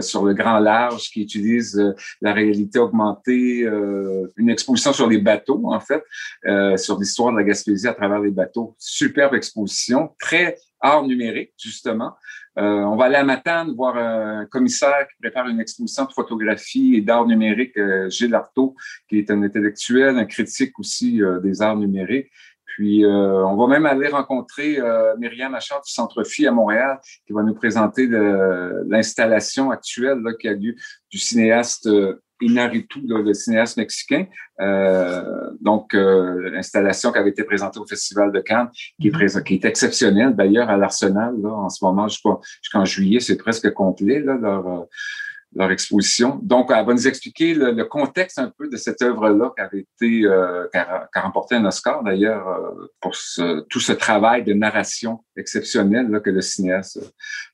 sur 0.00 0.24
le 0.24 0.34
grand 0.34 0.58
large 0.58 1.10
qui 1.10 1.22
utilise 1.22 1.80
la 2.20 2.32
réalité 2.32 2.80
augmentée, 2.80 3.60
une 4.36 4.50
exposition 4.50 4.92
sur 4.92 5.08
les 5.08 5.18
bateaux, 5.18 5.62
en 5.66 5.78
fait, 5.78 6.02
sur 6.76 6.98
l'histoire 6.98 7.30
de 7.30 7.36
la 7.36 7.44
Gaspésie 7.44 7.86
à 7.86 7.94
travers 7.94 8.18
les 8.18 8.32
bateaux. 8.32 8.74
Superbe 8.78 9.36
exposition, 9.36 10.10
très 10.18 10.56
art 10.84 11.06
numérique, 11.06 11.52
justement. 11.58 12.14
Euh, 12.56 12.62
on 12.62 12.94
va 12.94 13.06
aller 13.06 13.16
à 13.16 13.24
Matane 13.24 13.74
voir 13.74 13.96
un 13.96 14.46
commissaire 14.46 15.08
qui 15.08 15.16
prépare 15.20 15.48
une 15.48 15.60
exposition 15.60 16.04
de 16.04 16.12
photographie 16.12 16.94
et 16.94 17.00
d'art 17.00 17.26
numérique, 17.26 17.76
euh, 17.76 18.08
Gilles 18.10 18.34
Artaud, 18.34 18.76
qui 19.08 19.18
est 19.18 19.30
un 19.30 19.42
intellectuel, 19.42 20.18
un 20.18 20.26
critique 20.26 20.78
aussi 20.78 21.20
euh, 21.20 21.40
des 21.40 21.62
arts 21.62 21.76
numériques. 21.76 22.30
Puis, 22.74 23.04
on 23.06 23.56
va 23.56 23.66
même 23.68 23.86
aller 23.86 24.08
rencontrer 24.08 24.78
Myriam 25.18 25.54
Achard 25.54 25.80
du 25.82 25.92
Centre 25.92 26.24
Phi 26.24 26.46
à 26.46 26.50
Montréal, 26.50 26.98
qui 27.26 27.32
va 27.32 27.42
nous 27.42 27.54
présenter 27.54 28.08
l'installation 28.86 29.70
actuelle 29.70 30.18
là, 30.24 30.32
qui 30.38 30.48
a 30.48 30.54
lieu 30.54 30.74
du 31.10 31.18
cinéaste 31.18 31.88
Inaritu, 32.44 33.00
le 33.06 33.32
cinéaste 33.32 33.76
mexicain. 33.76 34.26
Euh, 34.60 35.50
donc, 35.60 35.94
euh, 35.94 36.50
l'installation 36.50 37.12
qui 37.12 37.18
avait 37.18 37.30
été 37.30 37.44
présentée 37.44 37.78
au 37.78 37.86
Festival 37.86 38.32
de 38.32 38.40
Cannes, 38.40 38.68
qui 39.00 39.08
est, 39.08 39.10
mhm. 39.10 39.16
présent, 39.16 39.42
qui 39.42 39.54
est 39.54 39.64
exceptionnelle 39.64 40.34
d'ailleurs 40.34 40.68
à 40.68 40.76
l'Arsenal. 40.76 41.34
Là, 41.40 41.50
en 41.50 41.68
ce 41.68 41.84
moment, 41.84 42.06
jusqu'en 42.08 42.84
juillet, 42.84 43.20
c'est 43.20 43.36
presque 43.36 43.72
complet 43.72 44.20
là, 44.20 44.36
leur, 44.36 44.66
euh, 44.66 44.84
leur 45.54 45.70
exposition. 45.70 46.40
Donc, 46.42 46.70
elle 46.70 46.84
va 46.84 46.92
nous 46.92 47.08
expliquer 47.08 47.54
le, 47.54 47.72
le 47.72 47.84
contexte 47.84 48.38
un 48.38 48.52
peu 48.56 48.68
de 48.68 48.76
cette 48.76 49.02
œuvre-là 49.02 49.52
qui 49.56 49.62
avait 49.62 49.80
été, 49.80 50.24
euh, 50.24 50.66
qui, 50.72 50.78
a, 50.78 51.08
qui, 51.12 51.18
a, 51.18 51.22
remporté 51.22 51.54
un 51.54 51.64
Oscar 51.64 52.02
d'ailleurs 52.02 52.48
euh, 52.48 52.90
pour 53.00 53.14
ce, 53.14 53.60
tout 53.68 53.80
ce 53.80 53.92
travail 53.92 54.44
de 54.44 54.52
narration 54.52 55.24
exceptionnel 55.36 56.08
là, 56.10 56.20
que 56.20 56.30
le 56.30 56.40
cinéaste. 56.40 57.00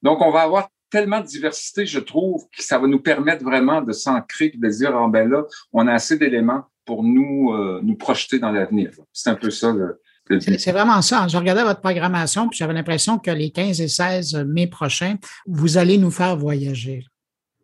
Donc, 0.02 0.20
on 0.20 0.30
va 0.30 0.42
avoir 0.42 0.68
tellement 0.90 1.20
de 1.20 1.26
diversité, 1.26 1.86
je 1.86 2.00
trouve, 2.00 2.44
que 2.56 2.62
ça 2.62 2.78
va 2.78 2.86
nous 2.86 3.00
permettre 3.00 3.44
vraiment 3.44 3.80
de 3.80 3.92
s'ancrer 3.92 4.50
et 4.52 4.58
de 4.58 4.68
dire, 4.68 4.96
ah, 4.96 5.06
ben 5.08 5.28
là, 5.28 5.44
on 5.72 5.86
a 5.86 5.92
assez 5.92 6.18
d'éléments 6.18 6.64
pour 6.84 7.04
nous, 7.04 7.52
euh, 7.52 7.80
nous 7.82 7.96
projeter 7.96 8.38
dans 8.38 8.50
l'avenir. 8.50 8.90
C'est 9.12 9.30
un 9.30 9.36
peu 9.36 9.50
ça 9.50 9.72
le, 9.72 10.00
c'est 10.38 10.72
vraiment 10.72 11.02
ça. 11.02 11.26
Je 11.26 11.36
regardais 11.36 11.64
votre 11.64 11.80
programmation, 11.80 12.48
puis 12.48 12.56
j'avais 12.56 12.72
l'impression 12.72 13.18
que 13.18 13.32
les 13.32 13.50
15 13.50 13.80
et 13.80 13.88
16 13.88 14.44
mai 14.46 14.68
prochains, 14.68 15.16
vous 15.46 15.76
allez 15.76 15.98
nous 15.98 16.12
faire 16.12 16.36
voyager. 16.36 17.04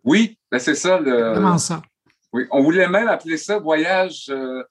Oui, 0.06 0.38
ben 0.50 0.58
c'est 0.58 0.76
ça. 0.76 1.00
Le, 1.00 1.32
vraiment 1.32 1.58
ça. 1.58 1.82
Oui, 2.32 2.44
on 2.50 2.62
voulait 2.62 2.88
même 2.88 3.08
appeler 3.08 3.36
ça 3.36 3.58
voyage 3.58 4.26
euh, 4.30 4.62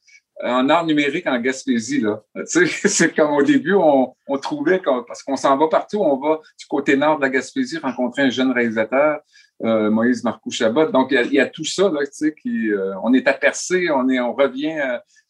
en 0.42 0.70
art 0.70 0.86
numérique 0.86 1.28
en 1.28 1.40
Gaspésie. 1.40 2.00
Là. 2.00 2.24
Tu 2.50 2.66
sais, 2.66 2.66
c'est 2.88 3.14
comme 3.14 3.34
au 3.34 3.44
début, 3.44 3.74
on, 3.74 4.16
on 4.28 4.38
trouvait, 4.38 4.82
parce 5.08 5.24
qu'on 5.24 5.36
s'en 5.36 5.58
va 5.58 5.68
partout, 5.68 6.00
on 6.00 6.18
va 6.18 6.40
du 6.58 6.66
côté 6.68 6.96
nord 6.96 7.18
de 7.18 7.24
la 7.24 7.30
Gaspésie 7.30 7.78
rencontrer 7.78 8.24
un 8.24 8.30
jeune 8.30 8.52
réalisateur, 8.52 9.20
euh, 9.64 9.90
Moïse 9.90 10.24
Marcou 10.24 10.52
Chabot. 10.52 10.90
Donc, 10.90 11.10
il 11.12 11.34
y, 11.34 11.40
a, 11.40 11.48
tout 11.48 11.66
ça, 11.66 11.90
là, 11.90 12.06
tu 12.06 12.12
sais, 12.12 12.34
qui, 12.34 12.72
euh, 12.72 12.94
on 13.04 13.14
est 13.14 13.28
apercé, 13.28 13.90
on, 13.92 14.08
est, 14.10 14.20
on 14.20 14.34
revient, 14.34 14.82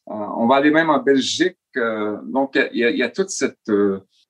on 0.05 0.45
va 0.45 0.57
aller 0.57 0.71
même 0.71 0.91
en 0.91 0.99
Belgique. 0.99 1.57
donc, 1.75 2.59
il 2.71 2.79
y 2.79 2.85
a, 2.85 2.91
y 2.91 3.03
a, 3.03 3.09
toute 3.09 3.29
cette, 3.29 3.71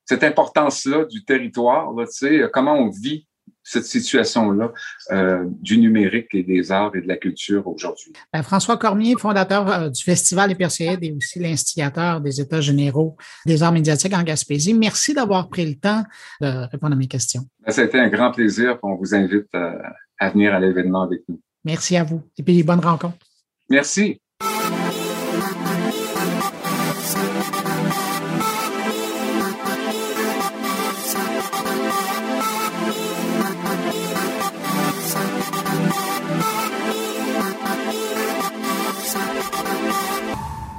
cette 0.06 0.24
importance-là 0.24 1.06
du 1.06 1.26
territoire, 1.26 1.92
là, 1.94 2.06
tu 2.06 2.14
sais, 2.14 2.50
comment 2.54 2.76
on 2.76 2.90
vit 2.90 3.28
cette 3.66 3.86
situation-là 3.86 4.72
euh, 5.12 5.44
du 5.62 5.80
numérique 5.80 6.28
et 6.34 6.44
des 6.44 6.72
arts 6.72 6.96
et 6.96 7.02
de 7.02 7.08
la 7.08 7.18
culture 7.18 7.68
aujourd'hui. 7.68 8.14
Ben, 8.32 8.44
François 8.44 8.78
Cormier, 8.78 9.16
fondateur 9.18 9.68
euh, 9.68 9.90
du 9.90 10.04
Festival 10.04 10.50
des 10.50 10.56
Perséides 10.56 11.04
et 11.04 11.12
aussi 11.12 11.40
l'instigateur 11.40 12.22
des 12.22 12.40
États 12.40 12.62
généraux 12.62 13.18
des 13.46 13.64
arts 13.64 13.72
médiatiques 13.72 14.14
en 14.14 14.24
Gaspésie. 14.24 14.76
Merci 14.76 15.16
d'avoir 15.16 15.50
pris 15.50 15.66
le 15.66 15.76
temps 15.76 16.04
de 16.42 16.70
répondre 16.72 16.94
à 16.94 16.96
mes 16.96 17.08
questions. 17.08 17.42
Ben, 17.66 17.72
ça 17.72 17.82
a 17.82 17.86
été 17.86 18.00
un 18.00 18.10
grand 18.10 18.32
plaisir. 18.32 18.78
On 18.84 18.96
vous 18.96 19.16
invite 19.16 19.48
à, 19.54 19.58
euh, 19.58 19.82
à 20.20 20.30
venir 20.30 20.54
à 20.54 20.60
l'événement 20.60 21.02
avec 21.02 21.22
nous. 21.28 21.42
Merci 21.64 21.98
à 21.98 22.04
vous 22.04 22.22
et 22.38 22.44
puis 22.44 22.62
bonne 22.62 22.80
rencontre. 22.80 23.18
Merci. 23.68 24.22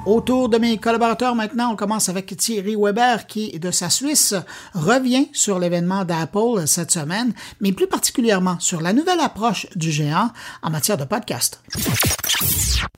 Autour 0.07 0.47
de 0.47 0.57
mes 0.57 0.77
collaborateurs 0.77 1.35
maintenant, 1.35 1.73
on 1.73 1.75
commence 1.75 2.07
avec 2.07 2.33
Thierry 2.37 2.77
Weber 2.77 3.27
qui, 3.27 3.59
de 3.59 3.71
sa 3.71 3.89
Suisse, 3.89 4.35
revient 4.73 5.27
sur 5.33 5.59
l'événement 5.59 6.05
d'Apple 6.05 6.65
cette 6.65 6.91
semaine, 6.91 7.33
mais 7.59 7.73
plus 7.73 7.87
particulièrement 7.87 8.57
sur 8.59 8.79
la 8.79 8.93
nouvelle 8.93 9.19
approche 9.19 9.67
du 9.75 9.91
géant 9.91 10.29
en 10.63 10.69
matière 10.69 10.95
de 10.95 11.03
podcast. 11.03 11.61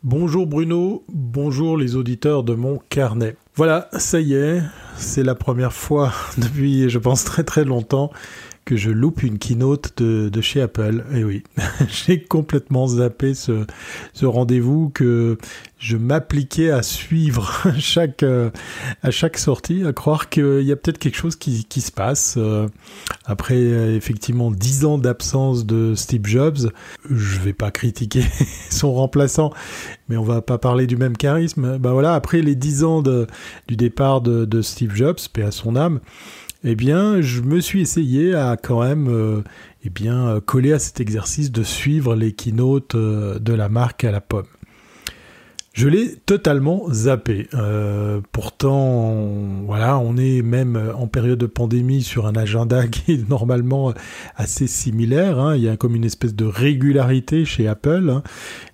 Bonjour 0.03 0.45
Bruno, 0.45 1.03
bonjour 1.09 1.77
les 1.77 1.95
auditeurs 1.95 2.43
de 2.43 2.53
mon 2.53 2.77
carnet. 2.89 3.35
Voilà, 3.55 3.89
ça 3.97 4.19
y 4.19 4.35
est, 4.35 4.61
c'est 4.95 5.23
la 5.23 5.33
première 5.33 5.73
fois 5.73 6.13
depuis, 6.37 6.91
je 6.91 6.99
pense, 6.99 7.23
très 7.23 7.43
très 7.43 7.65
longtemps 7.65 8.11
que 8.69 8.77
je 8.77 8.91
loupe 8.91 9.23
une 9.23 9.39
keynote 9.39 9.99
de, 9.99 10.41
chez 10.41 10.61
Apple. 10.61 11.03
Et 11.11 11.21
eh 11.21 11.23
oui, 11.23 11.43
j'ai 11.87 12.21
complètement 12.21 12.85
zappé 12.85 13.33
ce, 13.33 13.65
rendez-vous 14.21 14.91
que 14.93 15.39
je 15.79 15.97
m'appliquais 15.97 16.69
à 16.69 16.83
suivre 16.83 17.63
chaque, 17.79 18.21
euh, 18.21 18.51
à 19.01 19.09
chaque 19.09 19.39
sortie, 19.39 19.83
à 19.87 19.91
croire 19.91 20.29
qu'il 20.29 20.61
y 20.61 20.71
a 20.71 20.75
peut-être 20.75 20.99
quelque 20.99 21.17
chose 21.17 21.35
qui, 21.35 21.65
se 21.81 21.91
passe. 21.91 22.35
Euh, 22.37 22.67
après 23.25 23.55
euh, 23.55 23.95
effectivement 23.95 24.51
dix 24.51 24.85
ans 24.85 24.99
d'absence 24.99 25.65
de 25.65 25.95
Steve 25.95 26.27
Jobs, 26.27 26.69
je 27.09 27.39
vais 27.39 27.53
pas 27.53 27.71
critiquer 27.71 28.23
son 28.69 28.93
remplaçant, 28.93 29.51
mais 30.09 30.17
on 30.17 30.23
va 30.23 30.43
pas 30.43 30.59
parler 30.59 30.85
du 30.85 30.95
même 30.95 31.17
charisme. 31.17 31.79
Bah 31.79 31.93
voilà, 31.93 32.13
après 32.13 32.43
les 32.43 32.53
dix 32.53 32.83
ans 32.83 33.01
de, 33.01 33.25
du 33.67 33.75
départ 33.75 34.21
de, 34.21 34.45
de 34.45 34.61
Steve 34.61 34.93
Jobs, 34.93 35.17
paix 35.33 35.41
à 35.41 35.49
son 35.49 35.75
âme, 35.75 36.01
eh 36.63 36.75
bien, 36.75 37.21
je 37.21 37.41
me 37.41 37.61
suis 37.61 37.81
essayé 37.81 38.35
à 38.35 38.57
quand 38.57 38.81
même 38.83 39.07
euh, 39.07 39.43
eh 39.83 39.89
bien, 39.89 40.41
coller 40.45 40.73
à 40.73 40.79
cet 40.79 40.99
exercice 40.99 41.51
de 41.51 41.63
suivre 41.63 42.15
les 42.15 42.33
keynotes 42.33 42.95
euh, 42.95 43.39
de 43.39 43.53
la 43.53 43.69
marque 43.69 44.03
à 44.03 44.11
la 44.11 44.21
pomme. 44.21 44.45
Je 45.79 45.87
l'ai 45.87 46.17
totalement 46.25 46.87
zappé. 46.91 47.47
Euh, 47.53 48.19
pourtant, 48.33 49.15
voilà, 49.65 49.97
on 49.97 50.17
est 50.17 50.41
même 50.41 50.91
en 50.93 51.07
période 51.07 51.39
de 51.39 51.45
pandémie 51.45 52.03
sur 52.03 52.27
un 52.27 52.35
agenda 52.35 52.85
qui 52.89 53.13
est 53.13 53.29
normalement 53.29 53.93
assez 54.35 54.67
similaire. 54.67 55.39
Hein. 55.39 55.55
Il 55.55 55.61
y 55.61 55.69
a 55.69 55.77
comme 55.77 55.95
une 55.95 56.03
espèce 56.03 56.35
de 56.35 56.43
régularité 56.43 57.45
chez 57.45 57.65
Apple. 57.65 58.09
Hein. 58.09 58.23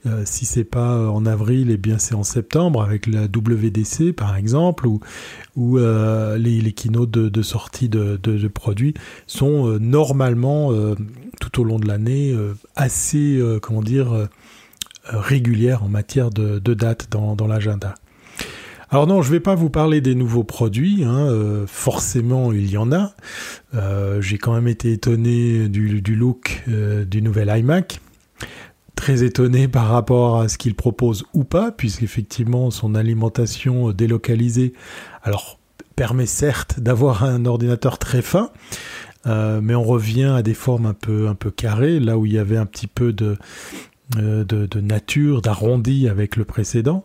Euh, 0.07 0.23
si 0.25 0.45
c'est 0.45 0.63
pas 0.63 1.07
en 1.11 1.27
avril, 1.27 1.69
eh 1.69 1.77
bien 1.77 1.99
c'est 1.99 2.15
en 2.15 2.23
septembre 2.23 2.81
avec 2.81 3.05
la 3.05 3.25
WDC 3.25 4.11
par 4.11 4.35
exemple, 4.35 4.87
ou, 4.87 5.77
euh, 5.77 6.39
les, 6.39 6.59
les 6.59 6.71
keynotes 6.71 7.11
de, 7.11 7.41
sortie 7.43 7.87
de, 7.87 8.17
de, 8.17 8.47
produits 8.47 8.95
sont 9.27 9.67
euh, 9.67 9.77
normalement 9.77 10.71
tout 11.39 11.61
au 11.61 11.63
long 11.63 11.77
de 11.77 11.87
l'année 11.87 12.35
assez, 12.75 13.39
comment 13.61 13.83
dire 13.83 14.11
euh, 14.13 14.27
régulière 15.07 15.83
en 15.83 15.89
matière 15.89 16.29
de, 16.29 16.59
de 16.59 16.73
date 16.73 17.07
dans, 17.11 17.47
l'agenda. 17.47 17.95
Alors 18.89 19.07
non, 19.07 19.21
je 19.21 19.29
ne 19.29 19.33
vais 19.33 19.39
pas 19.39 19.55
vous 19.55 19.69
parler 19.69 20.01
des 20.01 20.15
nouveaux 20.15 20.43
produits, 20.43 21.03
hein, 21.03 21.27
euh, 21.27 21.65
forcément 21.67 22.51
il 22.51 22.69
y 22.69 22.77
en 22.77 22.91
a. 22.91 23.13
Euh, 23.73 24.21
J'ai 24.21 24.37
quand 24.37 24.53
même 24.53 24.67
été 24.67 24.91
étonné 24.91 25.67
du, 25.69 26.15
look 26.15 26.63
euh, 26.67 27.03
du 27.05 27.21
nouvel 27.21 27.51
iMac. 27.55 27.99
Très 28.95 29.23
étonné 29.23 29.67
par 29.67 29.89
rapport 29.89 30.39
à 30.39 30.47
ce 30.47 30.57
qu'il 30.57 30.75
propose 30.75 31.25
ou 31.33 31.43
pas, 31.43 31.71
puisqu'effectivement 31.71 32.71
son 32.71 32.95
alimentation 32.95 33.91
délocalisée, 33.91 34.73
alors 35.23 35.59
permet 35.95 36.25
certes 36.25 36.79
d'avoir 36.79 37.23
un 37.23 37.45
ordinateur 37.45 37.97
très 37.97 38.21
fin, 38.21 38.51
mais 39.25 39.75
on 39.75 39.83
revient 39.83 40.31
à 40.37 40.43
des 40.43 40.53
formes 40.53 40.85
un 40.85 40.93
peu 40.93 41.27
un 41.27 41.35
peu 41.35 41.51
carrées, 41.51 41.99
là 41.99 42.17
où 42.17 42.25
il 42.25 42.33
y 42.33 42.37
avait 42.37 42.57
un 42.57 42.65
petit 42.65 42.87
peu 42.87 43.11
de 43.11 43.37
euh, 44.17 44.43
de, 44.43 44.81
nature, 44.81 45.41
d'arrondi 45.41 46.07
avec 46.07 46.35
le 46.35 46.45
précédent. 46.45 47.03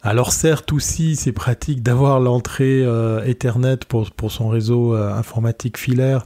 Alors 0.00 0.32
certes 0.32 0.72
aussi 0.72 1.16
c'est 1.16 1.32
pratique 1.32 1.82
d'avoir 1.82 2.20
l'entrée 2.20 2.84
euh, 2.84 3.24
Ethernet 3.24 3.78
pour, 3.88 4.12
pour 4.12 4.30
son 4.30 4.48
réseau 4.48 4.94
euh, 4.94 5.12
informatique 5.12 5.76
filaire 5.76 6.24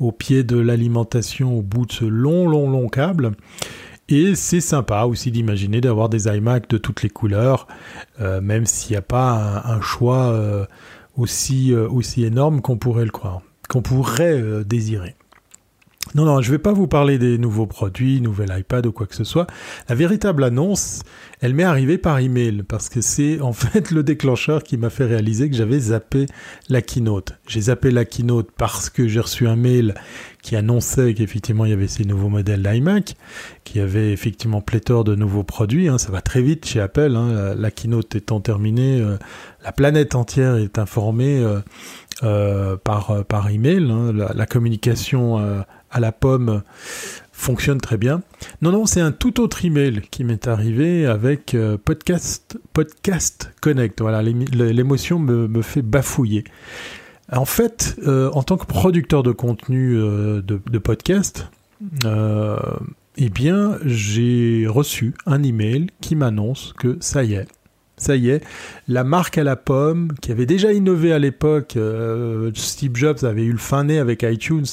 au 0.00 0.12
pied 0.12 0.44
de 0.44 0.56
l'alimentation 0.56 1.58
au 1.58 1.60
bout 1.60 1.84
de 1.84 1.92
ce 1.92 2.04
long 2.06 2.48
long 2.48 2.70
long 2.70 2.88
câble. 2.88 3.32
Et 4.08 4.34
c'est 4.34 4.62
sympa 4.62 5.02
aussi 5.02 5.30
d'imaginer 5.30 5.82
d'avoir 5.82 6.08
des 6.08 6.26
iMac 6.26 6.66
de 6.70 6.78
toutes 6.78 7.02
les 7.02 7.10
couleurs, 7.10 7.68
même 8.18 8.64
s'il 8.64 8.92
n'y 8.92 8.96
a 8.96 9.02
pas 9.02 9.62
un, 9.66 9.82
choix 9.82 10.34
aussi, 11.18 11.74
aussi 11.74 12.24
énorme 12.24 12.62
qu'on 12.62 12.78
pourrait 12.78 13.04
le 13.04 13.10
croire, 13.10 13.42
qu'on 13.68 13.82
pourrait 13.82 14.64
désirer. 14.64 15.17
Non, 16.14 16.24
non, 16.24 16.40
je 16.40 16.48
ne 16.48 16.56
vais 16.56 16.58
pas 16.58 16.72
vous 16.72 16.86
parler 16.86 17.18
des 17.18 17.38
nouveaux 17.38 17.66
produits, 17.66 18.20
nouvel 18.20 18.54
iPad 18.56 18.86
ou 18.86 18.92
quoi 18.92 19.06
que 19.06 19.14
ce 19.14 19.24
soit. 19.24 19.46
La 19.88 19.94
véritable 19.94 20.42
annonce, 20.44 21.00
elle 21.40 21.54
m'est 21.54 21.64
arrivée 21.64 21.98
par 21.98 22.18
email 22.18 22.62
parce 22.62 22.88
que 22.88 23.00
c'est 23.00 23.40
en 23.40 23.52
fait 23.52 23.90
le 23.90 24.02
déclencheur 24.02 24.62
qui 24.62 24.76
m'a 24.76 24.90
fait 24.90 25.04
réaliser 25.04 25.50
que 25.50 25.56
j'avais 25.56 25.78
zappé 25.78 26.26
la 26.68 26.82
keynote. 26.82 27.34
J'ai 27.46 27.62
zappé 27.62 27.90
la 27.90 28.04
keynote 28.04 28.48
parce 28.56 28.90
que 28.90 29.06
j'ai 29.06 29.20
reçu 29.20 29.46
un 29.46 29.56
mail 29.56 29.94
qui 30.42 30.56
annonçait 30.56 31.14
qu'effectivement 31.14 31.64
il 31.64 31.70
y 31.70 31.74
avait 31.74 31.88
ces 31.88 32.04
nouveaux 32.04 32.28
modèles 32.28 32.62
d'iMac, 32.62 33.16
qui 33.64 33.80
avait 33.80 34.12
effectivement 34.12 34.60
pléthore 34.60 35.04
de 35.04 35.14
nouveaux 35.14 35.42
produits. 35.42 35.88
Hein. 35.88 35.98
Ça 35.98 36.10
va 36.10 36.20
très 36.20 36.42
vite 36.42 36.64
chez 36.64 36.80
Apple. 36.80 37.14
Hein. 37.16 37.54
La, 37.54 37.70
keynote 37.70 38.14
étant 38.14 38.40
terminée, 38.40 39.00
euh, 39.00 39.16
la 39.64 39.72
planète 39.72 40.14
entière 40.14 40.56
est 40.56 40.78
informée 40.78 41.38
euh, 41.38 41.60
euh, 42.22 42.76
par, 42.76 43.24
par 43.26 43.50
email. 43.50 43.90
Hein. 43.90 44.12
La, 44.12 44.32
la, 44.32 44.46
communication 44.46 45.64
à 45.90 46.00
la 46.00 46.12
pomme 46.12 46.62
fonctionne 47.38 47.80
très 47.80 47.96
bien. 47.96 48.22
Non, 48.62 48.72
non, 48.72 48.84
c'est 48.84 49.00
un 49.00 49.12
tout 49.12 49.40
autre 49.40 49.64
email 49.64 50.02
qui 50.10 50.24
m'est 50.24 50.48
arrivé 50.48 51.06
avec 51.06 51.54
euh, 51.54 51.78
Podcast, 51.78 52.58
Connect. 53.60 54.00
Voilà, 54.00 54.22
l'émotion 54.22 55.18
me, 55.18 55.62
fait 55.62 55.82
bafouiller. 55.82 56.44
En 57.32 57.44
fait, 57.44 57.96
euh, 58.06 58.30
en 58.32 58.42
tant 58.42 58.56
que 58.56 58.66
producteur 58.66 59.22
de 59.22 59.32
contenu 59.32 59.96
euh, 59.96 60.42
de, 60.42 60.78
podcast, 60.78 61.48
eh 62.04 63.30
bien, 63.30 63.78
j'ai 63.84 64.66
reçu 64.68 65.14
un 65.24 65.42
email 65.42 65.86
qui 66.00 66.16
m'annonce 66.16 66.74
que 66.78 66.96
ça 67.00 67.22
y 67.22 67.34
est, 67.34 67.46
ça 67.96 68.16
y 68.16 68.30
est, 68.30 68.42
la 68.88 69.04
marque 69.04 69.38
à 69.38 69.44
la 69.44 69.56
pomme, 69.56 70.12
qui 70.20 70.32
avait 70.32 70.46
déjà 70.46 70.72
innové 70.72 71.12
à 71.12 71.18
l'époque, 71.18 71.78
Steve 72.54 72.94
Jobs 72.94 73.24
avait 73.24 73.44
eu 73.44 73.52
le 73.52 73.58
fin 73.58 73.84
nez 73.84 73.98
avec 73.98 74.22
iTunes, 74.22 74.66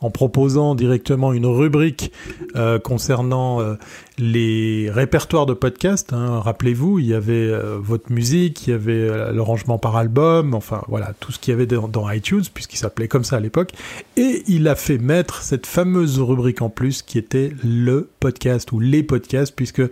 en 0.00 0.10
proposant 0.10 0.74
directement 0.74 1.32
une 1.32 1.46
rubrique 1.46 2.12
euh, 2.54 2.78
concernant 2.78 3.60
euh, 3.60 3.74
les 4.16 4.90
répertoires 4.90 5.46
de 5.46 5.54
podcasts. 5.54 6.12
Hein. 6.12 6.40
Rappelez-vous, 6.40 7.00
il 7.00 7.06
y 7.06 7.14
avait 7.14 7.32
euh, 7.32 7.78
votre 7.80 8.12
musique, 8.12 8.66
il 8.66 8.70
y 8.70 8.72
avait 8.74 9.32
le 9.32 9.42
rangement 9.42 9.78
par 9.78 9.96
album, 9.96 10.54
enfin 10.54 10.82
voilà, 10.88 11.12
tout 11.18 11.32
ce 11.32 11.38
qu'il 11.38 11.52
y 11.52 11.54
avait 11.54 11.66
dans, 11.66 12.10
iTunes, 12.10 12.44
puisqu'il 12.52 12.76
s'appelait 12.76 13.08
comme 13.08 13.24
ça 13.24 13.36
à 13.36 13.40
l'époque. 13.40 13.72
Et 14.16 14.44
il 14.46 14.68
a 14.68 14.76
fait 14.76 14.98
mettre 14.98 15.42
cette 15.42 15.66
fameuse 15.66 16.20
rubrique 16.20 16.62
en 16.62 16.70
plus 16.70 17.02
qui 17.02 17.18
était 17.18 17.52
le 17.64 18.08
podcast 18.20 18.70
ou 18.72 18.80
les 18.80 19.02
podcasts, 19.02 19.54
puisque 19.54 19.82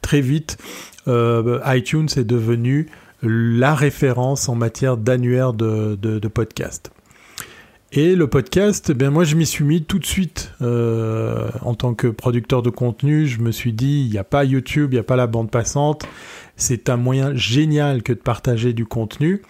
très 0.00 0.20
vite, 0.20 0.56
iTunes 1.06 2.08
est 2.16 2.24
devenu 2.24 2.88
la 3.22 3.74
référence 3.74 4.48
en 4.48 4.54
matière 4.54 4.96
d'annuaire 4.96 5.52
de 5.52 6.28
podcasts. 6.28 6.90
Et 7.94 8.14
le 8.14 8.26
podcast, 8.26 8.88
eh 8.88 8.94
bien 8.94 9.10
moi 9.10 9.24
je 9.24 9.36
m'y 9.36 9.44
suis 9.44 9.64
mis 9.64 9.82
tout 9.82 9.98
de 9.98 10.06
suite 10.06 10.52
euh, 10.62 11.50
en 11.60 11.74
tant 11.74 11.92
que 11.92 12.06
producteur 12.06 12.62
de 12.62 12.70
contenu. 12.70 13.26
Je 13.26 13.40
me 13.40 13.52
suis 13.52 13.74
dit, 13.74 14.06
il 14.06 14.10
n'y 14.10 14.16
a 14.16 14.24
pas 14.24 14.44
YouTube, 14.44 14.92
il 14.92 14.96
n'y 14.96 15.00
a 15.00 15.02
pas 15.02 15.14
la 15.14 15.26
bande 15.26 15.50
passante. 15.50 16.06
C'est 16.62 16.88
un 16.88 16.96
moyen 16.96 17.34
génial 17.34 18.02
que 18.02 18.12
de 18.12 18.18
partager 18.18 18.72
du 18.72 18.86
contenu. 18.86 19.42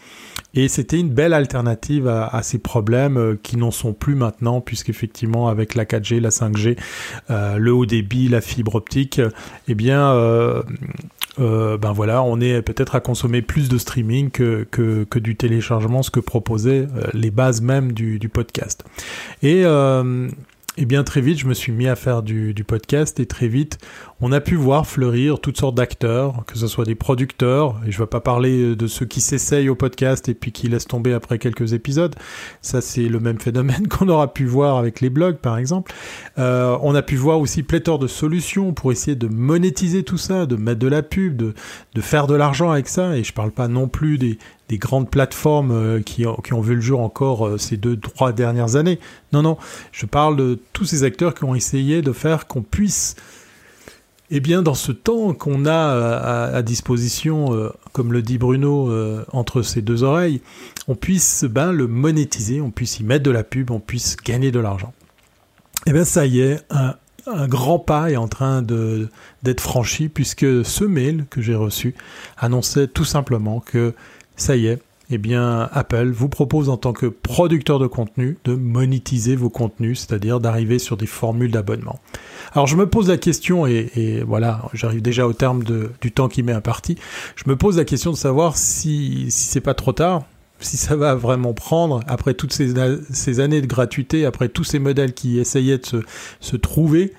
Et 0.55 0.69
c'était 0.69 1.01
une 1.01 1.09
belle 1.09 1.33
alternative 1.33 2.09
à, 2.09 2.43
ces 2.43 2.59
problèmes 2.59 3.17
euh, 3.17 3.39
qui 3.43 3.57
n'en 3.57 3.71
sont 3.71 3.95
plus 3.95 4.15
maintenant, 4.15 4.61
puisqu'effectivement 4.61 5.49
avec 5.49 5.75
la 5.75 5.87
4G, 5.87 6.21
la 6.21 6.29
5G, 6.29 6.77
euh, 7.31 7.57
le 7.57 7.73
haut 7.73 7.87
débit, 7.87 8.29
la 8.29 8.43
fibre 8.43 8.75
optique, 8.75 9.21
eh 9.69 9.75
bien 9.75 10.13
euh, 10.13 10.63
euh, 11.41 11.79
ben 11.79 11.93
voilà, 11.93 12.23
on 12.23 12.41
est 12.41 12.63
peut-être 12.63 12.95
à 12.95 13.01
consommer 13.01 13.43
plus 13.43 13.69
de 13.69 13.79
streaming 13.79 14.31
que, 14.31 15.19
du 15.19 15.37
téléchargement, 15.37 16.03
ce 16.03 16.11
que 16.11 16.21
proposaient 16.21 16.87
euh, 16.95 17.07
les 17.15 17.31
bases 17.31 17.63
même 17.63 17.93
du, 17.93 18.19
podcast. 18.29 18.85
Et 20.79 20.87
bien 20.87 21.05
très 21.05 21.21
vite, 21.21 21.39
je 21.39 21.47
me 21.47 21.53
suis 21.53 21.71
mis 21.71 21.87
à 21.87 21.97
faire 21.97 22.23
du, 22.23 22.55
podcast 22.67 23.21
et 23.21 23.27
très 23.27 23.49
vite, 23.49 23.79
on 24.23 24.33
a 24.33 24.41
pu 24.41 24.55
voir 24.55 24.87
fleurir 24.87 25.39
toutes 25.39 25.59
sortes 25.59 25.75
d'acteurs, 25.75 26.45
que 26.47 26.57
ce 26.57 26.67
soit 26.67 26.87
des 26.87 26.95
producteurs, 26.95 27.79
et 27.87 27.91
je 27.91 27.99
ne 27.99 28.05
vais 28.05 28.09
pas 28.09 28.21
parler 28.21 28.75
de 28.75 28.87
ceux 28.87 29.05
qui 29.05 29.21
s'essayent 29.21 29.69
au 29.69 29.75
podcast 29.75 30.31
et 30.31 30.35
puis 30.35 30.51
qui 30.51 30.69
laissent 30.69 30.87
tomber 30.87 31.13
après 31.13 31.39
quelques 31.39 31.75
épisodes. 31.75 32.15
Ça, 32.63 32.81
c'est 32.81 33.09
le 33.09 33.21
même 33.21 33.39
phénomène 33.39 33.87
qu'on 33.91 34.09
aura 34.09 34.33
pu 34.33 34.47
voir 34.47 34.79
avec 34.79 35.03
les 35.03 35.11
blogs, 35.11 35.37
par 35.37 35.59
exemple. 35.59 35.93
Euh, 36.39 36.79
on 36.81 36.95
a 36.95 37.03
pu 37.03 37.17
voir 37.17 37.39
aussi 37.39 37.63
pléthore 37.63 37.99
de 37.99 38.07
solutions 38.07 38.73
pour 38.73 38.93
essayer 38.93 39.17
de 39.17 39.29
monétiser 39.29 40.05
tout 40.05 40.19
ça, 40.19 40.47
de 40.47 40.57
mettre 40.57 40.81
de 40.81 40.89
la 40.89 41.03
pub, 41.03 41.37
de, 41.37 41.53
de 41.95 42.01
faire 42.01 42.27
de 42.27 42.35
l'argent 42.35 42.71
avec 42.71 42.89
ça. 42.89 43.15
Et 43.17 43.25
je 43.25 43.35
parle 43.35 43.51
pas 43.51 43.69
non 43.69 43.89
plus 43.89 44.17
des, 44.17 44.39
des 44.69 44.79
grandes 44.79 45.11
plateformes 45.11 45.73
euh, 45.73 46.01
qui, 46.01 46.25
ont, 46.27 46.61
vu 46.61 46.75
le 46.75 46.81
jour 46.81 47.01
encore 47.01 47.47
euh, 47.47 47.59
ces 47.59 47.77
deux, 47.77 47.97
trois 47.97 48.33
dernières 48.33 48.77
années. 48.77 48.99
Non, 49.33 49.43
non, 49.43 49.59
je 49.93 50.07
parle 50.07 50.37
de 50.37 50.59
tous 50.73 50.85
ces 50.85 51.05
acteurs 51.05 51.35
qui 51.35 51.45
ont 51.45 51.55
essayé 51.55 52.03
de 52.03 52.13
faire 52.13 52.47
qu'on 52.47 52.63
puisse 52.63 53.17
eh 54.35 54.41
bien, 54.41 54.63
dans 54.63 54.73
ce 54.73 54.93
temps 54.93 55.35
qu'on 55.35 55.67
a 55.67 56.55
à, 56.55 56.63
disposition, 56.63 57.55
euh, 57.55 57.69
comme 57.93 58.15
le 58.15 58.23
dit 58.23 58.39
Bruno, 58.39 58.91
euh, 58.91 59.27
entre 59.31 59.61
ses 59.61 59.83
deux 59.83 60.05
oreilles, 60.05 60.41
on 60.89 60.95
puisse 60.95 61.45
ben, 61.45 61.71
le 61.71 61.87
monétiser, 61.87 62.63
on 62.63 62.71
puisse 62.71 62.99
y 62.99 63.05
mettre 63.05 63.25
de 63.25 63.31
la 63.31 63.45
pub, 63.45 63.71
on 63.71 63.79
puisse 63.79 64.17
gagner 64.17 64.51
de 64.51 64.59
l'argent. 64.59 64.95
Eh 65.87 65.93
bien, 65.93 66.07
ça 66.07 66.25
y 66.25 66.41
est, 66.41 66.65
un, 66.71 67.47
grand 67.47 67.79
pas 67.79 68.11
est 68.11 68.17
en 68.17 68.27
train 68.27 68.63
d'être 68.63 69.61
franchi, 69.61 70.09
puisque 70.09 70.65
ce 70.65 70.85
mail 70.87 71.27
que 71.29 71.43
j'ai 71.43 71.55
reçu 71.55 71.95
annonçait 72.39 72.87
tout 72.87 73.05
simplement 73.05 73.61
que 73.61 73.93
ça 74.37 74.57
y 74.57 74.67
est, 74.67 74.81
eh 75.11 75.19
bien, 75.19 75.69
Apple 75.73 76.11
vous 76.11 76.29
propose 76.29 76.71
en 76.71 76.79
tant 76.79 76.93
que 76.93 77.07
producteur 77.07 77.79
de 77.79 77.87
contenu 77.87 78.39
de 78.45 78.55
monétiser 78.55 79.37
vos 79.37 79.51
contenus, 79.51 80.01
c'est-à-dire 80.01 80.41
d'arriver 80.41 80.79
sur 80.79 80.97
des 80.97 81.07
formules 81.07 81.51
d'abonnement. 81.51 81.99
Alors, 82.55 82.67
je 82.67 82.77
me 82.77 82.87
pose 82.87 83.09
la 83.09 83.19
question, 83.19 83.67
et, 83.67 84.23
voilà, 84.27 84.63
j'arrive 84.73 85.03
déjà 85.03 85.27
au 85.27 85.33
terme 85.35 85.65
du 86.01 86.13
temps 86.13 86.29
qui 86.29 86.43
m'est 86.43 86.53
imparti, 86.53 86.97
je 87.37 87.45
me 87.47 87.57
pose 87.57 87.77
la 87.77 87.85
question 87.85 88.11
de 88.11 88.17
savoir 88.17 88.57
si, 88.57 89.27
si 89.31 89.49
c'est 89.49 89.61
pas 89.61 89.75
trop 89.75 89.93
tard, 89.93 90.23
si 90.61 90.77
ça 90.77 90.97
va 90.97 91.15
vraiment 91.15 91.53
prendre, 91.53 92.01
après 92.07 92.35
toutes 92.35 92.53
ces, 92.53 93.41
années 93.41 93.61
de 93.61 93.67
gratuité, 93.67 94.25
après 94.25 94.49
tous 94.49 94.65
ces 94.65 94.79
modèles 94.79 95.13
qui 95.13 95.39
essayaient 95.39 95.79
de 95.79 95.87
se, 95.87 95.97
se 96.41 96.57
trouver, 96.57 97.13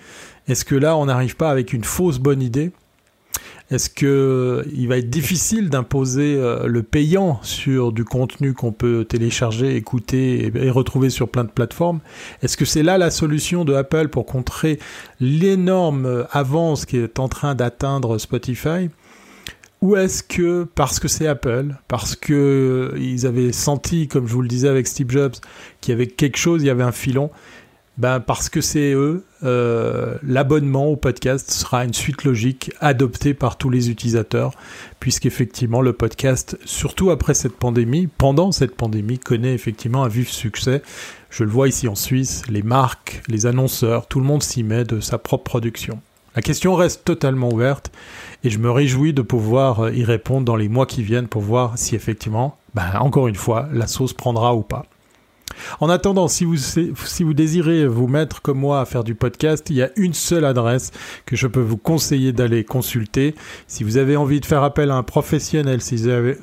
est-ce 0.48 0.66
que 0.66 0.76
là, 0.76 0.98
on 0.98 1.06
n'arrive 1.06 1.36
pas 1.36 1.52
avec 1.52 1.74
une 1.74 1.84
fausse 1.84 2.18
bonne 2.18 2.42
idée 2.42 2.72
est-ce 3.74 3.90
que 3.90 4.64
il 4.72 4.88
va 4.88 4.98
être 4.98 5.10
difficile 5.10 5.70
d'imposer 5.70 6.36
euh, 6.38 6.68
le 6.68 6.84
payant 6.84 7.40
sur 7.42 7.92
du 7.92 8.06
contenu 8.06 8.54
qu'on 8.54 8.72
peut 8.72 9.04
télécharger, 9.04 9.76
écouter 9.76 10.52
et, 10.56 10.70
retrouver 10.70 11.10
sur 11.10 11.28
plein 11.28 11.44
de 11.44 11.50
plateformes? 11.50 12.00
Est-ce 12.44 12.56
que 12.56 12.66
c'est 12.66 12.84
là 12.84 13.00
la 13.00 13.10
solution 13.10 13.66
de 13.66 13.74
Apple 13.74 14.10
pour 14.10 14.28
contrer 14.28 14.80
l'énorme 15.20 16.28
avance 16.32 16.86
qui 16.86 16.98
est 16.98 17.18
en 17.18 17.28
train 17.28 17.56
d'atteindre 17.56 18.20
Spotify? 18.20 18.90
Ou 19.82 19.96
est-ce 19.98 20.22
que 20.22 20.66
parce 20.76 21.00
que 21.00 21.08
c'est 21.08 21.28
Apple, 21.28 21.76
parce 21.88 22.16
que 22.16 22.94
ils 22.98 23.26
avaient 23.26 23.52
senti, 23.52 24.08
comme 24.08 24.28
je 24.28 24.34
vous 24.34 24.42
le 24.42 24.48
disais 24.48 24.70
avec 24.70 24.88
Steve 24.88 25.10
Jobs, 25.10 25.34
qu'il 25.82 25.92
y 25.92 25.96
avait 25.96 26.08
quelque 26.08 26.38
chose, 26.38 26.62
il 26.62 26.68
y 26.68 26.70
avait 26.70 26.84
un 26.84 26.94
filon, 26.94 27.32
ben 27.98 28.20
parce 28.20 28.50
que 28.50 28.60
c'est 28.60 28.94
eux, 28.94 29.24
euh, 29.44 30.18
l'abonnement 30.24 30.88
au 30.88 30.96
podcast 30.96 31.52
sera 31.52 31.84
une 31.86 31.94
suite 31.94 32.24
logique 32.24 32.72
adoptée 32.80 33.36
par 33.36 33.58
tous 33.58 33.70
les 33.70 33.92
utilisateurs, 33.92 34.54
puisqu'effectivement 35.00 35.82
le 35.82 35.94
podcast, 35.94 36.58
surtout 36.66 37.12
après 37.12 37.36
cette 37.36 37.56
pandémie, 37.56 38.08
pendant 38.08 38.52
cette 38.52 38.76
pandémie, 38.76 39.20
connaît 39.20 39.54
effectivement 39.54 40.04
un 40.04 40.08
vif 40.08 40.30
succès. 40.30 40.82
Je 41.30 41.44
le 41.44 41.52
vois 41.52 41.68
ici 41.68 41.88
en 41.88 41.96
Suisse, 41.96 42.42
les 42.50 42.64
marques, 42.64 43.22
les 43.28 43.46
annonceurs, 43.46 44.08
tout 44.08 44.20
le 44.20 44.26
monde 44.26 44.42
s'y 44.42 44.64
met 44.64 44.86
de 44.86 45.00
sa 45.00 45.20
propre 45.20 45.44
production. 45.44 46.02
La 46.36 46.42
question 46.42 46.74
reste 46.74 47.06
totalement 47.06 47.50
ouverte 47.50 47.92
et 48.44 48.50
je 48.50 48.58
me 48.58 48.72
réjouis 48.72 49.14
de 49.14 49.22
pouvoir 49.22 49.94
y 49.94 50.04
répondre 50.04 50.46
dans 50.46 50.56
les 50.56 50.68
mois 50.68 50.88
qui 50.88 51.04
viennent 51.04 51.28
pour 51.28 51.44
voir 51.44 51.78
si 51.78 51.96
effectivement, 51.96 52.58
ben, 52.74 52.92
encore 53.00 53.28
une 53.28 53.36
fois, 53.36 53.70
la 53.72 53.86
sauce 53.86 54.14
prendra 54.14 54.56
ou 54.56 54.62
pas. 54.62 54.88
En 55.80 55.90
attendant, 55.90 56.28
si 56.28 56.46
vous, 56.46 56.58
si 56.58 57.24
vous 57.24 57.34
désirez 57.34 57.88
vous 57.88 58.08
mettre 58.08 58.42
comme 58.42 58.60
moi 58.60 58.82
à 58.82 58.86
faire 58.86 59.04
du 59.04 59.16
podcast, 59.16 59.70
il 59.70 59.78
y 59.78 59.82
a 59.82 59.90
une 59.96 60.14
seule 60.14 60.46
adresse 60.46 60.92
que 61.26 61.36
je 61.36 61.48
peux 61.48 61.62
vous 61.62 61.78
conseiller 61.78 62.32
d'aller 62.32 62.64
consulter. 62.64 63.36
Si 63.68 63.84
vous 63.84 63.98
avez 63.98 64.16
envie 64.16 64.40
de 64.40 64.46
faire 64.46 64.64
appel 64.64 64.92
à 64.92 64.96
un 64.96 65.04
professionnel, 65.04 65.82
si 65.82 65.96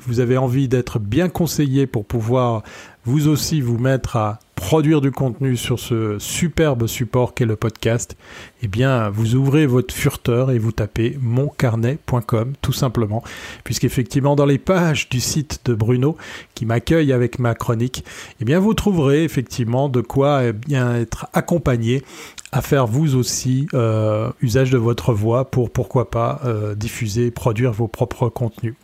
vous 0.07 0.19
avez 0.19 0.37
envie 0.37 0.67
d'être 0.67 0.99
bien 0.99 1.29
conseillé 1.29 1.87
pour 1.87 2.05
pouvoir 2.05 2.63
vous 3.05 3.27
aussi 3.27 3.61
vous 3.61 3.77
mettre 3.77 4.15
à 4.15 4.39
produire 4.61 5.01
du 5.01 5.11
contenu 5.11 5.57
sur 5.57 5.79
ce 5.79 6.19
superbe 6.19 6.85
support 6.85 7.33
qu'est 7.33 7.45
le 7.45 7.55
podcast, 7.55 8.15
eh 8.61 8.67
bien, 8.67 9.09
vous 9.09 9.33
ouvrez 9.33 9.65
votre 9.65 9.91
furteur 9.93 10.51
et 10.51 10.59
vous 10.59 10.71
tapez 10.71 11.17
moncarnet.com, 11.19 12.53
tout 12.61 12.71
simplement, 12.71 13.23
puisqu'effectivement, 13.63 14.35
dans 14.35 14.45
les 14.45 14.59
pages 14.59 15.09
du 15.09 15.19
site 15.19 15.61
de 15.65 15.73
Bruno, 15.73 16.15
qui 16.53 16.67
m'accueille 16.67 17.11
avec 17.11 17.39
ma 17.39 17.55
chronique, 17.55 18.05
eh 18.39 18.45
bien, 18.45 18.59
vous 18.59 18.75
trouverez 18.75 19.23
effectivement 19.23 19.89
de 19.89 19.99
quoi 19.99 20.43
eh 20.43 20.53
bien 20.53 20.95
être 20.95 21.25
accompagné 21.33 22.03
à 22.51 22.61
faire 22.61 22.85
vous 22.85 23.15
aussi 23.15 23.67
euh, 23.73 24.29
usage 24.41 24.69
de 24.69 24.77
votre 24.77 25.11
voix 25.11 25.49
pour, 25.49 25.71
pourquoi 25.71 26.11
pas, 26.11 26.39
euh, 26.45 26.75
diffuser, 26.75 27.31
produire 27.31 27.71
vos 27.71 27.87
propres 27.87 28.29
contenus. 28.29 28.75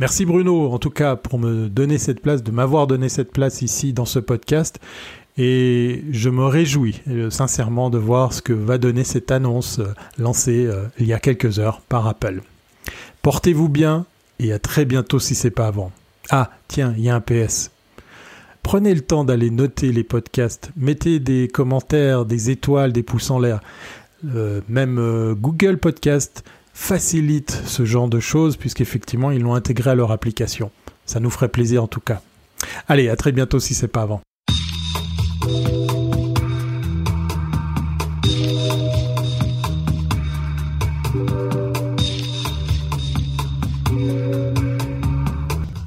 Merci 0.00 0.24
Bruno, 0.24 0.72
en 0.72 0.78
tout 0.78 0.88
cas, 0.88 1.14
pour 1.14 1.38
me 1.38 1.68
donner 1.68 1.98
cette 1.98 2.22
place, 2.22 2.42
de 2.42 2.50
m'avoir 2.50 2.86
donné 2.86 3.10
cette 3.10 3.32
place 3.32 3.60
ici 3.60 3.92
dans 3.92 4.06
ce 4.06 4.18
podcast. 4.18 4.80
Et 5.36 6.04
je 6.10 6.30
me 6.30 6.46
réjouis 6.46 7.02
euh, 7.06 7.28
sincèrement 7.28 7.90
de 7.90 7.98
voir 7.98 8.32
ce 8.32 8.40
que 8.40 8.54
va 8.54 8.78
donner 8.78 9.04
cette 9.04 9.30
annonce 9.30 9.78
euh, 9.78 9.92
lancée 10.16 10.64
euh, 10.64 10.84
il 10.98 11.06
y 11.06 11.12
a 11.12 11.18
quelques 11.18 11.58
heures 11.58 11.82
par 11.82 12.06
Apple. 12.06 12.40
Portez-vous 13.20 13.68
bien 13.68 14.06
et 14.38 14.54
à 14.54 14.58
très 14.58 14.86
bientôt 14.86 15.18
si 15.18 15.34
c'est 15.34 15.50
pas 15.50 15.66
avant. 15.66 15.92
Ah, 16.30 16.50
tiens, 16.66 16.94
il 16.96 17.04
y 17.04 17.10
a 17.10 17.14
un 17.14 17.20
PS. 17.20 17.70
Prenez 18.62 18.94
le 18.94 19.02
temps 19.02 19.24
d'aller 19.24 19.50
noter 19.50 19.92
les 19.92 20.04
podcasts, 20.04 20.70
mettez 20.78 21.18
des 21.18 21.46
commentaires, 21.46 22.24
des 22.24 22.48
étoiles, 22.48 22.94
des 22.94 23.02
pouces 23.02 23.30
en 23.30 23.38
l'air. 23.38 23.60
même 24.22 25.34
Google 25.38 25.76
Podcast 25.76 26.42
facilite 26.72 27.50
ce 27.66 27.84
genre 27.84 28.08
de 28.08 28.20
choses 28.20 28.56
puisqu'effectivement 28.56 29.30
ils 29.30 29.42
l'ont 29.42 29.54
intégré 29.54 29.90
à 29.90 29.94
leur 29.94 30.12
application. 30.12 30.70
Ça 31.06 31.20
nous 31.20 31.30
ferait 31.30 31.48
plaisir 31.48 31.82
en 31.82 31.86
tout 31.86 32.00
cas. 32.00 32.20
Allez, 32.88 33.08
à 33.08 33.16
très 33.16 33.32
bientôt 33.32 33.60
si 33.60 33.74
c'est 33.74 33.88
pas 33.88 34.02
avant. 34.02 34.20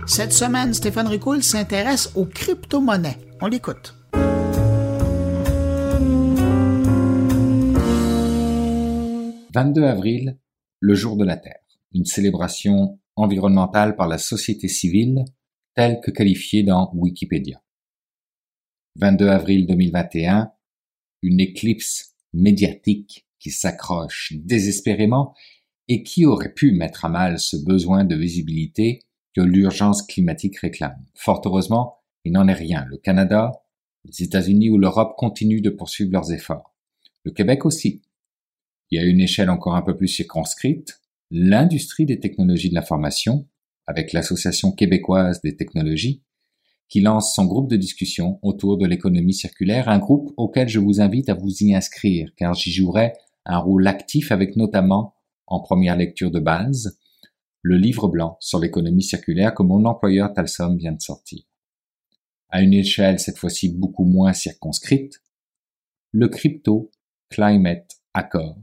Cette 0.06 0.34
semaine, 0.34 0.76
Stéphane 0.76 1.08
Ricoul 1.08 1.42
s'intéresse 1.42 2.12
aux 2.14 2.26
crypto-monnaies. 2.26 3.18
On 3.42 3.48
l'écoute. 3.48 3.96
22 9.54 9.84
avril 9.84 10.38
le 10.84 10.96
jour 10.96 11.16
de 11.16 11.24
la 11.24 11.38
Terre, 11.38 11.64
une 11.94 12.04
célébration 12.04 13.00
environnementale 13.16 13.96
par 13.96 14.10
la 14.10 14.18
société 14.18 14.68
civile 14.68 15.24
telle 15.76 16.02
que 16.02 16.12
qualifiée 16.12 16.64
dans 16.64 16.92
Wikipédia. 16.94 17.64
22 18.98 19.30
avril 19.30 19.66
2021, 19.66 20.52
une 21.22 21.40
éclipse 21.40 22.18
médiatique 22.34 23.26
qui 23.40 23.50
s'accroche 23.50 24.34
désespérément 24.36 25.34
et 25.88 26.04
qui 26.04 26.26
aurait 26.26 26.54
pu 26.54 26.74
mettre 26.74 27.06
à 27.06 27.10
mal 27.10 27.40
ce 27.40 27.56
besoin 27.56 28.04
de 28.04 28.18
visibilité 28.18 29.04
que 29.34 29.40
l'urgence 29.40 30.02
climatique 30.02 30.58
réclame. 30.58 31.02
Fort 31.16 31.42
heureusement, 31.46 32.00
il 32.26 32.34
n'en 32.34 32.50
est 32.50 32.54
rien. 32.54 32.84
Le 32.90 32.98
Canada, 32.98 33.54
les 34.04 34.22
États-Unis 34.22 34.70
ou 34.70 34.78
l'Europe 34.78 35.16
continuent 35.16 35.62
de 35.62 35.70
poursuivre 35.70 36.12
leurs 36.12 36.34
efforts. 36.34 36.76
Le 37.24 37.32
Québec 37.32 37.66
aussi. 37.66 38.02
Y 38.94 39.00
a 39.00 39.04
une 39.06 39.22
échelle 39.22 39.50
encore 39.50 39.76
un 39.76 39.82
peu 39.82 39.98
plus 39.98 40.08
circonscrite, 40.08 41.02
l'industrie 41.32 42.06
des 42.06 42.20
technologies 42.20 42.70
de 42.70 42.76
l'information, 42.76 43.48
avec 43.88 44.14
l'Association 44.14 44.72
québécoise 44.72 45.42
des 45.42 45.56
technologies, 45.56 46.22
qui 46.90 47.02
lance 47.02 47.34
son 47.34 47.46
groupe 47.46 47.72
de 47.72 47.76
discussion 47.76 48.38
autour 48.44 48.78
de 48.78 48.86
l'économie 48.86 49.34
circulaire, 49.34 49.90
un 49.90 49.98
groupe 49.98 50.32
auquel 50.38 50.70
je 50.70 50.78
vous 50.78 51.02
invite 51.02 51.28
à 51.30 51.34
vous 51.34 51.50
y 51.62 51.74
inscrire, 51.74 52.30
car 52.38 52.54
j'y 52.54 52.72
jouerai 52.72 53.14
un 53.48 53.58
rôle 53.58 53.88
actif 53.88 54.32
avec 54.32 54.56
notamment, 54.58 55.16
en 55.48 55.60
première 55.60 55.98
lecture 55.98 56.30
de 56.30 56.40
base, 56.40 57.00
le 57.64 57.78
livre 57.78 58.08
blanc 58.08 58.38
sur 58.42 58.60
l'économie 58.60 59.02
circulaire 59.02 59.56
que 59.56 59.64
mon 59.64 59.86
employeur 59.86 60.32
Talsom 60.34 60.76
vient 60.76 60.92
de 60.92 61.02
sortir. 61.02 61.42
À 62.50 62.62
une 62.62 62.76
échelle 62.76 63.18
cette 63.18 63.40
fois-ci 63.40 63.70
beaucoup 63.70 64.06
moins 64.06 64.34
circonscrite, 64.34 65.20
le 66.12 66.28
Crypto 66.28 66.92
Climate 67.32 67.90
Accord 68.14 68.60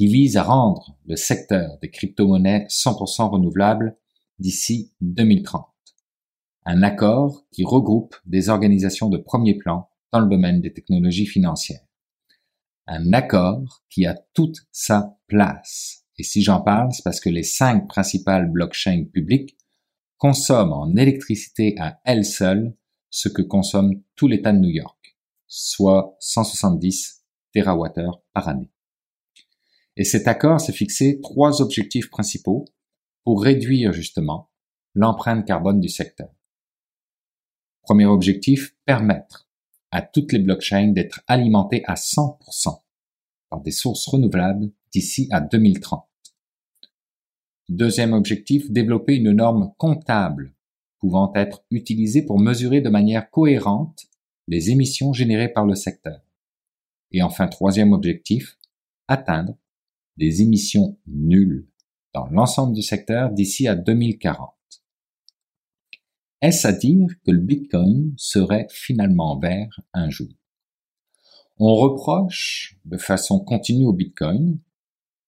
qui 0.00 0.06
vise 0.06 0.38
à 0.38 0.44
rendre 0.44 0.96
le 1.04 1.14
secteur 1.14 1.76
des 1.82 1.90
crypto-monnaies 1.90 2.64
100% 2.70 3.32
renouvelable 3.32 3.98
d'ici 4.38 4.94
2030. 5.02 5.66
Un 6.64 6.82
accord 6.82 7.44
qui 7.52 7.64
regroupe 7.64 8.16
des 8.24 8.48
organisations 8.48 9.10
de 9.10 9.18
premier 9.18 9.58
plan 9.58 9.90
dans 10.10 10.20
le 10.20 10.30
domaine 10.30 10.62
des 10.62 10.72
technologies 10.72 11.26
financières. 11.26 11.84
Un 12.86 13.12
accord 13.12 13.82
qui 13.90 14.06
a 14.06 14.18
toute 14.32 14.60
sa 14.72 15.18
place. 15.26 16.06
Et 16.16 16.22
si 16.22 16.40
j'en 16.40 16.62
parle, 16.62 16.94
c'est 16.94 17.04
parce 17.04 17.20
que 17.20 17.28
les 17.28 17.42
cinq 17.42 17.86
principales 17.86 18.50
blockchains 18.50 19.04
publiques 19.04 19.58
consomment 20.16 20.72
en 20.72 20.96
électricité 20.96 21.74
à 21.78 22.00
elles 22.06 22.24
seules 22.24 22.74
ce 23.10 23.28
que 23.28 23.42
consomme 23.42 24.00
tout 24.16 24.28
l'État 24.28 24.52
de 24.52 24.60
New 24.60 24.70
York, 24.70 25.18
soit 25.46 26.16
170 26.20 27.22
TWh 27.52 28.22
par 28.32 28.48
année. 28.48 28.70
Et 30.00 30.04
cet 30.04 30.28
accord 30.28 30.62
s'est 30.62 30.72
fixé 30.72 31.20
trois 31.20 31.60
objectifs 31.60 32.08
principaux 32.08 32.64
pour 33.22 33.42
réduire 33.42 33.92
justement 33.92 34.50
l'empreinte 34.94 35.46
carbone 35.46 35.78
du 35.78 35.90
secteur. 35.90 36.30
Premier 37.82 38.06
objectif, 38.06 38.74
permettre 38.86 39.50
à 39.90 40.00
toutes 40.00 40.32
les 40.32 40.38
blockchains 40.38 40.92
d'être 40.92 41.20
alimentées 41.26 41.82
à 41.84 41.96
100% 41.96 42.80
par 43.50 43.60
des 43.60 43.72
sources 43.72 44.06
renouvelables 44.06 44.70
d'ici 44.90 45.28
à 45.30 45.42
2030. 45.42 46.08
Deuxième 47.68 48.14
objectif, 48.14 48.70
développer 48.70 49.16
une 49.16 49.32
norme 49.32 49.74
comptable 49.76 50.54
pouvant 50.98 51.30
être 51.34 51.62
utilisée 51.70 52.22
pour 52.22 52.40
mesurer 52.40 52.80
de 52.80 52.88
manière 52.88 53.28
cohérente 53.28 54.06
les 54.48 54.70
émissions 54.70 55.12
générées 55.12 55.52
par 55.52 55.66
le 55.66 55.74
secteur. 55.74 56.22
Et 57.12 57.20
enfin, 57.20 57.48
troisième 57.48 57.92
objectif, 57.92 58.56
atteindre 59.06 59.58
des 60.16 60.42
émissions 60.42 60.98
nulles 61.06 61.66
dans 62.12 62.26
l'ensemble 62.26 62.74
du 62.74 62.82
secteur 62.82 63.30
d'ici 63.30 63.68
à 63.68 63.74
2040. 63.74 64.50
Est-ce 66.42 66.66
à 66.66 66.72
dire 66.72 67.08
que 67.24 67.30
le 67.30 67.40
Bitcoin 67.40 68.14
serait 68.16 68.66
finalement 68.70 69.38
vert 69.38 69.80
un 69.92 70.10
jour? 70.10 70.28
On 71.58 71.74
reproche 71.74 72.78
de 72.86 72.96
façon 72.96 73.40
continue 73.40 73.84
au 73.84 73.92
Bitcoin, 73.92 74.58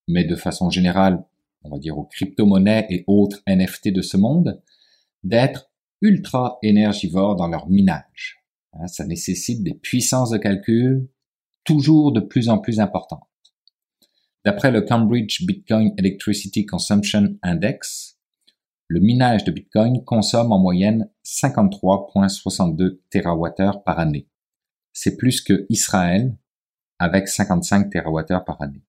mais 0.09 0.25
de 0.25 0.35
façon 0.35 0.71
générale 0.71 1.23
on 1.65 1.71
va 1.71 1.79
dire 1.79 1.99
aux 1.99 2.05
crypto-monnaies 2.05 2.87
et 2.91 3.05
autres 3.07 3.43
NFT 3.47 3.89
de 3.89 4.03
ce 4.03 4.17
monde, 4.17 4.63
d'être 5.23 5.71
ultra 6.01 6.59
énergivores 6.63 7.37
dans 7.37 7.49
leur 7.49 7.69
minage. 7.69 8.43
Hein, 8.73 8.87
ça 8.87 9.07
nécessite 9.07 9.63
des 9.63 9.75
puissances 9.75 10.31
de 10.31 10.39
calcul 10.39 11.09
toujours 11.65 12.13
de 12.13 12.21
plus 12.21 12.49
en 12.49 12.59
plus 12.59 12.81
importantes. 12.81 13.29
D'après 14.45 14.73
le 14.73 14.81
Cambridge 14.81 15.47
Bitcoin 15.47 15.95
Electricity 15.97 16.67
Consumption 16.67 17.37
Index, 17.43 18.19
le 18.89 18.99
minage 18.99 19.45
de 19.45 19.53
Bitcoin 19.53 20.05
consomme 20.05 20.51
en 20.51 20.59
moyenne 20.59 21.09
53,62 21.25 22.99
TWh 23.09 23.85
par 23.85 24.01
année. 24.01 24.29
C'est 24.93 25.17
plus 25.17 25.41
que 25.41 25.65
Israël 25.69 26.37
avec 26.99 27.29
55 27.29 27.89
TWh 27.91 28.45
par 28.45 28.61
année. 28.61 28.83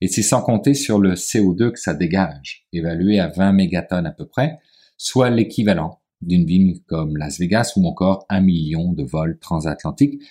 Et 0.00 0.08
c'est 0.08 0.22
sans 0.22 0.40
compter 0.40 0.72
sur 0.72 0.98
le 0.98 1.12
CO2 1.12 1.72
que 1.72 1.78
ça 1.78 1.92
dégage, 1.92 2.66
évalué 2.72 3.20
à 3.20 3.28
20 3.28 3.52
mégatonnes 3.52 4.06
à 4.06 4.12
peu 4.12 4.26
près, 4.26 4.58
soit 4.96 5.28
l'équivalent 5.28 6.00
d'une 6.22 6.46
ville 6.46 6.82
comme 6.86 7.18
Las 7.18 7.38
Vegas 7.38 7.74
ou 7.76 7.86
encore 7.86 8.24
un 8.30 8.40
million 8.40 8.92
de 8.94 9.04
vols 9.04 9.38
transatlantiques. 9.38 10.22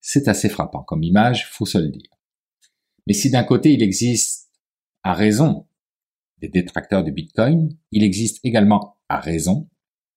C'est 0.00 0.26
assez 0.26 0.48
frappant 0.48 0.82
comme 0.82 1.04
image, 1.04 1.48
faut 1.50 1.66
se 1.66 1.78
le 1.78 1.88
dire. 1.88 2.17
Mais 3.08 3.14
si 3.14 3.30
d'un 3.30 3.42
côté 3.42 3.72
il 3.72 3.82
existe, 3.82 4.50
à 5.02 5.14
raison, 5.14 5.66
des 6.42 6.48
détracteurs 6.48 7.02
du 7.02 7.10
Bitcoin, 7.10 7.74
il 7.90 8.04
existe 8.04 8.38
également, 8.44 8.98
à 9.08 9.18
raison, 9.18 9.66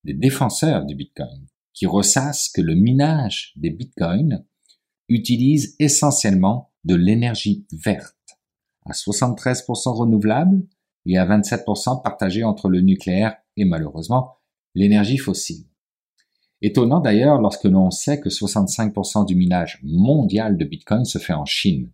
des 0.03 0.13
défenseurs 0.13 0.85
du 0.85 0.93
Bitcoin, 0.93 1.47
qui 1.73 1.85
ressassent 1.85 2.49
que 2.49 2.59
le 2.59 2.75
minage 2.75 3.53
des 3.55 3.69
Bitcoins 3.69 4.45
utilise 5.07 5.77
essentiellement 5.79 6.73
de 6.83 6.95
l'énergie 6.95 7.65
verte 7.71 8.17
à 8.85 8.91
73% 8.91 9.95
renouvelable 9.95 10.61
et 11.05 11.17
à 11.17 11.25
27% 11.25 12.03
partagé 12.03 12.43
entre 12.43 12.67
le 12.67 12.81
nucléaire 12.81 13.37
et 13.55 13.63
malheureusement 13.63 14.33
l'énergie 14.75 15.17
fossile. 15.17 15.63
Étonnant 16.61 16.99
d'ailleurs 16.99 17.39
lorsque 17.39 17.63
l'on 17.63 17.89
sait 17.89 18.19
que 18.19 18.27
65% 18.27 19.25
du 19.25 19.35
minage 19.35 19.79
mondial 19.81 20.57
de 20.57 20.65
Bitcoin 20.65 21.05
se 21.05 21.19
fait 21.19 21.33
en 21.33 21.45
Chine. 21.45 21.89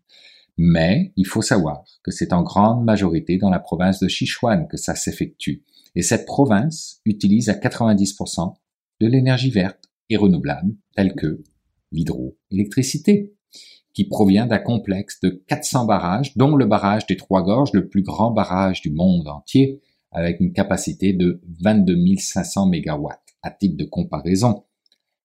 Mais 0.58 1.14
il 1.16 1.28
faut 1.28 1.42
savoir 1.42 1.84
que 2.04 2.12
c'est 2.12 2.34
en 2.34 2.42
grande 2.42 2.84
majorité 2.84 3.38
dans 3.38 3.50
la 3.50 3.60
province 3.60 4.00
de 4.00 4.08
Sichuan 4.08 4.68
que 4.68 4.78
ça 4.78 4.96
s'effectue. 4.96 5.64
Et 5.96 6.02
cette 6.02 6.26
province 6.26 7.00
utilise 7.06 7.50
à 7.50 7.54
90% 7.54 8.56
de 9.00 9.08
l'énergie 9.08 9.52
verte 9.52 9.86
et 10.10 10.18
renouvelable 10.18 10.74
telle 10.96 11.14
que 11.14 11.44
l'hydroélectricité 11.92 13.34
qui 13.94 14.06
provient 14.06 14.46
d'un 14.46 14.60
complexe 14.60 15.20
de 15.22 15.44
400 15.48 15.86
barrages, 15.86 16.38
dont 16.38 16.56
le 16.56 16.66
barrage 16.66 17.08
des 17.08 17.18
Trois 17.18 17.42
Gorges, 17.42 17.74
le 17.74 17.88
plus 17.88 18.04
grand 18.04 18.30
barrage 18.30 18.82
du 18.82 18.92
monde 18.92 19.28
entier, 19.28 19.82
avec 20.12 20.40
une 20.40 20.54
capacité 20.54 21.14
de 21.14 21.42
22 21.62 21.98
500 22.18 22.68
MW. 22.68 23.08
À 23.42 23.52
titre 23.52 23.76
de 23.76 23.86
comparaison, 23.86 24.66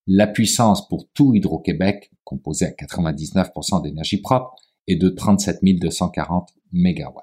la 0.07 0.27
puissance 0.27 0.89
pour 0.89 1.09
tout 1.13 1.35
Hydro-Québec, 1.35 2.11
composé 2.25 2.65
à 2.67 2.71
99% 2.71 3.83
d'énergie 3.83 4.21
propre, 4.21 4.57
est 4.87 4.97
de 4.97 5.09
37 5.09 5.61
240 5.63 6.51
MW. 6.73 7.21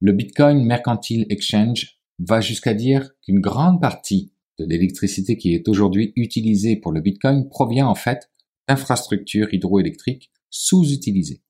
Le 0.00 0.12
Bitcoin 0.12 0.64
Mercantile 0.64 1.26
Exchange 1.30 1.98
va 2.18 2.40
jusqu'à 2.40 2.74
dire 2.74 3.10
qu'une 3.22 3.40
grande 3.40 3.80
partie 3.80 4.32
de 4.58 4.64
l'électricité 4.64 5.36
qui 5.36 5.54
est 5.54 5.68
aujourd'hui 5.68 6.12
utilisée 6.16 6.76
pour 6.76 6.92
le 6.92 7.00
Bitcoin 7.00 7.48
provient 7.48 7.86
en 7.86 7.94
fait 7.94 8.30
d'infrastructures 8.68 9.52
hydroélectriques 9.52 10.30
sous-utilisés, 10.50 11.42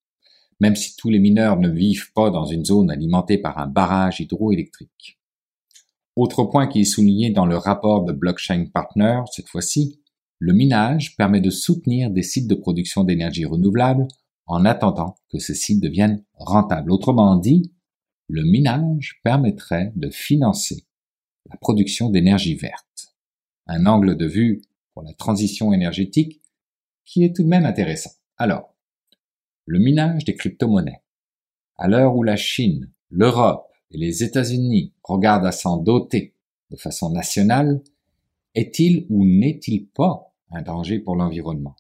même 0.61 0.77
si 0.77 0.97
tous 0.97 1.11
les 1.11 1.19
mineurs 1.19 1.59
ne 1.59 1.69
vivent 1.69 2.13
pas 2.15 2.31
dans 2.31 2.45
une 2.45 2.65
zone 2.65 2.91
alimentée 2.91 3.39
par 3.39 3.59
un 3.59 3.67
barrage 3.67 4.21
hydroélectrique. 4.21 5.19
Autre 6.15 6.45
point 6.45 6.67
qui 6.67 6.83
est 6.83 6.85
souligné 6.85 7.31
dans 7.31 7.47
le 7.47 7.57
rapport 7.57 8.05
de 8.05 8.13
Blockchain 8.13 8.67
Partner, 8.73 9.23
cette 9.33 9.49
fois-ci, 9.49 10.01
le 10.39 10.53
minage 10.53 11.17
permet 11.17 11.41
de 11.41 11.51
soutenir 11.51 12.11
des 12.11 12.23
sites 12.23 12.49
de 12.49 12.55
production 12.55 13.05
d'énergie 13.05 13.45
renouvelable 13.45 14.09
en 14.53 14.67
attendant 14.67 15.15
que 15.31 15.39
ces 15.39 15.55
sites 15.55 15.83
deviennent 15.83 16.23
rentables. 16.35 16.93
Autrement 16.93 17.37
dit, 17.37 17.73
le 18.29 18.45
minage 18.45 19.19
permettrait 19.25 19.95
de 19.97 20.11
financer 20.11 20.85
la 21.49 21.57
production 21.57 22.11
d'énergie 22.11 22.55
verte. 22.55 23.15
Un 23.67 23.87
angle 23.87 24.15
de 24.15 24.27
vue 24.27 24.61
pour 24.93 25.05
la 25.05 25.15
transition 25.15 25.73
énergétique 25.73 26.43
qui 27.07 27.25
est 27.25 27.35
tout 27.35 27.45
de 27.45 27.49
même 27.49 27.65
intéressant. 27.65 28.11
Alors, 28.37 28.75
le 29.65 29.79
minage 29.79 30.27
des 30.27 30.35
crypto-monnaies. 30.35 31.03
À 31.77 31.89
l'heure 31.89 32.15
où 32.15 32.23
la 32.23 32.37
Chine, 32.37 32.93
l'Europe 33.09 33.71
et 33.91 33.97
les 33.97 34.23
États-Unis 34.23 34.93
regardent 35.03 35.47
à 35.47 35.53
s'en 35.53 35.79
doter 35.79 36.35
de 36.71 36.77
façon 36.77 37.09
nationale, 37.09 37.83
est-il 38.55 39.07
ou 39.09 39.25
n'est-il 39.25 39.87
pas 39.87 40.35
un 40.51 40.61
danger 40.61 40.99
pour 40.99 41.17
l'environnement? 41.17 41.75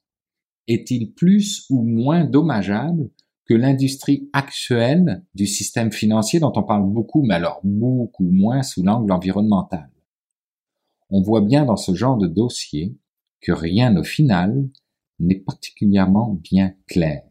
Est-il 0.68 1.12
plus 1.12 1.66
ou 1.70 1.82
moins 1.82 2.24
dommageable 2.24 3.10
que 3.44 3.54
l'industrie 3.54 4.28
actuelle 4.32 5.24
du 5.34 5.46
système 5.46 5.92
financier 5.92 6.40
dont 6.40 6.52
on 6.54 6.62
parle 6.62 6.88
beaucoup, 6.88 7.22
mais 7.22 7.34
alors 7.34 7.60
beaucoup 7.64 8.28
moins 8.30 8.62
sous 8.62 8.82
l'angle 8.82 9.12
environnemental? 9.12 9.90
On 11.10 11.20
voit 11.20 11.42
bien 11.42 11.64
dans 11.64 11.76
ce 11.76 11.94
genre 11.94 12.16
de 12.16 12.26
dossier 12.26 12.96
que 13.40 13.52
rien 13.52 13.96
au 13.96 14.04
final 14.04 14.68
n'est 15.18 15.40
particulièrement 15.40 16.38
bien 16.42 16.74
clair 16.86 17.22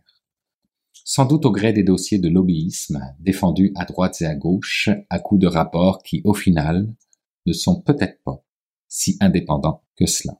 sans 1.14 1.26
doute 1.26 1.46
au 1.46 1.52
gré 1.52 1.74
des 1.74 1.84
dossiers 1.84 2.20
de 2.20 2.30
lobbyisme 2.30 3.02
défendus 3.20 3.74
à 3.76 3.84
droite 3.84 4.22
et 4.22 4.26
à 4.26 4.34
gauche 4.34 4.90
à 5.10 5.20
coups 5.20 5.42
de 5.42 5.48
rapports 5.48 6.04
qui, 6.04 6.22
au 6.24 6.34
final, 6.34 6.94
ne 7.46 7.52
sont 7.52 7.82
peut-être 7.82 8.24
pas 8.24 8.46
si 8.88 9.18
indépendants 9.20 9.84
que 9.98 10.06
cela. 10.06 10.40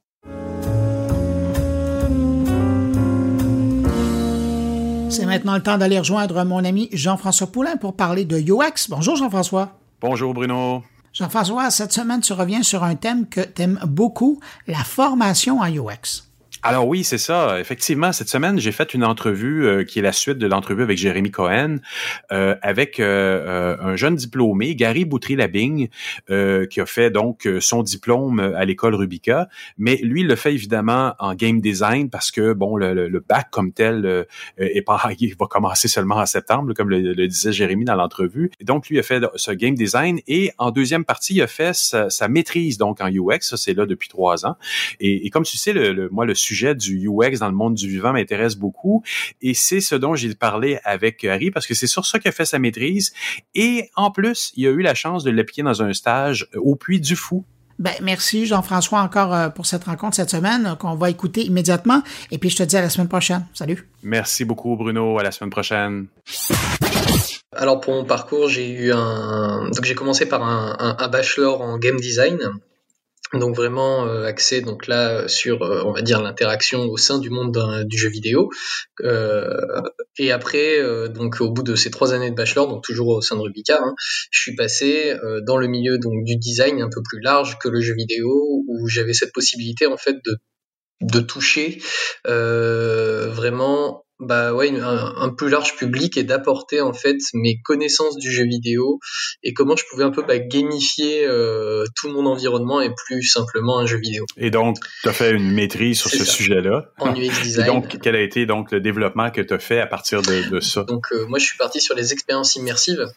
C'est 5.12 5.26
maintenant 5.26 5.56
le 5.56 5.62
temps 5.62 5.76
d'aller 5.76 5.98
rejoindre 5.98 6.42
mon 6.42 6.64
ami 6.64 6.88
Jean-François 6.90 7.46
Poulain 7.46 7.76
pour 7.76 7.94
parler 7.94 8.24
de 8.24 8.38
UX. 8.38 8.88
Bonjour 8.88 9.14
Jean-François. 9.14 9.78
Bonjour 10.00 10.32
Bruno. 10.32 10.82
Jean-François, 11.12 11.70
cette 11.70 11.92
semaine, 11.92 12.22
tu 12.22 12.32
reviens 12.32 12.62
sur 12.62 12.82
un 12.82 12.94
thème 12.94 13.28
que 13.28 13.42
tu 13.42 13.60
aimes 13.60 13.78
beaucoup, 13.86 14.40
la 14.66 14.78
formation 14.78 15.60
en 15.60 15.66
UX. 15.66 16.24
Alors 16.64 16.86
oui, 16.86 17.02
c'est 17.02 17.18
ça. 17.18 17.58
Effectivement, 17.58 18.12
cette 18.12 18.28
semaine, 18.28 18.60
j'ai 18.60 18.70
fait 18.70 18.94
une 18.94 19.02
entrevue 19.02 19.66
euh, 19.66 19.82
qui 19.82 19.98
est 19.98 20.02
la 20.02 20.12
suite 20.12 20.38
de 20.38 20.46
l'entrevue 20.46 20.84
avec 20.84 20.96
Jérémy 20.96 21.32
Cohen, 21.32 21.78
euh, 22.30 22.54
avec 22.62 23.00
euh, 23.00 23.76
un 23.80 23.96
jeune 23.96 24.14
diplômé, 24.14 24.76
Gary 24.76 25.04
Boutry-Labing, 25.04 25.88
qui 26.70 26.80
a 26.80 26.86
fait 26.86 27.10
donc 27.10 27.48
son 27.60 27.82
diplôme 27.82 28.38
à 28.38 28.64
l'école 28.64 28.94
Rubica. 28.94 29.48
Mais 29.76 29.96
lui, 29.96 30.20
il 30.20 30.28
le 30.28 30.36
fait 30.36 30.54
évidemment 30.54 31.14
en 31.18 31.34
game 31.34 31.60
design 31.60 32.10
parce 32.10 32.30
que 32.30 32.52
bon, 32.52 32.76
le, 32.76 33.08
le 33.08 33.20
bac 33.20 33.48
comme 33.50 33.72
tel 33.72 34.26
est 34.56 34.82
pas, 34.82 35.02
il 35.18 35.34
va 35.34 35.46
commencer 35.46 35.88
seulement 35.88 36.16
en 36.16 36.26
septembre, 36.26 36.74
comme 36.74 36.90
le, 36.90 37.26
disait 37.26 37.52
Jérémy 37.52 37.84
dans 37.84 37.96
l'entrevue. 37.96 38.52
Donc 38.62 38.88
lui 38.88 39.00
a 39.00 39.02
fait 39.02 39.20
ce 39.34 39.50
game 39.50 39.74
design 39.74 40.20
et 40.28 40.52
en 40.58 40.70
deuxième 40.70 41.04
partie, 41.04 41.34
il 41.34 41.42
a 41.42 41.48
fait 41.48 41.74
sa, 41.74 42.28
maîtrise 42.28 42.78
donc 42.78 43.00
en 43.00 43.08
UX. 43.08 43.40
Ça, 43.40 43.56
c'est 43.56 43.74
là 43.74 43.84
depuis 43.84 44.08
trois 44.08 44.46
ans. 44.46 44.56
Et, 45.00 45.28
comme 45.30 45.42
tu 45.42 45.56
sais, 45.56 45.72
le, 45.72 46.08
moi 46.10 46.24
le 46.24 46.34
sujet 46.34 46.51
du 46.74 47.08
UX 47.08 47.38
dans 47.38 47.48
le 47.48 47.54
monde 47.54 47.74
du 47.74 47.88
vivant 47.88 48.12
m'intéresse 48.12 48.56
beaucoup 48.56 49.02
et 49.40 49.54
c'est 49.54 49.80
ce 49.80 49.94
dont 49.94 50.14
j'ai 50.14 50.34
parlé 50.34 50.78
avec 50.84 51.24
Harry 51.24 51.50
parce 51.50 51.66
que 51.66 51.74
c'est 51.74 51.86
sur 51.86 52.06
ça 52.06 52.18
qu'il 52.18 52.28
a 52.28 52.32
fait 52.32 52.44
sa 52.44 52.58
maîtrise 52.58 53.12
et 53.54 53.90
en 53.96 54.10
plus, 54.10 54.52
il 54.56 54.66
a 54.66 54.70
eu 54.70 54.82
la 54.82 54.94
chance 54.94 55.24
de 55.24 55.30
l'appliquer 55.30 55.62
dans 55.62 55.82
un 55.82 55.92
stage 55.92 56.48
au 56.54 56.76
Puy 56.76 57.00
du 57.00 57.16
Fou 57.16 57.44
ben, 57.78 57.94
merci 58.00 58.46
Jean-François 58.46 59.00
encore 59.00 59.34
euh, 59.34 59.48
pour 59.48 59.66
cette 59.66 59.84
rencontre 59.84 60.14
cette 60.14 60.30
semaine 60.30 60.66
euh, 60.66 60.74
qu'on 60.76 60.94
va 60.94 61.10
écouter 61.10 61.42
immédiatement. 61.42 62.02
Et 62.30 62.38
puis 62.38 62.48
je 62.48 62.56
te 62.56 62.62
dis 62.62 62.76
à 62.76 62.80
la 62.80 62.88
semaine 62.88 63.08
prochaine. 63.08 63.44
Salut. 63.54 63.88
Merci 64.02 64.44
beaucoup 64.44 64.76
Bruno. 64.76 65.18
À 65.18 65.22
la 65.22 65.32
semaine 65.32 65.50
prochaine. 65.50 66.06
Alors 67.56 67.80
pour 67.80 67.94
mon 67.94 68.04
parcours, 68.04 68.48
j'ai 68.48 68.70
eu 68.70 68.92
un 68.92 69.70
donc 69.70 69.84
j'ai 69.84 69.94
commencé 69.94 70.26
par 70.26 70.42
un, 70.44 70.96
un, 70.98 71.08
bachelor 71.08 71.60
en 71.60 71.78
game 71.78 71.98
design 71.98 72.38
donc 73.34 73.56
vraiment 73.56 74.06
euh, 74.06 74.24
axé 74.24 74.60
donc 74.60 74.86
là 74.86 75.26
sur 75.26 75.62
euh, 75.62 75.82
on 75.84 75.92
va 75.92 76.02
dire 76.02 76.20
l'interaction 76.20 76.84
au 76.84 76.96
sein 76.96 77.18
du 77.18 77.30
monde 77.30 77.84
du 77.86 77.98
jeu 77.98 78.08
vidéo. 78.08 78.50
Euh, 79.00 79.60
et 80.18 80.30
après 80.30 80.78
donc 81.08 81.40
au 81.40 81.50
bout 81.50 81.62
de 81.62 81.74
ces 81.74 81.90
trois 81.90 82.12
années 82.12 82.30
de 82.30 82.36
bachelor 82.36 82.68
donc 82.68 82.84
toujours 82.84 83.08
au 83.08 83.20
sein 83.22 83.36
de 83.36 83.40
Rubica 83.40 83.78
hein, 83.82 83.94
je 84.30 84.40
suis 84.40 84.54
passé 84.54 85.16
dans 85.46 85.56
le 85.56 85.66
milieu 85.66 85.98
donc 85.98 86.24
du 86.24 86.36
design 86.36 86.82
un 86.82 86.90
peu 86.90 87.02
plus 87.02 87.20
large 87.20 87.58
que 87.58 87.68
le 87.68 87.80
jeu 87.80 87.94
vidéo 87.94 88.62
où 88.68 88.88
j'avais 88.88 89.14
cette 89.14 89.32
possibilité 89.32 89.86
en 89.86 89.96
fait 89.96 90.16
de 90.24 90.36
de 91.00 91.20
toucher 91.20 91.80
vraiment 92.24 94.04
bah 94.22 94.54
ouais, 94.54 94.72
un, 94.80 95.28
plus 95.30 95.48
large 95.48 95.76
public 95.76 96.16
et 96.16 96.22
d'apporter 96.22 96.80
en 96.80 96.92
fait 96.92 97.18
mes 97.34 97.60
connaissances 97.60 98.16
du 98.16 98.30
jeu 98.30 98.44
vidéo 98.44 99.00
et 99.42 99.52
comment 99.52 99.76
je 99.76 99.84
pouvais 99.90 100.04
un 100.04 100.10
peu 100.10 100.22
bah, 100.22 100.38
gamifier 100.38 101.26
euh, 101.26 101.84
tout 101.96 102.08
mon 102.08 102.26
environnement 102.26 102.80
et 102.80 102.90
plus 103.06 103.24
simplement 103.24 103.80
un 103.80 103.86
jeu 103.86 103.98
vidéo. 103.98 104.24
Et 104.36 104.50
donc, 104.50 104.76
tu 105.02 105.08
as 105.08 105.12
fait 105.12 105.32
une 105.32 105.52
maîtrise 105.52 105.98
sur 105.98 106.10
ce 106.10 106.24
sujet-là. 106.24 106.90
En 106.98 107.14
UX 107.14 107.42
design. 107.42 107.66
Et 107.66 107.70
donc, 107.70 107.98
quel 108.00 108.14
a 108.14 108.20
été 108.20 108.46
donc 108.46 108.70
le 108.70 108.80
développement 108.80 109.30
que 109.30 109.40
tu 109.40 109.52
as 109.52 109.58
fait 109.58 109.80
à 109.80 109.86
partir 109.86 110.22
de, 110.22 110.48
de 110.50 110.60
ça? 110.60 110.84
Donc, 110.84 111.06
euh, 111.12 111.26
moi, 111.26 111.38
je 111.38 111.44
suis 111.44 111.58
parti 111.58 111.80
sur 111.80 111.96
les 111.96 112.12
expériences 112.12 112.54
immersives 112.54 113.12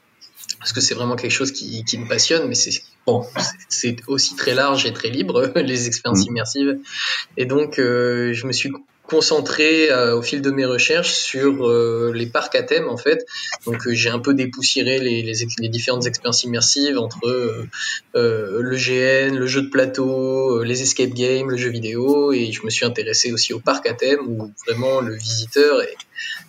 parce 0.60 0.74
que 0.74 0.82
c'est 0.82 0.96
vraiment 0.96 1.16
quelque 1.16 1.32
chose 1.32 1.52
qui, 1.52 1.84
qui 1.86 1.98
me 1.98 2.08
passionne, 2.08 2.48
mais 2.48 2.56
c'est 2.56 2.72
bon, 3.06 3.26
c'est 3.70 3.98
aussi 4.08 4.36
très 4.36 4.54
large 4.54 4.86
et 4.86 4.94
très 4.94 5.10
libre 5.10 5.52
les 5.56 5.88
expériences 5.88 6.26
mmh. 6.26 6.30
immersives. 6.30 6.80
Et 7.38 7.46
donc, 7.46 7.78
euh, 7.78 8.34
je 8.34 8.48
me 8.48 8.52
suis 8.52 8.72
concentré 9.08 9.92
euh, 9.92 10.18
au 10.18 10.22
fil 10.22 10.42
de 10.42 10.52
mes 10.52 10.66
recherches 10.66 11.14
sur 11.14 11.68
euh, 11.68 12.12
les 12.14 12.26
parcs 12.26 12.56
à 12.56 12.64
thème 12.64 12.90
en 12.90 12.98
fait. 12.98 13.26
Donc 13.66 13.86
euh, 13.88 13.94
j'ai 13.94 14.10
un 14.10 14.20
peu 14.20 14.34
dépoussiéré 14.34 15.00
les, 15.00 15.22
les, 15.22 15.34
les, 15.60 15.70
différentes 15.70 16.06
expériences 16.06 16.44
immersives 16.44 16.98
entre 16.98 17.68
le 18.14 18.76
GN, 18.76 19.36
le 19.36 19.48
jeu 19.48 19.64
de 19.64 19.70
plateau, 19.70 20.64
les 20.64 20.82
escape 20.82 21.12
games, 21.12 21.50
le 21.50 21.58
jeu 21.58 21.70
vidéo 21.70 22.34
et 22.34 22.52
je 22.52 22.64
me 22.64 22.70
suis 22.70 22.86
intéressé 22.86 23.32
aussi 23.32 23.54
au 23.54 23.60
parc 23.60 23.88
à 23.88 23.94
thème 23.94 24.22
où 24.28 24.52
vraiment 24.68 25.02
le 25.02 25.16
visiteur 25.16 25.82
est 25.82 25.98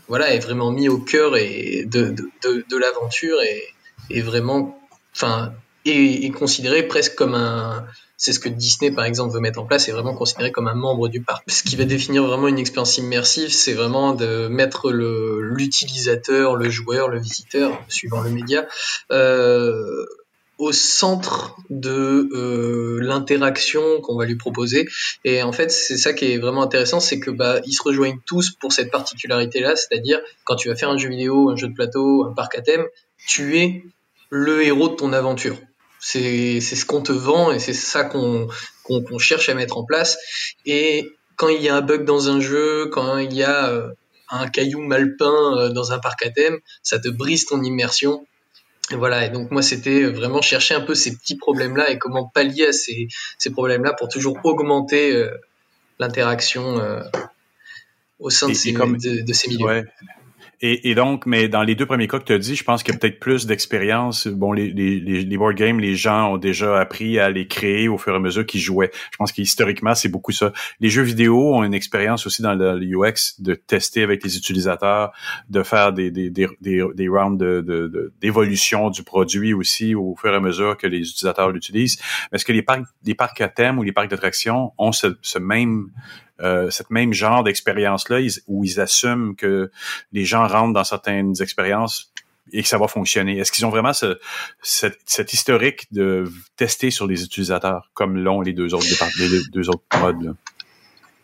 voilà 0.08 0.32
est 0.34 0.38
vraiment 0.38 0.70
mis 0.70 0.88
au 0.88 0.98
cœur 0.98 1.36
et 1.36 1.84
de, 1.86 2.10
de, 2.10 2.28
de, 2.44 2.64
de 2.68 2.76
l'aventure 2.76 3.40
et, 3.42 3.62
et 4.10 4.22
vraiment 4.22 4.78
enfin 5.14 5.52
est, 5.84 6.24
est 6.24 6.30
considéré 6.30 6.84
presque 6.84 7.14
comme 7.16 7.34
un 7.34 7.86
c'est 8.16 8.32
ce 8.32 8.40
que 8.40 8.48
Disney, 8.48 8.90
par 8.90 9.04
exemple, 9.04 9.34
veut 9.34 9.40
mettre 9.40 9.60
en 9.60 9.66
place, 9.66 9.84
c'est 9.84 9.92
vraiment 9.92 10.14
considéré 10.14 10.50
comme 10.50 10.68
un 10.68 10.74
membre 10.74 11.08
du 11.08 11.20
parc. 11.20 11.44
Ce 11.48 11.62
qui 11.62 11.76
va 11.76 11.84
définir 11.84 12.24
vraiment 12.24 12.48
une 12.48 12.58
expérience 12.58 12.96
immersive, 12.98 13.52
c'est 13.52 13.74
vraiment 13.74 14.14
de 14.14 14.48
mettre 14.48 14.90
l'utilisateur, 14.90 16.56
le, 16.56 16.70
joueur, 16.70 17.08
le 17.08 17.20
visiteur, 17.20 17.82
suivant 17.88 18.22
le 18.22 18.30
média, 18.30 18.66
euh, 19.12 20.06
au 20.58 20.72
centre 20.72 21.56
de 21.68 22.30
euh, 22.32 22.98
l'interaction 23.02 24.00
qu'on 24.00 24.16
va 24.16 24.24
lui 24.24 24.36
proposer. 24.36 24.88
Et 25.24 25.42
en 25.42 25.52
fait, 25.52 25.70
c'est 25.70 25.98
ça 25.98 26.14
qui 26.14 26.32
est 26.32 26.38
vraiment 26.38 26.62
intéressant, 26.62 27.00
c'est 27.00 27.20
que 27.20 27.30
bah 27.30 27.60
ils 27.66 27.74
se 27.74 27.82
rejoignent 27.82 28.18
tous 28.24 28.52
pour 28.52 28.72
cette 28.72 28.90
particularité-là, 28.90 29.76
c'est-à-dire 29.76 30.20
quand 30.44 30.56
tu 30.56 30.68
vas 30.68 30.76
faire 30.76 30.88
un 30.88 30.96
jeu 30.96 31.10
vidéo, 31.10 31.50
un 31.50 31.56
jeu 31.56 31.68
de 31.68 31.74
plateau, 31.74 32.24
un 32.24 32.32
parc 32.32 32.56
à 32.56 32.62
thème, 32.62 32.86
tu 33.26 33.58
es 33.58 33.84
le 34.30 34.64
héros 34.64 34.88
de 34.88 34.94
ton 34.94 35.12
aventure. 35.12 35.56
C'est 35.98 36.60
ce 36.60 36.84
qu'on 36.84 37.02
te 37.02 37.12
vend 37.12 37.52
et 37.52 37.58
c'est 37.58 37.72
ça 37.72 38.04
qu'on 38.04 38.48
qu'on 38.82 39.18
cherche 39.18 39.48
à 39.48 39.54
mettre 39.54 39.78
en 39.78 39.84
place. 39.84 40.16
Et 40.64 41.10
quand 41.34 41.48
il 41.48 41.60
y 41.60 41.68
a 41.68 41.76
un 41.76 41.80
bug 41.82 42.04
dans 42.04 42.28
un 42.28 42.40
jeu, 42.40 42.86
quand 42.86 43.18
il 43.18 43.34
y 43.34 43.42
a 43.42 43.68
euh, 43.68 43.90
un 44.30 44.48
caillou 44.48 44.80
mal 44.80 45.16
peint 45.16 45.58
euh, 45.58 45.68
dans 45.70 45.92
un 45.92 45.98
parc 45.98 46.24
à 46.24 46.30
thème, 46.30 46.58
ça 46.82 46.98
te 46.98 47.08
brise 47.08 47.46
ton 47.46 47.62
immersion. 47.62 48.26
Et 48.92 48.94
voilà, 48.94 49.26
et 49.26 49.30
donc 49.30 49.50
moi 49.50 49.62
c'était 49.62 50.04
vraiment 50.04 50.40
chercher 50.40 50.74
un 50.74 50.80
peu 50.80 50.94
ces 50.94 51.16
petits 51.16 51.36
problèmes-là 51.36 51.90
et 51.90 51.98
comment 51.98 52.28
pallier 52.28 52.68
à 52.68 52.72
ces, 52.72 53.08
ces 53.38 53.50
problèmes-là 53.50 53.92
pour 53.94 54.08
toujours 54.08 54.38
augmenter 54.44 55.12
euh, 55.12 55.30
l'interaction 55.98 56.80
au 58.20 58.30
sein 58.30 58.48
de, 58.48 58.54
ces, 58.54 58.72
de, 58.72 59.32
ces 59.32 59.48
milieux. 59.48 59.86
Et, 60.62 60.90
et, 60.90 60.94
donc, 60.94 61.26
mais 61.26 61.48
dans 61.48 61.62
les 61.62 61.74
deux 61.74 61.84
premiers 61.84 62.08
cas 62.08 62.18
que 62.18 62.24
tu 62.24 62.32
as 62.32 62.38
dit, 62.38 62.56
je 62.56 62.64
pense 62.64 62.82
qu'il 62.82 62.94
y 62.94 62.96
a 62.96 62.98
peut-être 62.98 63.20
plus 63.20 63.46
d'expérience. 63.46 64.26
Bon, 64.26 64.52
les, 64.52 64.70
les, 64.70 65.00
les 65.00 65.36
board 65.36 65.54
games, 65.54 65.78
les 65.80 65.94
gens 65.94 66.32
ont 66.32 66.36
déjà 66.38 66.78
appris 66.78 67.18
à 67.18 67.28
les 67.28 67.46
créer 67.46 67.88
au 67.88 67.98
fur 67.98 68.14
et 68.14 68.16
à 68.16 68.18
mesure 68.18 68.46
qu'ils 68.46 68.60
jouaient. 68.60 68.90
Je 69.12 69.16
pense 69.18 69.32
qu'historiquement, 69.32 69.94
c'est 69.94 70.08
beaucoup 70.08 70.32
ça. 70.32 70.52
Les 70.80 70.88
jeux 70.88 71.02
vidéo 71.02 71.54
ont 71.54 71.62
une 71.62 71.74
expérience 71.74 72.26
aussi 72.26 72.40
dans 72.40 72.54
le 72.54 72.80
UX 72.80 73.38
de 73.38 73.54
tester 73.54 74.02
avec 74.02 74.24
les 74.24 74.36
utilisateurs, 74.36 75.12
de 75.50 75.62
faire 75.62 75.92
des, 75.92 76.10
des, 76.10 76.30
des, 76.30 76.48
des, 76.60 77.08
rounds 77.08 77.38
d'évolution 78.20 78.88
de, 78.88 78.94
du 78.94 79.02
produit 79.02 79.52
aussi 79.52 79.94
au 79.94 80.16
fur 80.16 80.32
et 80.32 80.36
à 80.36 80.40
mesure 80.40 80.76
que 80.78 80.86
les 80.86 81.00
utilisateurs 81.00 81.50
l'utilisent. 81.50 81.98
Est-ce 82.32 82.44
que 82.44 82.52
les 82.52 82.62
parcs, 82.62 82.84
les 83.04 83.14
parcs 83.14 83.40
à 83.40 83.48
thème 83.48 83.78
ou 83.78 83.82
les 83.82 83.92
parcs 83.92 84.08
d'attractions 84.08 84.72
ont 84.78 84.92
ce, 84.92 85.18
ce 85.20 85.38
même 85.38 85.88
euh, 86.40 86.70
cette 86.70 86.90
même 86.90 87.12
genre 87.12 87.42
d'expérience-là, 87.44 88.20
où 88.46 88.64
ils 88.64 88.80
assument 88.80 89.34
que 89.36 89.70
les 90.12 90.24
gens 90.24 90.46
rentrent 90.46 90.74
dans 90.74 90.84
certaines 90.84 91.34
expériences 91.40 92.12
et 92.52 92.62
que 92.62 92.68
ça 92.68 92.78
va 92.78 92.88
fonctionner. 92.88 93.38
Est-ce 93.38 93.50
qu'ils 93.50 93.66
ont 93.66 93.70
vraiment 93.70 93.92
ce, 93.92 94.18
cet, 94.62 95.32
historique 95.32 95.92
de 95.92 96.24
tester 96.56 96.90
sur 96.90 97.06
les 97.06 97.24
utilisateurs, 97.24 97.90
comme 97.94 98.16
l'ont 98.18 98.40
les 98.40 98.52
deux 98.52 98.74
autres, 98.74 98.84
modes? 100.00 100.36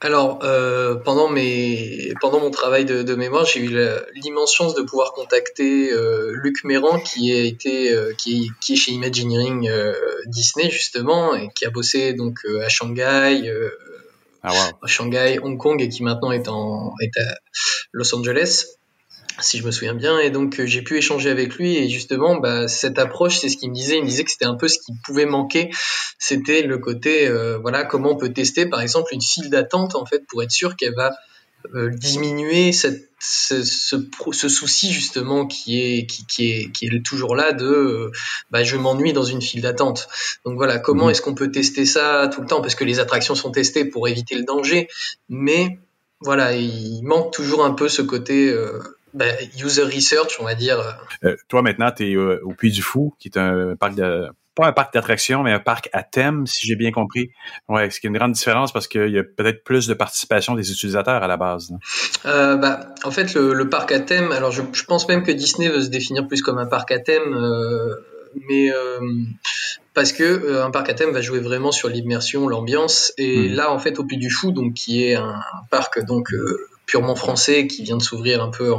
Alors, 0.05 0.41
euh, 0.43 0.97
pendant, 0.97 1.29
mes, 1.29 2.13
pendant 2.21 2.41
mon 2.41 2.51
travail 2.51 2.85
de, 2.85 3.15
mémoire, 3.15 3.45
j'ai 3.45 3.61
eu 3.61 3.79
l'immense 4.17 4.53
chance 4.53 4.75
de 4.75 4.83
pouvoir 4.83 5.13
contacter 5.13 5.93
euh, 5.93 6.33
Luc 6.43 6.65
Méran, 6.65 6.99
qui, 6.99 7.33
a 7.33 7.41
été, 7.41 7.93
euh, 7.93 8.13
qui, 8.19 8.51
est 8.69 8.75
chez 8.75 8.91
Imagineering 8.91 9.71
Disney, 10.27 10.71
justement, 10.71 11.37
et 11.37 11.51
qui 11.55 11.67
a 11.67 11.71
bossé 11.71 12.15
donc 12.15 12.41
à 12.65 12.69
Shanghai, 12.69 13.49
ah, 14.43 14.73
Shanghai, 14.87 15.39
Hong 15.43 15.59
Kong 15.59 15.81
et 15.81 15.89
qui 15.89 16.03
maintenant 16.03 16.33
est, 16.33 16.49
en, 16.49 16.93
est 17.01 17.17
à 17.19 17.35
Los 17.93 18.15
Angeles 18.15 18.67
si 19.41 19.59
je 19.59 19.65
me 19.65 19.71
souviens 19.71 19.95
bien. 19.95 20.19
Et 20.19 20.31
donc 20.31 20.61
euh, 20.61 20.67
j'ai 20.67 20.83
pu 20.83 20.97
échanger 20.97 21.31
avec 21.31 21.55
lui 21.55 21.77
et 21.77 21.89
justement 21.89 22.37
bah, 22.37 22.69
cette 22.69 22.99
approche, 22.99 23.39
c'est 23.39 23.49
ce 23.49 23.57
qu'il 23.57 23.71
me 23.71 23.75
disait. 23.75 23.97
Il 23.97 24.03
me 24.03 24.09
disait 24.09 24.25
que 24.25 24.31
c'était 24.31 24.45
un 24.45 24.57
peu 24.57 24.69
ce 24.69 24.79
qui 24.79 24.93
pouvait 25.05 25.27
manquer. 25.27 25.71
C'était 26.19 26.63
le 26.63 26.79
côté 26.79 27.29
euh, 27.29 27.59
voilà 27.59 27.85
comment 27.85 28.11
on 28.11 28.17
peut 28.17 28.33
tester 28.33 28.67
par 28.67 28.81
exemple 28.81 29.13
une 29.13 29.23
file 29.23 29.51
d'attente 29.51 29.95
en 29.95 30.07
fait 30.07 30.23
pour 30.29 30.43
être 30.43 30.53
sûr 30.53 30.77
qu'elle 30.77 30.95
va 30.95 31.13
diminuer 31.75 32.73
cette, 32.73 33.13
ce, 33.25 33.63
ce, 33.63 33.97
ce, 34.33 34.49
souci 34.49 34.93
justement 34.93 35.47
qui 35.47 35.81
est, 35.81 36.07
qui, 36.07 36.27
qui, 36.27 36.51
est, 36.51 36.73
qui 36.73 36.87
est 36.87 37.05
toujours 37.05 37.37
là 37.37 37.53
de 37.53 37.67
euh, 37.67 38.13
bah, 38.51 38.65
je 38.65 38.77
m'ennuie 38.77 39.13
dans 39.13 39.23
une 39.23 39.41
file 39.41 39.63
d'attente. 39.63 40.09
Donc 40.45 40.57
voilà, 40.57 40.79
comment 40.79 41.05
mhm. 41.05 41.11
est-ce 41.13 41.23
qu'on 41.23 41.35
peut 41.35 41.51
tester 41.51 41.85
ça 41.85 42.29
tout 42.33 42.41
le 42.41 42.49
temps? 42.49 42.61
Parce 42.61 42.75
que 42.75 42.85
les 42.85 42.99
attractions 42.99 43.37
sont 43.37 43.53
testées 43.53 43.85
pour 43.85 44.09
éviter 44.09 44.35
le 44.35 44.43
danger, 44.43 44.89
mais 45.29 45.79
voilà, 46.21 46.57
il 46.57 47.03
manque 47.05 47.33
toujours 47.33 47.65
un 47.65 47.73
peu 47.73 47.89
ce 47.89 48.03
côté 48.03 48.51
euh, 48.51 48.81
bah, 49.15 49.27
user 49.63 49.85
research, 49.85 50.39
on 50.41 50.45
va 50.45 50.57
dire. 50.57 50.99
toi 51.49 51.63
maintenant, 51.63 51.93
tu 51.93 52.11
es 52.11 52.17
au 52.17 52.53
Puy 52.55 52.73
du 52.73 52.83
Fou, 52.83 53.15
qui 53.21 53.29
est 53.29 53.39
un 53.39 53.77
parc 53.77 53.95
de 53.95 54.29
pas 54.55 54.67
un 54.67 54.73
parc 54.73 54.93
d'attractions, 54.93 55.43
mais 55.43 55.53
un 55.53 55.59
parc 55.59 55.89
à 55.93 56.03
thème, 56.03 56.47
si 56.47 56.67
j'ai 56.67 56.77
bien 56.77 56.91
compris. 56.91 57.31
Ouais, 57.69 57.91
ce 57.91 58.01
qui 58.01 58.07
est 58.07 58.11
une 58.11 58.17
grande 58.17 58.33
différence 58.33 58.73
parce 58.73 58.87
qu'il 58.87 59.09
y 59.09 59.19
a 59.19 59.23
peut-être 59.23 59.65
plus 59.65 59.87
de 59.87 59.95
participation 59.95 60.55
des 60.55 60.71
utilisateurs 60.71 61.23
à 61.23 61.27
la 61.27 61.37
base. 61.37 61.73
Euh, 62.27 62.57
bah, 62.57 62.81
en 63.05 63.11
fait, 63.11 63.35
le, 63.35 63.69
parc 63.69 63.93
à 63.93 64.01
thème, 64.01 64.33
alors 64.33 64.51
je, 64.51 64.63
pense 64.87 65.09
même 65.09 65.23
que 65.23 65.33
Disney 65.33 65.69
veut 65.69 65.83
se 65.83 65.89
définir 65.89 66.27
plus 66.29 66.43
comme 66.43 66.59
un 66.59 66.67
parc 66.67 66.91
à 66.91 66.99
thème, 66.99 67.35
euh, 67.35 67.95
mais 68.49 68.71
euh, 68.71 69.01
parce 69.95 70.13
que 70.13 70.61
un 70.63 70.71
parc 70.71 70.91
à 70.91 70.95
thème 70.95 71.13
va 71.13 71.23
jouer 71.23 71.41
vraiment 71.41 71.73
sur 71.73 71.89
l'immersion, 71.89 72.47
l'ambiance, 72.47 73.13
et 73.17 73.49
hmm. 73.49 73.55
là, 73.55 73.73
en 73.73 73.79
fait, 73.79 73.99
au 73.99 74.05
Puy 74.05 74.19
du 74.19 74.31
Fou, 74.31 74.53
donc 74.53 74.75
qui 74.75 75.05
est 75.05 75.15
un, 75.15 75.41
parc 75.71 76.05
donc 76.05 76.29
purement 76.85 77.15
français 77.15 77.67
qui 77.69 77.85
vient 77.85 77.97
de 77.97 78.03
s'ouvrir 78.03 78.43
un 78.43 78.51
peu 78.51 78.75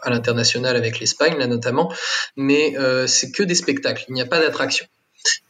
à 0.00 0.08
l'international 0.08 0.76
avec 0.76 0.98
l'Espagne 1.00 1.36
là 1.36 1.46
notamment, 1.46 1.92
mais 2.36 2.74
c'est 3.06 3.32
que 3.32 3.42
des 3.42 3.54
spectacles, 3.54 4.04
il 4.08 4.14
n'y 4.14 4.22
a 4.22 4.26
pas 4.26 4.40
d'attraction. 4.40 4.86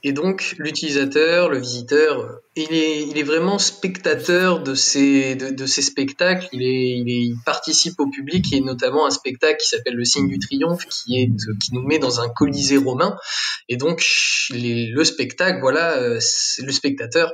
Et 0.03 0.13
donc, 0.13 0.55
l'utilisateur, 0.59 1.51
le 1.51 1.59
visiteur, 1.59 2.41
il 2.57 2.73
est, 2.73 3.03
il 3.07 3.19
est 3.19 3.23
vraiment 3.23 3.59
spectateur 3.59 4.63
de 4.63 4.75
ces, 4.75 5.35
de, 5.37 5.67
ces 5.67 5.83
spectacles. 5.83 6.49
Il, 6.53 6.63
est, 6.63 6.99
il, 6.99 7.11
est, 7.11 7.23
il 7.27 7.37
participe 7.45 8.01
au 8.01 8.09
public 8.09 8.53
et 8.53 8.61
notamment 8.61 9.07
un 9.07 9.11
spectacle 9.11 9.59
qui 9.61 9.69
s'appelle 9.69 9.95
le 9.95 10.05
signe 10.05 10.29
du 10.29 10.39
triomphe, 10.39 10.87
qui 10.87 11.21
est, 11.21 11.31
qui 11.63 11.75
nous 11.75 11.83
met 11.83 11.99
dans 11.99 12.21
un 12.21 12.29
colisée 12.31 12.79
romain. 12.79 13.17
Et 13.69 13.77
donc, 13.77 14.03
le 14.51 15.05
spectacle, 15.05 15.61
voilà, 15.61 15.99
euh, 15.99 16.19
le 16.59 16.73
spectateur 16.73 17.33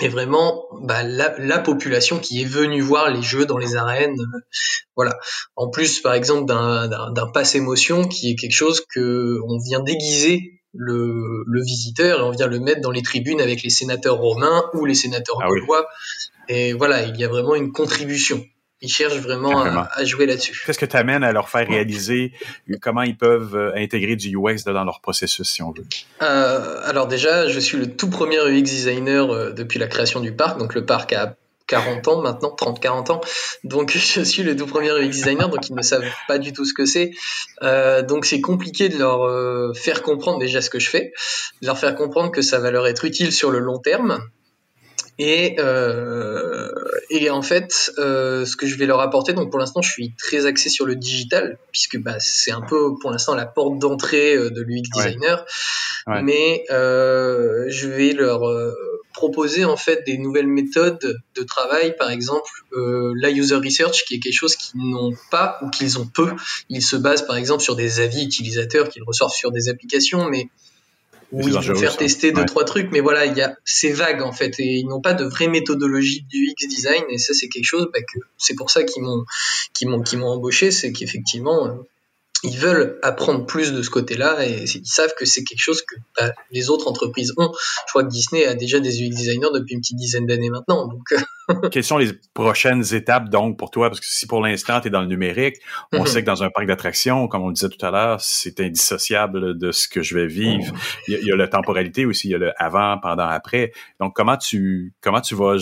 est 0.00 0.08
vraiment 0.08 0.66
bah, 0.82 1.04
la, 1.04 1.34
la, 1.38 1.60
population 1.60 2.18
qui 2.18 2.42
est 2.42 2.46
venue 2.46 2.80
voir 2.80 3.10
les 3.10 3.22
jeux 3.22 3.46
dans 3.46 3.58
les 3.58 3.76
arènes. 3.76 4.16
voilà. 4.96 5.16
En 5.54 5.70
plus, 5.70 6.00
par 6.00 6.14
exemple, 6.14 6.46
d'un 6.46 7.30
passe 7.32 7.54
émotion 7.54 8.08
qui 8.08 8.30
est 8.30 8.34
quelque 8.34 8.52
chose 8.52 8.84
que 8.92 9.38
on 9.46 9.58
vient 9.58 9.80
déguiser 9.80 10.63
le, 10.74 11.44
le, 11.46 11.62
visiteur 11.62 12.20
et 12.20 12.22
on 12.22 12.30
vient 12.30 12.46
le 12.46 12.60
mettre 12.60 12.80
dans 12.80 12.90
les 12.90 13.02
tribunes 13.02 13.40
avec 13.40 13.62
les 13.62 13.70
sénateurs 13.70 14.16
romains 14.16 14.64
ou 14.74 14.84
les 14.84 14.94
sénateurs 14.94 15.38
ah 15.40 15.48
gaulois. 15.48 15.86
Et 16.48 16.72
voilà, 16.72 17.04
il 17.04 17.16
y 17.16 17.24
a 17.24 17.28
vraiment 17.28 17.54
une 17.54 17.72
contribution. 17.72 18.44
Ils 18.84 18.90
cherchent 18.90 19.20
vraiment 19.20 19.62
à, 19.62 20.04
jouer 20.04 20.26
là-dessus. 20.26 20.62
Qu'est-ce 20.66 20.78
que 20.78 20.84
tu 20.84 20.96
amènes 20.96 21.24
à 21.24 21.32
leur 21.32 21.48
faire 21.48 21.66
réaliser? 21.66 22.32
Comment 22.82 23.00
ils 23.00 23.16
peuvent 23.16 23.56
euh, 23.56 23.72
intégrer 23.76 24.14
du 24.14 24.36
UX 24.36 24.64
dans 24.66 24.84
leur 24.84 25.00
processus, 25.00 25.48
si 25.48 25.62
on 25.62 25.70
veut? 25.70 25.86
Euh, 26.20 26.80
alors 26.84 27.06
déjà, 27.06 27.48
je 27.48 27.58
suis 27.60 27.78
le 27.78 27.96
tout 27.96 28.10
premier 28.10 28.36
UX 28.40 28.62
designer 28.62 29.30
euh, 29.30 29.52
depuis 29.52 29.78
la 29.78 29.86
création 29.86 30.20
du 30.20 30.32
parc. 30.32 30.58
Donc 30.58 30.74
le 30.74 30.84
parc 30.84 31.14
a 31.14 31.34
40 31.66 32.08
ans 32.08 32.22
maintenant, 32.22 32.54
30-40 32.56 33.12
ans. 33.12 33.20
Donc 33.64 33.92
je 33.96 34.22
suis 34.22 34.42
le 34.42 34.56
tout 34.56 34.66
premier 34.66 34.90
UX 34.90 35.08
designer, 35.08 35.48
donc 35.48 35.68
ils 35.68 35.74
ne 35.74 35.82
savent 35.82 36.04
pas 36.28 36.38
du 36.38 36.52
tout 36.52 36.64
ce 36.64 36.74
que 36.74 36.86
c'est. 36.86 37.12
Euh, 37.62 38.02
donc 38.02 38.24
c'est 38.24 38.40
compliqué 38.40 38.88
de 38.88 38.98
leur 38.98 39.22
euh, 39.22 39.72
faire 39.74 40.02
comprendre 40.02 40.38
déjà 40.38 40.60
ce 40.60 40.70
que 40.70 40.78
je 40.78 40.90
fais, 40.90 41.12
de 41.62 41.66
leur 41.66 41.78
faire 41.78 41.94
comprendre 41.94 42.30
que 42.30 42.42
ça 42.42 42.58
va 42.58 42.70
leur 42.70 42.86
être 42.86 43.04
utile 43.04 43.32
sur 43.32 43.50
le 43.50 43.58
long 43.58 43.78
terme. 43.78 44.20
Et, 45.18 45.54
euh, 45.60 46.72
et 47.08 47.30
en 47.30 47.42
fait, 47.42 47.92
euh, 47.98 48.44
ce 48.44 48.56
que 48.56 48.66
je 48.66 48.76
vais 48.76 48.86
leur 48.86 49.00
apporter, 49.00 49.32
donc 49.32 49.50
pour 49.50 49.60
l'instant, 49.60 49.80
je 49.80 49.90
suis 49.90 50.12
très 50.16 50.46
axé 50.46 50.68
sur 50.68 50.86
le 50.86 50.96
digital, 50.96 51.58
puisque 51.70 51.98
bah, 51.98 52.16
c'est 52.18 52.50
un 52.50 52.62
peu 52.62 52.96
pour 53.00 53.12
l'instant 53.12 53.36
la 53.36 53.46
porte 53.46 53.78
d'entrée 53.78 54.34
euh, 54.34 54.50
de 54.50 54.60
l'UX 54.60 54.82
designer. 54.92 55.44
Mais 56.22 56.64
euh, 56.70 57.64
je 57.68 57.88
vais 57.88 58.12
leur 58.12 58.46
euh, 58.46 58.74
proposer 59.14 59.64
en 59.64 59.76
fait 59.76 60.04
des 60.04 60.18
nouvelles 60.18 60.48
méthodes 60.48 61.16
de 61.34 61.42
travail, 61.42 61.96
par 61.96 62.10
exemple 62.10 62.50
euh, 62.74 63.14
la 63.16 63.30
user 63.30 63.56
research, 63.56 64.04
qui 64.06 64.16
est 64.16 64.18
quelque 64.18 64.34
chose 64.34 64.56
qu'ils 64.56 64.80
n'ont 64.80 65.12
pas 65.30 65.58
ou 65.62 65.70
qu'ils 65.70 65.98
ont 65.98 66.06
peu. 66.06 66.32
Ils 66.68 66.82
se 66.82 66.96
basent 66.96 67.26
par 67.26 67.36
exemple 67.36 67.62
sur 67.62 67.76
des 67.76 68.00
avis 68.00 68.24
utilisateurs 68.24 68.88
qu'ils 68.90 69.04
ressortent 69.04 69.34
sur 69.34 69.52
des 69.52 69.68
applications, 69.68 70.28
mais 70.28 70.48
où 71.32 71.48
ils 71.48 71.54
vont 71.54 71.74
faire 71.74 71.96
tester 71.96 72.32
deux 72.32 72.44
trois 72.44 72.64
trucs, 72.64 72.92
mais 72.92 73.00
voilà, 73.00 73.26
il 73.26 73.36
y 73.36 73.40
a 73.40 73.56
c'est 73.64 73.92
vague 73.92 74.22
en 74.22 74.32
fait 74.32 74.58
et 74.60 74.78
ils 74.78 74.86
n'ont 74.86 75.00
pas 75.00 75.14
de 75.14 75.24
vraie 75.24 75.48
méthodologie 75.48 76.24
du 76.28 76.50
X 76.50 76.68
design 76.68 77.02
et 77.08 77.18
ça 77.18 77.34
c'est 77.34 77.48
quelque 77.48 77.64
chose 77.64 77.88
bah, 77.92 78.00
que 78.00 78.20
c'est 78.36 78.54
pour 78.54 78.70
ça 78.70 78.84
qu'ils 78.84 79.02
m'ont 79.02 79.24
qu'ils 79.72 79.88
m'ont 79.88 80.02
qu'ils 80.02 80.18
m'ont 80.18 80.28
embauché, 80.28 80.70
c'est 80.70 80.92
qu'effectivement 80.92 81.66
euh, 81.66 81.70
ils 82.44 82.58
veulent 82.58 82.98
apprendre 83.02 83.46
plus 83.46 83.72
de 83.72 83.82
ce 83.82 83.88
côté-là 83.88 84.46
et 84.46 84.64
ils 84.64 84.86
savent 84.86 85.14
que 85.18 85.24
c'est 85.24 85.42
quelque 85.44 85.62
chose 85.62 85.80
que 85.82 85.96
bah, 86.16 86.32
les 86.52 86.68
autres 86.68 86.88
entreprises 86.88 87.32
ont. 87.38 87.50
Je 87.86 87.90
crois 87.90 88.04
que 88.04 88.10
Disney 88.10 88.44
a 88.44 88.54
déjà 88.54 88.80
des 88.80 89.02
UX 89.02 89.10
designers 89.10 89.48
depuis 89.54 89.74
une 89.74 89.80
petite 89.80 89.96
dizaine 89.96 90.26
d'années 90.26 90.50
maintenant. 90.50 90.86
Donc, 90.86 91.12
euh, 91.12 91.18
quelles 91.70 91.84
sont 91.84 91.98
les 91.98 92.12
prochaines 92.32 92.94
étapes 92.94 93.28
donc 93.28 93.58
pour 93.58 93.70
toi? 93.70 93.88
Parce 93.88 94.00
que 94.00 94.06
si 94.06 94.26
pour 94.26 94.40
l'instant 94.40 94.80
tu 94.80 94.88
es 94.88 94.90
dans 94.90 95.02
le 95.02 95.06
numérique, 95.06 95.56
on 95.92 96.00
mhm. 96.00 96.06
sait 96.06 96.22
que 96.22 96.26
dans 96.26 96.42
un 96.42 96.50
parc 96.50 96.66
d'attractions, 96.66 97.28
comme 97.28 97.42
on 97.42 97.48
le 97.48 97.54
disait 97.54 97.68
tout 97.68 97.84
à 97.84 97.90
l'heure, 97.90 98.20
c'est 98.20 98.60
indissociable 98.60 99.58
de 99.58 99.72
ce 99.72 99.88
que 99.88 100.02
je 100.02 100.16
vais 100.16 100.26
vivre. 100.26 100.72
Mhm. 100.72 100.80
Il 101.08 101.26
y, 101.26 101.32
a, 101.32 101.36
la 101.36 101.48
temporalité 101.48 102.06
aussi, 102.06 102.28
il 102.28 102.30
y 102.32 102.34
a 102.34 102.38
le 102.38 102.52
avant, 102.56 102.98
pendant, 102.98 103.26
après. 103.28 103.72
Donc 104.00 104.14
comment 104.14 104.36
tu 104.36 104.94
comment 105.00 105.20
tu 105.20 105.34
vas 105.34 105.56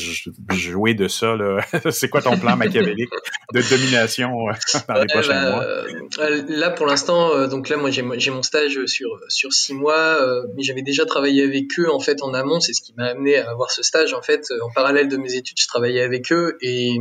jouer 0.51 0.95
de 0.95 1.09
ça 1.09 1.35
C'est 1.91 2.09
quoi 2.09 2.22
ton 2.22 2.39
plan 2.39 2.57
machiavélique 2.57 3.11
de 3.53 3.62
domination 3.68 4.49
euh, 4.49 4.53
dans 4.89 4.95
les 4.95 5.07
prochains 5.07 5.51
mois? 5.51 5.64
euh, 5.64 6.43
Là 6.49 6.70
pour 6.70 6.87
l'instant, 6.87 7.35
euh, 7.35 7.47
donc 7.47 7.68
là, 7.68 7.76
moi, 7.76 7.91
j'ai 7.91 8.30
mon 8.30 8.43
stage 8.43 8.85
sur 8.87 9.09
sur 9.28 9.53
six 9.53 9.74
mois, 9.74 10.18
mais 10.57 10.62
j'avais 10.62 10.83
déjà 10.83 11.05
travaillé 11.07 11.43
avec 11.43 11.64
eux 11.78 11.91
en 11.93 12.01
fait 12.01 12.22
en 12.22 12.35
amont. 12.35 12.61
C'est 12.61 12.72
ce 12.72 12.83
qui 12.83 12.95
m'a 12.97 13.07
amené 13.07 13.37
à 13.39 13.51
avoir 13.51 13.70
ce 13.70 13.83
stage. 13.83 14.14
En 14.14 14.22
fait, 14.22 14.47
en 14.62 14.70
parallèle 14.72 15.09
de 15.09 15.16
mes 15.16 15.35
études, 15.35 15.57
je 15.59 15.66
travaillais 15.73 16.03
avec 16.03 16.33
eux 16.33 16.59
et 16.61 16.99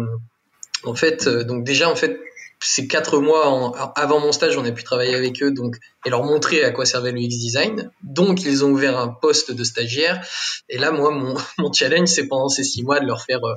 en 0.84 0.96
fait, 0.96 1.28
donc 1.28 1.64
déjà 1.64 1.90
en 1.90 1.96
fait, 1.96 2.20
ces 2.64 2.88
quatre 2.88 3.20
mois 3.20 3.94
avant 3.96 4.20
mon 4.20 4.32
stage, 4.32 4.56
on 4.56 4.64
a 4.66 4.72
pu 4.72 4.84
travailler 4.84 5.16
avec 5.16 5.42
eux 5.42 5.52
donc 5.52 5.78
et 6.06 6.10
leur 6.10 6.24
montrer 6.24 6.64
à 6.64 6.72
quoi 6.72 6.86
servait 6.86 7.12
le 7.12 7.20
X 7.20 7.38
design. 7.38 7.92
Donc 8.04 8.44
ils 8.44 8.64
ont 8.64 8.70
ouvert 8.70 8.98
un 9.00 9.08
poste 9.08 9.52
de 9.52 9.64
stagiaire. 9.64 10.24
Et 10.70 10.78
là, 10.78 10.92
moi, 10.92 11.12
mon, 11.58 11.74
challenge, 11.74 12.08
c'est 12.08 12.28
pendant 12.28 12.50
ces 12.50 12.64
six 12.64 12.84
mois 12.84 13.00
de 13.00 13.06
leur 13.06 13.24
faire, 13.24 13.44
euh, 13.44 13.56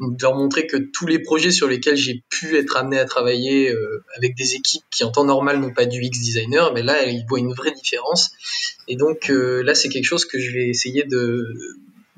de 0.00 0.22
leur 0.22 0.36
montrer 0.36 0.66
que 0.66 0.76
tous 0.76 1.06
les 1.06 1.18
projets 1.18 1.50
sur 1.50 1.68
lesquels 1.68 1.96
j'ai 1.96 2.22
pu 2.28 2.56
être 2.56 2.76
amené 2.76 2.98
à 2.98 3.04
travailler 3.04 3.72
euh, 3.72 4.04
avec 4.16 4.36
des 4.36 4.54
équipes 4.54 4.84
qui 4.90 5.02
en 5.02 5.10
temps 5.10 5.24
normal 5.24 5.58
n'ont 5.58 5.74
pas 5.74 5.86
du 5.86 6.00
X 6.00 6.20
designer, 6.20 6.72
mais 6.72 6.82
là, 6.82 7.04
ils 7.04 7.24
voient 7.28 7.40
une 7.40 7.52
vraie 7.52 7.72
différence. 7.72 8.30
Et 8.86 8.96
donc 8.96 9.30
euh, 9.30 9.62
là, 9.62 9.74
c'est 9.74 9.88
quelque 9.88 10.04
chose 10.04 10.24
que 10.24 10.38
je 10.38 10.52
vais 10.52 10.68
essayer 10.68 11.02
de 11.02 11.44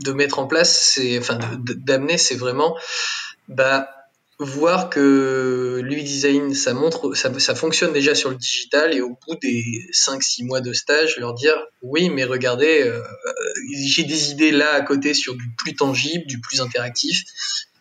de 0.04 0.12
mettre 0.12 0.38
en 0.38 0.46
place, 0.46 0.92
c'est 0.94 1.18
enfin 1.18 1.38
d'amener, 1.58 2.18
c'est 2.18 2.36
vraiment 2.36 2.76
bah 3.48 3.88
voir 4.40 4.88
que 4.88 5.80
l'UI 5.82 6.04
design, 6.04 6.54
ça 6.54 6.72
montre, 6.72 7.14
ça, 7.14 7.54
fonctionne 7.56 7.92
déjà 7.92 8.14
sur 8.14 8.30
le 8.30 8.36
digital 8.36 8.94
et 8.94 9.00
au 9.00 9.10
bout 9.10 9.34
des 9.42 9.64
5-6 9.92 10.44
mois 10.44 10.60
de 10.60 10.72
stage, 10.72 11.16
leur 11.18 11.34
dire 11.34 11.56
oui, 11.82 12.08
mais 12.08 12.24
regardez, 12.24 12.82
euh, 12.84 13.02
j'ai 13.74 14.04
des 14.04 14.30
idées 14.30 14.52
là 14.52 14.74
à 14.74 14.80
côté 14.80 15.12
sur 15.12 15.34
du 15.34 15.50
plus 15.56 15.74
tangible, 15.74 16.24
du 16.26 16.40
plus 16.40 16.60
interactif. 16.60 17.24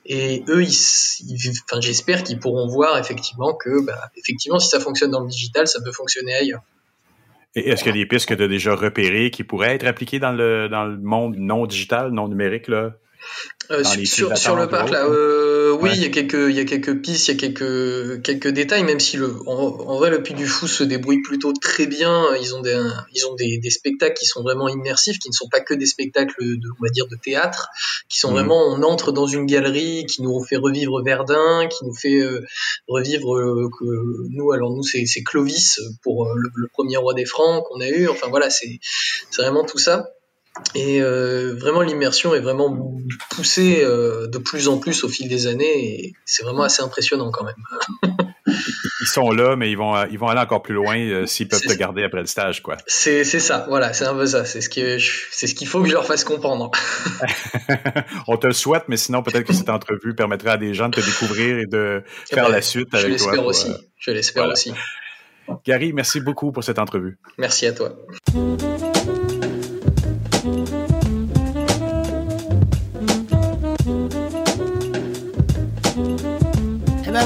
Et 0.05 0.43
eux, 0.47 0.63
ils, 0.63 1.51
enfin, 1.69 1.81
j'espère 1.81 2.23
qu'ils 2.23 2.39
pourront 2.39 2.67
voir 2.67 2.97
effectivement 2.97 3.53
que, 3.53 3.85
bah, 3.85 4.09
effectivement, 4.15 4.57
si 4.57 4.69
ça 4.69 4.79
fonctionne 4.79 5.11
dans 5.11 5.19
le 5.19 5.27
digital, 5.27 5.67
ça 5.67 5.79
peut 5.81 5.91
fonctionner 5.91 6.33
ailleurs. 6.33 6.61
Et 7.55 7.69
est-ce 7.69 7.83
qu'il 7.83 7.95
y 7.95 7.99
a 7.99 8.03
des 8.03 8.05
pistes 8.05 8.27
que 8.27 8.33
tu 8.33 8.43
as 8.43 8.47
déjà 8.47 8.75
repérées 8.75 9.31
qui 9.31 9.43
pourraient 9.43 9.75
être 9.75 9.85
appliquées 9.85 10.19
dans 10.19 10.31
le, 10.31 10.69
dans 10.69 10.85
le 10.85 10.97
monde 10.97 11.35
non 11.37 11.65
digital, 11.65 12.11
non 12.11 12.27
numérique, 12.27 12.67
là? 12.67 12.95
Euh, 13.69 13.83
sur, 13.83 14.37
sur, 14.37 14.55
le 14.55 14.69
parc 14.69 14.91
là, 14.91 15.05
euh, 15.05 15.75
oui, 15.81 15.89
il 15.93 16.01
y 16.01 16.05
a 16.05 16.09
quelques 16.09 16.49
il 16.49 16.55
y 16.55 16.59
a 16.59 16.63
quelques 16.63 17.01
pistes, 17.01 17.27
il 17.27 17.31
y 17.31 17.37
a 17.37 17.37
quelques 17.37 18.21
quelques 18.21 18.47
détails, 18.47 18.83
même 18.83 19.01
si 19.01 19.17
le 19.17 19.35
en, 19.45 19.97
vrai 19.97 20.09
le 20.09 20.23
Puy 20.23 20.33
du 20.33 20.47
Fou 20.47 20.67
se 20.67 20.85
débrouille 20.85 21.21
plutôt 21.21 21.51
très 21.51 21.85
bien. 21.85 22.33
Ils 22.41 22.55
ont 22.55 22.61
des 22.61 22.79
ils 23.13 23.25
ont 23.25 23.35
des, 23.35 23.57
des, 23.57 23.69
spectacles 23.69 24.17
qui 24.17 24.25
sont 24.25 24.41
vraiment 24.41 24.69
immersifs, 24.69 25.19
qui 25.19 25.27
ne 25.27 25.33
sont 25.33 25.49
pas 25.49 25.59
que 25.59 25.73
des 25.73 25.85
spectacles 25.85 26.41
de 26.41 26.69
on 26.79 26.83
va 26.83 26.89
dire 26.89 27.07
de 27.07 27.17
théâtre, 27.17 27.67
qui 28.07 28.19
sont 28.19 28.29
mhm. 28.29 28.35
vraiment 28.35 28.67
on 28.67 28.81
entre 28.83 29.11
dans 29.11 29.27
une 29.27 29.45
galerie 29.45 30.05
qui 30.05 30.21
nous 30.21 30.41
fait 30.43 30.57
revivre 30.57 31.03
Verdun, 31.03 31.67
qui 31.67 31.83
nous 31.83 31.93
fait 31.93 32.21
euh, 32.21 32.45
revivre 32.87 33.35
que 33.77 34.29
nous 34.29 34.51
alors 34.53 34.71
nous 34.71 34.83
c'est 34.83 35.23
Clovis 35.23 35.81
pour 36.03 36.25
le, 36.33 36.49
le, 36.55 36.67
premier 36.69 36.95
roi 36.95 37.13
des 37.13 37.25
Francs 37.25 37.65
qu'on 37.67 37.81
a 37.81 37.89
eu. 37.89 38.07
Enfin 38.07 38.27
voilà 38.29 38.49
c'est 38.49 38.79
vraiment 39.37 39.65
tout 39.65 39.77
ça. 39.77 40.09
Et 40.75 41.01
euh, 41.01 41.55
vraiment, 41.55 41.81
l'immersion 41.81 42.33
est 42.35 42.39
vraiment 42.39 42.97
poussée 43.29 43.79
euh, 43.81 44.27
de 44.27 44.37
plus 44.37 44.67
en 44.67 44.77
plus 44.77 45.03
au 45.03 45.09
fil 45.09 45.27
des 45.27 45.47
années. 45.47 46.05
Et 46.05 46.13
c'est 46.25 46.43
vraiment 46.43 46.63
assez 46.63 46.81
impressionnant 46.81 47.31
quand 47.31 47.45
même. 47.45 48.13
ils 49.01 49.07
sont 49.07 49.31
là, 49.31 49.55
mais 49.55 49.71
ils 49.71 49.77
vont, 49.77 50.05
ils 50.05 50.17
vont 50.17 50.27
aller 50.27 50.39
encore 50.39 50.61
plus 50.61 50.73
loin 50.73 50.97
euh, 50.97 51.25
s'ils 51.25 51.47
peuvent 51.47 51.61
te 51.61 51.73
garder 51.73 52.03
après 52.03 52.21
le 52.21 52.25
stage, 52.25 52.61
quoi. 52.61 52.77
C'est, 52.87 53.23
ça, 53.23 53.65
voilà, 53.69 53.93
c'est 53.93 54.05
un 54.05 54.15
peu 54.15 54.25
ça. 54.25 54.45
C'est 54.45 54.61
ce 54.61 54.69
c'est 55.31 55.47
ce 55.47 55.55
qu'il 55.55 55.67
faut 55.67 55.81
que 55.81 55.87
je 55.87 55.93
leur 55.93 56.05
fasse 56.05 56.23
comprendre. 56.23 56.71
On 58.27 58.37
te 58.37 58.47
le 58.47 58.53
souhaite, 58.53 58.83
mais 58.87 58.97
sinon 58.97 59.23
peut-être 59.23 59.45
que 59.45 59.53
cette 59.53 59.69
entrevue 59.69 60.15
permettra 60.15 60.51
à 60.51 60.57
des 60.57 60.73
gens 60.73 60.89
de 60.89 60.95
te 60.99 61.05
découvrir 61.05 61.57
et 61.57 61.65
de 61.65 62.03
eh 62.31 62.35
faire 62.35 62.45
ben, 62.45 62.51
la 62.51 62.61
suite 62.61 62.93
avec 62.93 63.17
toi. 63.17 63.37
Aussi. 63.45 63.71
je 63.99 64.11
l'espère 64.11 64.47
aussi. 64.47 64.73
Gary, 65.65 65.93
merci 65.93 66.19
beaucoup 66.19 66.51
pour 66.51 66.63
cette 66.63 66.79
entrevue. 66.79 67.17
Merci 67.37 67.67
à 67.67 67.73
toi. 67.73 67.95
Ben 70.47 70.86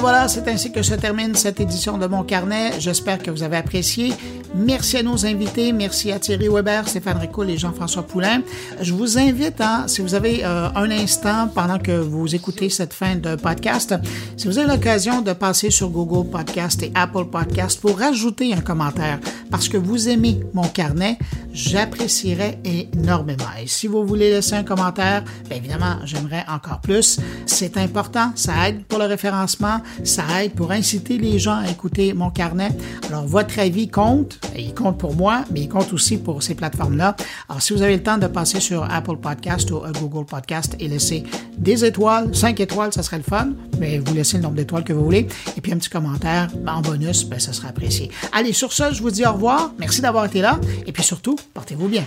voilà, 0.02 0.28
c'est 0.28 0.47
ainsi 0.47 0.72
que 0.72 0.82
se 0.82 0.95
termine 0.95 1.36
cette 1.36 1.60
édition 1.60 1.99
de 1.99 2.08
mon 2.08 2.24
carnet. 2.24 2.72
J'espère 2.80 3.20
que 3.20 3.30
vous 3.30 3.43
avez 3.43 3.58
apprécié. 3.58 4.14
Merci 4.56 4.97
à 4.97 5.04
nos 5.04 5.28
invités. 5.28 5.72
Merci 5.74 6.12
à 6.12 6.18
Thierry 6.18 6.49
Weber, 6.49 6.88
Stéphane 6.88 7.20
Ricoul 7.20 7.52
et 7.52 7.58
Jean-François 7.58 8.02
Poulain. 8.02 8.41
Je 8.82 8.93
vous 8.93 9.20
invite, 9.20 9.62
hein, 9.62 9.84
si 9.86 10.02
vous 10.02 10.16
avez 10.16 10.43
euh, 10.43 10.70
un 10.76 10.89
instant 10.89 11.47
pendant 11.54 11.78
que 11.78 11.91
vous 11.91 12.34
écoutez 12.34 12.70
cette 12.70 12.93
fin 12.93 13.16
de 13.16 13.36
podcast, 13.36 13.93
si 14.38 14.47
vous 14.47 14.58
avez 14.58 14.68
l'occasion 14.68 15.22
de 15.22 15.34
passer 15.34 15.70
sur 15.70 15.89
Google 15.89 16.30
Podcast 16.32 16.82
et 16.82 16.91
Apple 16.95 17.26
Podcast 17.26 17.80
pour 17.80 17.99
rajouter 17.99 18.54
un 18.54 18.62
commentaire 18.62 19.20
parce 19.52 19.70
que 19.70 19.78
vous 19.78 20.10
aimez 20.10 20.39
mon 20.54 20.68
carnet, 20.68 21.20
j'apprécierais 21.54 22.60
énormément. 22.64 23.43
Et 23.62 23.68
si 23.68 23.88
vous 23.88 24.06
voulez 24.06 24.32
laisser 24.32 24.56
un 24.56 24.64
commentaire, 24.64 25.24
bien 25.47 25.58
évidemment, 25.58 25.97
j'aimerais 26.06 26.45
encore 26.49 26.80
plus. 26.82 27.20
C'est 27.45 27.78
important, 27.78 28.32
ça 28.36 28.70
aide 28.70 28.84
pour 28.86 28.97
le 28.97 29.06
référencement, 29.06 29.82
ça 30.04 30.24
aide 30.42 30.54
pour 30.54 30.72
inciter 30.72 31.18
les 31.18 31.39
gens 31.39 31.58
à 31.58 31.70
écouter 31.70 32.14
mon 32.14 32.30
carnet. 32.30 32.70
Alors, 33.08 33.26
votre 33.26 33.60
avis 33.60 33.88
compte, 33.88 34.39
il 34.58 34.74
compte 34.74 34.98
pour 34.98 35.16
moi, 35.16 35.44
mais 35.52 35.62
il 35.62 35.70
compte 35.70 35.94
aussi 35.94 36.18
pour 36.18 36.44
ces 36.44 36.56
plateformes-là. 36.56 37.16
Alors, 37.50 37.62
si 37.62 37.74
vous 37.74 37.82
avez 37.82 37.96
le 37.96 38.04
temps 38.04 38.18
de 38.18 38.28
passer 38.28 38.60
sur 38.60 38.84
Apple 38.84 39.18
Podcast 39.18 39.72
ou 39.72 39.82
Google 40.00 40.26
Podcast 40.26 40.76
et 40.80 40.88
laisser 40.88 41.24
des 41.58 41.86
étoiles, 41.86 42.36
5 42.36 42.60
étoiles, 42.60 42.94
ça 42.94 43.04
serait 43.04 43.18
le 43.18 43.24
fun, 43.24 43.50
mais 43.80 44.00
vous 44.00 44.14
laissez 44.14 44.38
le 44.38 44.44
nombre 44.44 44.56
d'étoiles 44.56 44.84
que 44.84 44.94
vous 44.94 45.04
voulez. 45.04 45.28
Et 45.58 45.62
puis 45.62 45.72
un 45.72 45.78
petit 45.78 45.89
commentaire 45.89 46.48
en 46.68 46.82
bonus, 46.82 47.26
ben, 47.26 47.39
ça 47.39 47.54
sera 47.54 47.70
apprécié. 47.70 48.12
Allez, 48.32 48.54
sur 48.54 48.74
ce, 48.74 48.94
je 48.94 49.02
vous 49.02 49.12
dis 49.12 49.26
au 49.26 49.34
revoir. 49.34 49.74
Merci 49.80 50.02
d'avoir 50.02 50.26
été 50.26 50.42
là. 50.42 50.60
Et 50.86 50.92
puis 50.92 51.04
surtout, 51.04 51.36
portez-vous 51.54 51.88
bien. 51.88 52.04